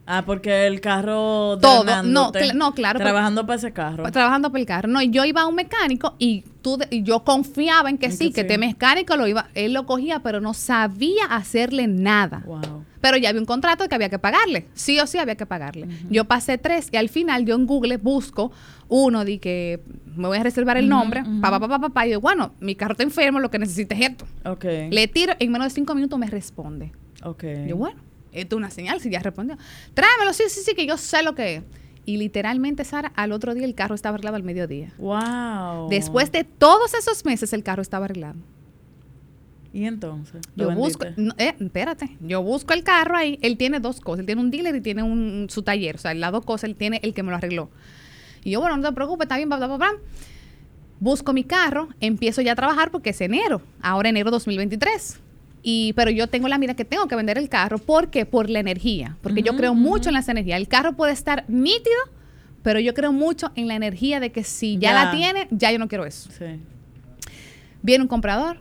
Ah, 0.05 0.23
porque 0.25 0.67
el 0.67 0.81
carro 0.81 1.57
Todo. 1.61 1.85
No, 2.03 2.31
cl- 2.33 2.53
no, 2.55 2.73
claro, 2.73 2.99
Trabajando 2.99 3.45
para 3.47 3.55
ese 3.57 3.71
carro. 3.71 4.03
trabajando 4.11 4.51
por 4.51 4.59
el 4.59 4.65
carro. 4.65 4.89
No, 4.89 5.01
y 5.01 5.09
yo 5.09 5.23
iba 5.23 5.41
a 5.41 5.47
un 5.47 5.55
mecánico 5.55 6.15
y 6.19 6.43
tú 6.61 6.75
de- 6.77 6.87
y 6.91 7.03
yo 7.03 7.23
confiaba 7.23 7.89
en 7.89 7.97
que 7.97 8.07
En 8.07 8.11
sí, 8.11 8.25
que 8.27 8.33
que 8.33 8.41
sí. 8.41 8.47
este 8.47 8.57
mecánico 8.57 9.15
lo 9.15 9.27
iba, 9.27 9.47
él 9.55 9.71
lo 9.73 9.85
cogía, 9.85 10.19
pero 10.19 10.41
no 10.41 10.53
sabía 10.53 11.23
hacerle 11.29 11.87
nada. 11.87 12.43
Wow. 12.45 12.83
Pero 13.03 13.17
ya 13.17 13.27
había 13.27 13.41
un 13.41 13.45
contrato 13.45 13.85
que 13.89 13.95
había 13.95 14.07
que 14.07 14.17
pagarle. 14.17 14.67
Sí 14.75 14.97
o 14.97 15.05
sí 15.07 15.17
había 15.17 15.35
que 15.35 15.45
pagarle. 15.45 15.89
Yo 16.09 16.23
pasé 16.23 16.57
tres 16.57 16.87
y 16.89 16.95
al 16.95 17.09
final 17.09 17.45
yo 17.45 17.53
en 17.53 17.65
Google 17.67 17.97
busco 17.97 18.53
uno 18.87 19.25
de 19.25 19.39
que 19.39 19.81
me 20.15 20.29
voy 20.29 20.37
a 20.37 20.43
reservar 20.43 20.77
el 20.77 20.87
nombre, 20.87 21.21
ujú. 21.21 21.41
pa, 21.41 21.51
pa, 21.51 21.59
pa, 21.59 21.67
pa, 21.67 21.79
pa, 21.79 21.89
pa, 21.89 22.05
y 22.05 22.09
digo, 22.11 22.21
bueno, 22.21 22.53
mi 22.61 22.75
carro 22.75 22.93
está 22.93 23.03
enfermo, 23.03 23.41
lo 23.41 23.51
que 23.51 23.59
necesita 23.59 23.93
es 23.93 24.09
esto. 24.09 24.25
Le 24.89 25.09
tiro, 25.09 25.33
en 25.37 25.51
menos 25.51 25.67
de 25.67 25.71
cinco 25.71 25.93
minutos 25.95 26.17
me 26.17 26.27
responde. 26.27 26.93
ok. 27.23 27.43
Yo, 27.67 27.75
bueno, 27.75 27.99
esto 28.31 28.55
es 28.55 28.57
una 28.57 28.69
señal, 28.69 29.01
si 29.01 29.09
ya 29.09 29.19
respondió. 29.19 29.57
Tráemelo, 29.93 30.31
sí, 30.31 30.43
sí, 30.47 30.61
sí, 30.63 30.73
que 30.73 30.85
yo 30.85 30.95
sé 30.97 31.23
lo 31.23 31.35
que 31.35 31.55
es. 31.55 31.63
Y 32.05 32.15
literalmente, 32.15 32.85
Sara, 32.85 33.11
al 33.17 33.33
otro 33.33 33.53
día 33.53 33.65
el 33.65 33.75
carro 33.75 33.95
estaba 33.95 34.13
arreglado 34.13 34.37
al 34.37 34.43
mediodía. 34.43 34.93
Wow. 34.97 35.89
Después 35.89 36.31
de 36.31 36.45
todos 36.45 36.93
esos 36.93 37.25
meses, 37.25 37.51
el 37.51 37.63
carro 37.63 37.81
estaba 37.81 38.05
arreglado. 38.05 38.39
Y 39.73 39.85
entonces. 39.85 40.41
¿lo 40.55 40.69
Yo 40.69 40.75
busco, 40.75 41.05
no, 41.17 41.33
eh, 41.39 41.55
espérate, 41.59 42.15
yo 42.21 42.43
busco 42.43 42.73
el 42.73 42.83
carro 42.83 43.17
ahí, 43.17 43.39
él 43.41 43.57
tiene 43.57 43.79
dos 43.79 43.99
cosas, 43.99 44.19
él 44.19 44.25
tiene 44.27 44.39
un 44.41 44.51
dealer 44.51 44.75
y 44.75 44.81
tiene 44.81 45.01
un, 45.01 45.47
su 45.49 45.63
taller, 45.63 45.95
o 45.95 45.97
sea, 45.97 46.13
las 46.13 46.31
dos 46.31 46.45
cosas, 46.45 46.65
él 46.65 46.75
tiene 46.75 46.99
el 47.01 47.13
que 47.15 47.23
me 47.23 47.31
lo 47.31 47.37
arregló. 47.37 47.71
Y 48.43 48.51
yo, 48.51 48.59
bueno, 48.61 48.77
no 48.77 48.87
te 48.87 48.93
preocupes, 48.93 49.25
está 49.25 49.37
bien, 49.37 49.49
bla, 49.49 49.57
bla, 49.57 49.67
bla, 49.67 49.77
bla. 49.77 49.91
Busco 50.99 51.33
mi 51.33 51.43
carro, 51.43 51.89
empiezo 51.99 52.41
ya 52.41 52.51
a 52.51 52.55
trabajar 52.55 52.91
porque 52.91 53.09
es 53.09 53.21
enero, 53.21 53.61
ahora 53.81 54.09
enero 54.09 54.29
2023. 54.31 55.19
Y, 55.63 55.93
pero 55.93 56.11
yo 56.11 56.27
tengo 56.27 56.47
la 56.49 56.57
mira 56.57 56.75
que 56.75 56.85
tengo 56.85 57.07
que 57.07 57.15
vender 57.15 57.37
el 57.37 57.47
carro. 57.49 57.77
¿Por 57.77 58.09
qué? 58.09 58.25
Por 58.25 58.49
la 58.49 58.59
energía. 58.59 59.17
Porque 59.21 59.41
yo 59.43 59.55
creo 59.55 59.73
mucho 59.73 60.09
en 60.09 60.13
las 60.13 60.27
energías. 60.27 60.57
El 60.59 60.67
carro 60.67 60.93
puede 60.93 61.13
estar 61.13 61.45
nítido, 61.47 61.95
pero 62.63 62.79
yo 62.81 62.93
creo 62.93 63.13
mucho 63.13 63.51
en 63.55 63.69
la 63.69 63.75
energía 63.75 64.19
de 64.19 64.31
que 64.31 64.43
si 64.43 64.77
ya, 64.77 64.91
Ya. 64.91 65.05
la 65.05 65.11
tiene, 65.11 65.47
ya 65.51 65.71
yo 65.71 65.79
no 65.79 65.87
quiero 65.87 66.05
eso. 66.05 66.29
Sí. 66.37 66.59
Viene 67.81 68.01
un 68.03 68.09
comprador, 68.09 68.59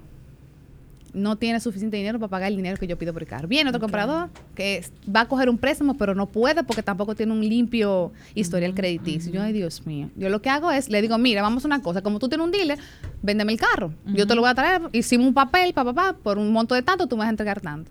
no 1.14 1.36
tiene 1.36 1.60
suficiente 1.60 1.96
dinero 1.96 2.18
para 2.18 2.30
pagar 2.30 2.50
el 2.50 2.56
dinero 2.56 2.78
que 2.78 2.86
yo 2.86 2.96
pido 2.96 3.12
por 3.12 3.22
el 3.22 3.28
carro. 3.28 3.46
Viene 3.46 3.68
otro 3.68 3.80
comprador 3.80 4.30
que 4.54 4.84
va 5.14 5.22
a 5.22 5.28
coger 5.28 5.50
un 5.50 5.58
préstamo, 5.58 5.94
pero 5.94 6.14
no 6.14 6.26
puede 6.26 6.64
porque 6.64 6.82
tampoco 6.82 7.14
tiene 7.14 7.32
un 7.32 7.40
limpio 7.40 8.12
historial 8.34 8.74
crediticio. 8.74 9.32
Yo, 9.32 9.42
ay, 9.42 9.52
Dios 9.52 9.86
mío. 9.86 10.10
Yo 10.16 10.30
lo 10.30 10.40
que 10.40 10.48
hago 10.48 10.70
es, 10.70 10.88
le 10.88 11.02
digo, 11.02 11.16
mira, 11.18 11.42
vamos 11.42 11.64
a 11.64 11.68
una 11.68 11.82
cosa, 11.82 12.02
como 12.02 12.18
tú 12.18 12.28
tienes 12.28 12.44
un 12.44 12.50
dealer, 12.50 12.78
véndeme 13.22 13.52
el 13.52 13.58
carro. 13.58 13.92
Yo 14.06 14.26
te 14.26 14.34
lo 14.34 14.40
voy 14.40 14.50
a 14.50 14.54
traer, 14.54 14.82
hicimos 14.92 15.26
un 15.26 15.34
papel, 15.34 15.74
pa, 15.74 15.84
pa, 15.84 15.92
pa, 15.92 16.12
por 16.14 16.38
un 16.38 16.50
monto 16.52 16.74
de 16.74 16.82
tanto, 16.82 17.06
tú 17.06 17.16
me 17.16 17.20
vas 17.20 17.28
a 17.28 17.30
entregar 17.30 17.60
tanto. 17.60 17.90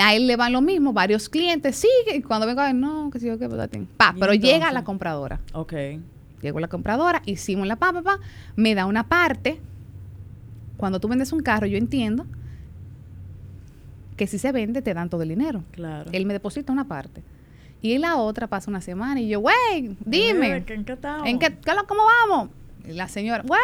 A 0.00 0.14
él 0.14 0.26
le 0.26 0.34
van 0.34 0.52
lo 0.52 0.60
mismo, 0.60 0.92
varios 0.92 1.28
clientes, 1.28 1.76
sigue, 1.76 2.16
y 2.16 2.22
cuando 2.22 2.46
vengo 2.46 2.60
a 2.60 2.66
ver, 2.66 2.74
no, 2.74 3.08
que 3.10 3.20
sí, 3.20 3.28
que 3.38 3.48
patatín. 3.48 3.86
Pa, 3.96 4.12
¿Y 4.16 4.18
pero 4.18 4.34
llega 4.34 4.72
la 4.72 4.82
compradora. 4.82 5.40
Ok. 5.52 5.74
Llegó 6.42 6.60
la 6.60 6.68
compradora, 6.68 7.22
hicimos 7.24 7.66
la 7.68 7.76
pa, 7.76 7.92
pa, 7.92 8.02
pa, 8.02 8.18
me 8.56 8.74
da 8.74 8.86
una 8.86 9.08
parte. 9.08 9.60
Cuando 10.76 11.00
tú 11.00 11.08
vendes 11.08 11.32
un 11.32 11.40
carro, 11.40 11.66
yo 11.66 11.78
entiendo 11.78 12.26
que 14.16 14.26
si 14.26 14.38
se 14.38 14.52
vende, 14.52 14.82
te 14.82 14.94
dan 14.94 15.08
todo 15.10 15.22
el 15.22 15.28
dinero. 15.28 15.62
Claro. 15.72 16.10
Él 16.12 16.26
me 16.26 16.32
deposita 16.32 16.72
una 16.72 16.88
parte. 16.88 17.22
Y 17.82 17.92
en 17.92 18.00
la 18.02 18.16
otra 18.16 18.46
pasa 18.46 18.70
una 18.70 18.80
semana 18.80 19.20
y 19.20 19.28
yo, 19.28 19.40
güey, 19.40 19.96
dime, 20.04 20.56
¿En 20.56 20.84
qué 20.84 20.92
estamos? 20.92 21.28
¿en 21.28 21.38
qué, 21.38 21.56
¿cómo 21.86 22.02
vamos? 22.04 22.50
Y 22.88 22.92
la 22.92 23.08
señora, 23.08 23.44
güey, 23.46 23.60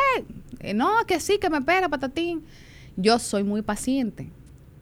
eh, 0.60 0.74
no, 0.74 0.90
que 1.06 1.18
sí, 1.18 1.38
que 1.38 1.48
me 1.48 1.58
espera, 1.58 1.88
patatín. 1.88 2.42
Yo 2.96 3.18
soy 3.18 3.42
muy 3.42 3.62
paciente 3.62 4.28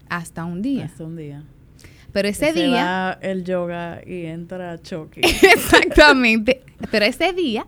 hasta 0.09 0.45
un 0.45 0.61
día. 0.63 0.87
Hasta 0.87 1.05
un 1.05 1.17
día. 1.17 1.45
Pero 2.13 2.29
ese 2.29 2.53
Se 2.53 2.53
día... 2.53 2.85
va 2.85 3.19
el 3.23 3.45
yoga 3.45 4.01
y 4.05 4.27
entra 4.27 4.79
Chucky. 4.83 5.21
Exactamente. 5.25 6.63
Pero 6.91 7.05
ese 7.05 7.33
día 7.33 7.67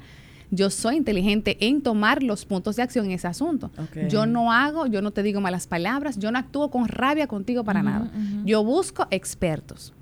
yo 0.54 0.70
soy 0.70 0.96
inteligente 0.96 1.56
en 1.66 1.82
tomar 1.82 2.22
los 2.22 2.44
puntos 2.44 2.76
de 2.76 2.82
acción 2.82 3.06
en 3.06 3.12
ese 3.12 3.26
asunto. 3.26 3.70
Ok. 3.78 4.06
Yo 4.08 4.26
no 4.26 4.52
hago, 4.52 4.86
yo 4.86 5.02
no 5.02 5.10
te 5.10 5.22
digo 5.24 5.40
malas 5.40 5.66
palabras, 5.66 6.18
yo 6.18 6.30
no 6.30 6.38
actúo 6.38 6.70
con 6.70 6.86
rabia 6.86 7.26
contigo 7.26 7.64
para 7.64 7.80
Ujú, 7.80 7.88
nada. 7.88 8.04
ujú. 8.14 8.44
Yo 8.46 8.62
busco 8.62 9.06
expertos. 9.10 9.92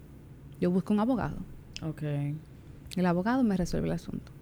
Yo 0.60 0.70
busco 0.70 0.92
un 0.92 1.00
abogado. 1.00 1.36
ok. 1.82 2.02
El 2.96 3.06
abogado 3.06 3.42
me 3.44 3.56
resuelve 3.56 3.86
el 3.86 3.94
asunto. 3.94 4.32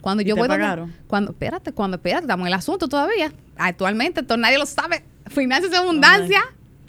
Cuando 0.00 0.22
¿Y 0.22 0.26
yo 0.26 0.34
te 0.34 0.40
voy 0.40 0.48
donde- 0.48 0.62
pagaron? 0.64 0.92
cuando, 1.06 1.30
espérate, 1.30 1.72
cuando, 1.72 1.96
espérate, 1.96 2.24
estamos 2.24 2.42
en 2.44 2.48
el 2.48 2.54
asunto 2.54 2.88
todavía. 2.88 3.32
Actualmente, 3.56 4.20
esto 4.22 4.36
nadie 4.36 4.58
lo 4.58 4.66
sabe. 4.66 5.04
Finanzas 5.28 5.70
de 5.70 5.76
abundancia. 5.76 6.40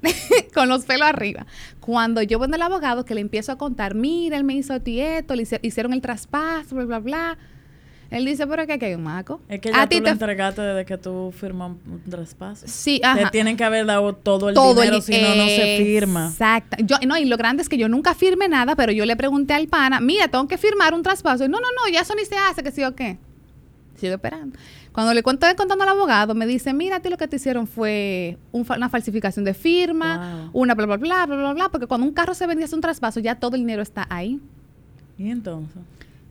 con 0.54 0.68
los 0.68 0.84
pelos 0.86 1.08
arriba. 1.08 1.46
Cuando 1.80 2.22
yo 2.24 2.38
voy 2.38 2.46
donde 2.46 2.58
el 2.58 2.64
abogado 2.64 3.06
que 3.06 3.16
le 3.16 3.22
empiezo 3.22 3.52
a 3.52 3.58
contar, 3.58 3.96
mira, 3.96 4.36
él 4.38 4.44
me 4.44 4.54
hizo 4.54 4.74
esto 4.74 4.90
y 4.90 5.00
esto, 5.00 5.36
le 5.36 5.44
hicieron 5.62 5.94
el 5.94 6.02
traspaso, 6.02 6.76
bla, 6.76 6.86
bla, 6.86 7.00
bla. 7.00 7.38
Él 8.14 8.26
dice, 8.26 8.46
pero 8.48 8.66
que 8.68 8.74
aquí 8.74 8.86
hay 8.86 8.94
un 8.96 9.04
maco. 9.04 9.42
Es 9.50 9.60
que 9.60 9.70
ya 9.72 9.82
a 9.82 9.90
tú 9.90 9.98
lo 9.98 10.04
te 10.04 10.10
entregaste 10.12 10.62
desde 10.62 10.86
que 10.86 10.98
tú 10.98 11.34
firmas 11.38 11.72
un 11.86 12.02
traspaso. 12.10 12.66
Sí, 12.68 13.00
Te 13.02 13.08
ajá. 13.08 13.32
tienen 13.32 13.58
que 13.58 13.64
haber 13.64 13.86
dado 13.86 14.14
todo 14.14 14.50
el 14.50 14.56
todo 14.56 14.76
dinero, 14.76 14.98
el 14.98 15.02
si 15.02 15.20
no, 15.22 15.36
no 15.36 15.46
se 15.48 15.78
firma. 15.84 16.28
Exacto. 16.30 16.78
Yo, 16.84 16.98
no, 17.08 17.18
y 17.18 17.26
lo 17.26 17.38
grande 17.38 17.64
es 17.64 17.70
que 17.70 17.78
yo 17.78 17.90
nunca 17.90 18.14
firme 18.14 18.48
nada, 18.48 18.76
pero 18.76 18.92
yo 18.92 19.06
le 19.06 19.16
pregunté 19.16 19.54
al 19.54 19.68
pana, 19.68 20.00
mira, 20.00 20.28
tengo 20.28 20.48
que 20.48 20.58
firmar 20.58 20.94
un 20.94 21.04
traspaso. 21.04 21.44
Y, 21.44 21.50
no, 21.50 21.60
no, 21.60 21.68
no, 21.76 21.92
ya 21.92 22.02
eso 22.02 22.14
ni 22.16 22.24
se 22.26 22.38
hace, 22.38 22.62
que 22.64 22.72
sí 22.72 22.84
o 22.84 22.96
qué. 22.96 23.18
Sigo 23.96 24.14
esperando. 24.16 24.58
Cuando 24.92 25.14
le 25.16 25.24
cuento 25.24 25.48
contando 25.58 25.84
al 25.84 25.90
abogado, 25.90 26.36
me 26.36 26.46
dice, 26.46 26.72
mira, 26.72 26.98
a 26.98 27.00
ti 27.00 27.10
lo 27.10 27.18
que 27.18 27.28
te 27.28 27.38
hicieron 27.38 27.66
fue 27.66 28.38
un 28.52 28.64
una 28.70 28.90
falsificación 28.90 29.44
de 29.44 29.56
firma, 29.56 30.50
Wow. 30.54 30.62
una 30.62 30.76
bla, 30.76 30.86
bla, 30.86 30.98
bla, 30.98 31.26
bla, 31.26 31.36
bla, 31.36 31.54
bla, 31.54 31.70
porque 31.70 31.88
cuando 31.88 32.06
un 32.06 32.14
carro 32.14 32.36
se 32.36 32.46
vendía 32.46 32.66
hace 32.66 32.76
un 32.76 32.82
traspaso, 32.82 33.20
ya 33.20 33.36
todo 33.36 33.56
el 33.56 33.62
dinero 33.64 33.82
está 33.82 34.06
ahí. 34.10 34.40
Y 35.18 35.30
entonces, 35.32 35.82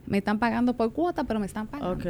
Me 0.07 0.19
están 0.19 0.39
pagando 0.39 0.75
por 0.77 0.93
cuota, 0.93 1.25
pero 1.25 1.39
me 1.41 1.47
están 1.47 1.67
pagando. 1.67 1.93
ok. 1.95 2.03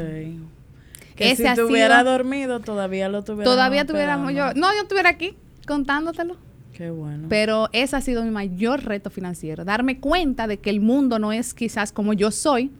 Que 1.15 1.31
Ese 1.31 1.53
si 1.55 1.61
hubiera 1.61 1.99
sido- 1.99 2.11
dormido, 2.11 2.59
todavía 2.59 3.07
lo 3.07 3.23
tuviéramos 3.23 3.53
Todavía 3.53 3.85
tuviéramos 3.85 4.33
yo, 4.33 4.53
no, 4.55 4.73
yo 4.73 4.81
estuviera 4.81 5.09
aquí 5.09 5.35
contándotelo. 5.67 6.37
Qué 6.73 6.89
bueno. 6.89 7.27
Pero 7.29 7.69
ese 7.71 7.95
ha 7.95 8.01
sido 8.01 8.23
mi 8.23 8.31
mayor 8.31 8.83
reto 8.83 9.11
financiero, 9.11 9.63
darme 9.63 9.99
cuenta 9.99 10.47
de 10.47 10.57
que 10.57 10.71
el 10.71 10.81
mundo 10.81 11.19
no 11.19 11.31
es 11.31 11.53
quizás 11.53 11.91
como 11.91 12.13
yo 12.13 12.31
soy, 12.31 12.71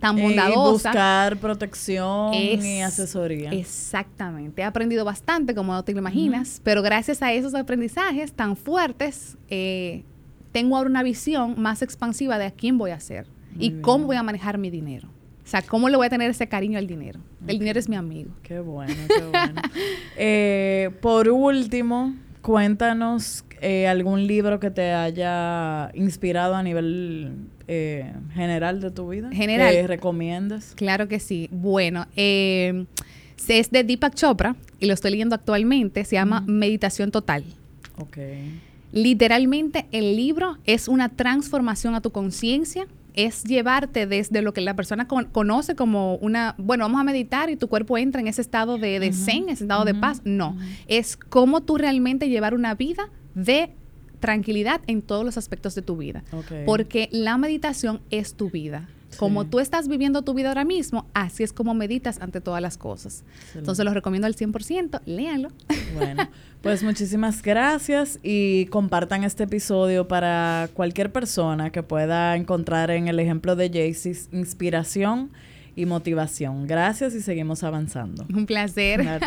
tan 0.00 0.18
Y 0.18 0.22
bondadosa. 0.22 0.70
buscar 0.90 1.36
protección 1.36 2.32
Es- 2.32 2.64
y 2.64 2.80
asesoría. 2.80 3.50
Exactamente. 3.52 4.62
He 4.62 4.64
aprendido 4.64 5.04
bastante, 5.04 5.54
como 5.54 5.74
no 5.74 5.84
te 5.84 5.92
lo 5.92 5.98
imaginas, 5.98 6.62
pero 6.64 6.80
gracias 6.80 7.20
a 7.22 7.34
esos 7.34 7.54
aprendizajes 7.54 8.32
tan 8.32 8.56
fuertes, 8.56 9.36
eh, 9.50 10.04
tengo 10.52 10.78
ahora 10.78 10.88
una 10.88 11.02
visión 11.02 11.60
más 11.60 11.82
expansiva 11.82 12.38
de 12.38 12.46
a 12.46 12.50
quién 12.50 12.78
voy 12.78 12.92
a 12.92 13.00
ser 13.00 13.26
Muy 13.54 13.66
y 13.66 13.70
bien. 13.70 13.82
cómo 13.82 14.06
voy 14.06 14.16
a 14.16 14.22
manejar 14.22 14.58
mi 14.58 14.70
dinero. 14.70 15.08
O 15.44 15.48
sea, 15.52 15.62
cómo 15.62 15.88
le 15.88 15.96
voy 15.96 16.06
a 16.06 16.10
tener 16.10 16.30
ese 16.30 16.46
cariño 16.46 16.78
al 16.78 16.86
dinero. 16.86 17.20
El 17.46 17.58
dinero 17.58 17.78
es 17.78 17.88
mi 17.88 17.96
amigo. 17.96 18.30
Qué 18.42 18.60
bueno, 18.60 18.94
qué 19.08 19.24
bueno. 19.24 19.62
Eh, 20.16 20.90
por 21.00 21.28
último, 21.28 22.14
cuéntanos 22.42 23.44
eh, 23.60 23.86
algún 23.86 24.26
libro 24.26 24.60
que 24.60 24.70
te 24.70 24.92
haya 24.92 25.90
inspirado 25.94 26.54
a 26.54 26.62
nivel 26.62 27.32
eh, 27.68 28.12
general 28.34 28.80
de 28.80 28.90
tu 28.90 29.08
vida. 29.08 29.30
General. 29.32 29.72
Que 29.72 29.86
recomiendas. 29.86 30.74
Claro 30.74 31.08
que 31.08 31.20
sí. 31.20 31.48
Bueno, 31.50 32.06
eh, 32.16 32.84
es 33.48 33.70
de 33.70 33.84
Deepak 33.84 34.14
Chopra 34.14 34.56
y 34.80 34.86
lo 34.86 34.94
estoy 34.94 35.12
leyendo 35.12 35.34
actualmente. 35.34 36.04
Se 36.04 36.16
llama 36.16 36.42
Meditación 36.46 37.10
Total. 37.10 37.44
Ok. 37.98 38.18
Literalmente 38.92 39.86
el 39.92 40.16
libro 40.16 40.58
es 40.64 40.88
una 40.88 41.08
transformación 41.08 41.94
a 41.94 42.00
tu 42.00 42.10
conciencia, 42.10 42.86
es 43.14 43.44
llevarte 43.44 44.06
desde 44.06 44.40
lo 44.42 44.52
que 44.52 44.60
la 44.62 44.74
persona 44.74 45.06
con- 45.06 45.26
conoce 45.26 45.74
como 45.74 46.16
una, 46.16 46.54
bueno, 46.58 46.84
vamos 46.84 47.00
a 47.00 47.04
meditar 47.04 47.50
y 47.50 47.56
tu 47.56 47.68
cuerpo 47.68 47.98
entra 47.98 48.20
en 48.20 48.28
ese 48.28 48.40
estado 48.40 48.78
de, 48.78 48.98
de 49.00 49.12
zen, 49.12 49.48
ese 49.50 49.64
estado 49.64 49.84
de 49.84 49.94
paz. 50.00 50.22
No, 50.24 50.56
es 50.88 51.16
cómo 51.16 51.60
tú 51.60 51.76
realmente 51.78 52.28
llevar 52.28 52.54
una 52.54 52.74
vida 52.74 53.10
de 53.34 53.70
tranquilidad 54.20 54.80
en 54.86 55.02
todos 55.02 55.24
los 55.24 55.36
aspectos 55.36 55.74
de 55.74 55.82
tu 55.82 55.96
vida. 55.96 56.22
Porque 56.64 57.08
la 57.12 57.36
meditación 57.38 58.00
es 58.10 58.34
tu 58.34 58.50
vida. 58.50 58.88
Como 59.18 59.42
Sí. 59.42 59.48
tú 59.50 59.60
estás 59.60 59.88
viviendo 59.88 60.22
tu 60.22 60.34
vida 60.34 60.48
ahora 60.48 60.64
mismo, 60.64 61.06
así 61.14 61.42
es 61.42 61.52
como 61.52 61.74
meditas 61.74 62.20
ante 62.20 62.40
todas 62.40 62.62
las 62.62 62.78
cosas. 62.78 63.24
Entonces 63.54 63.84
lo 63.84 63.92
recomiendo 63.94 64.26
al 64.26 64.34
100%, 64.34 65.00
léanlo. 65.06 65.48
Bueno, 65.94 66.28
pues 66.62 66.82
muchísimas 66.82 67.42
gracias 67.42 68.18
y 68.22 68.66
compartan 68.66 69.24
este 69.24 69.44
episodio 69.44 70.08
para 70.08 70.70
cualquier 70.72 71.12
persona 71.12 71.70
que 71.70 71.82
pueda 71.82 72.34
encontrar 72.36 72.90
en 72.90 73.08
el 73.08 73.18
ejemplo 73.20 73.56
de 73.56 73.68
Jaycee 73.68 74.16
inspiración 74.32 75.30
y 75.76 75.84
motivación. 75.86 76.66
Gracias 76.66 77.14
y 77.14 77.20
seguimos 77.20 77.62
avanzando. 77.62 78.24
Un 78.34 78.46
placer. 78.46 79.00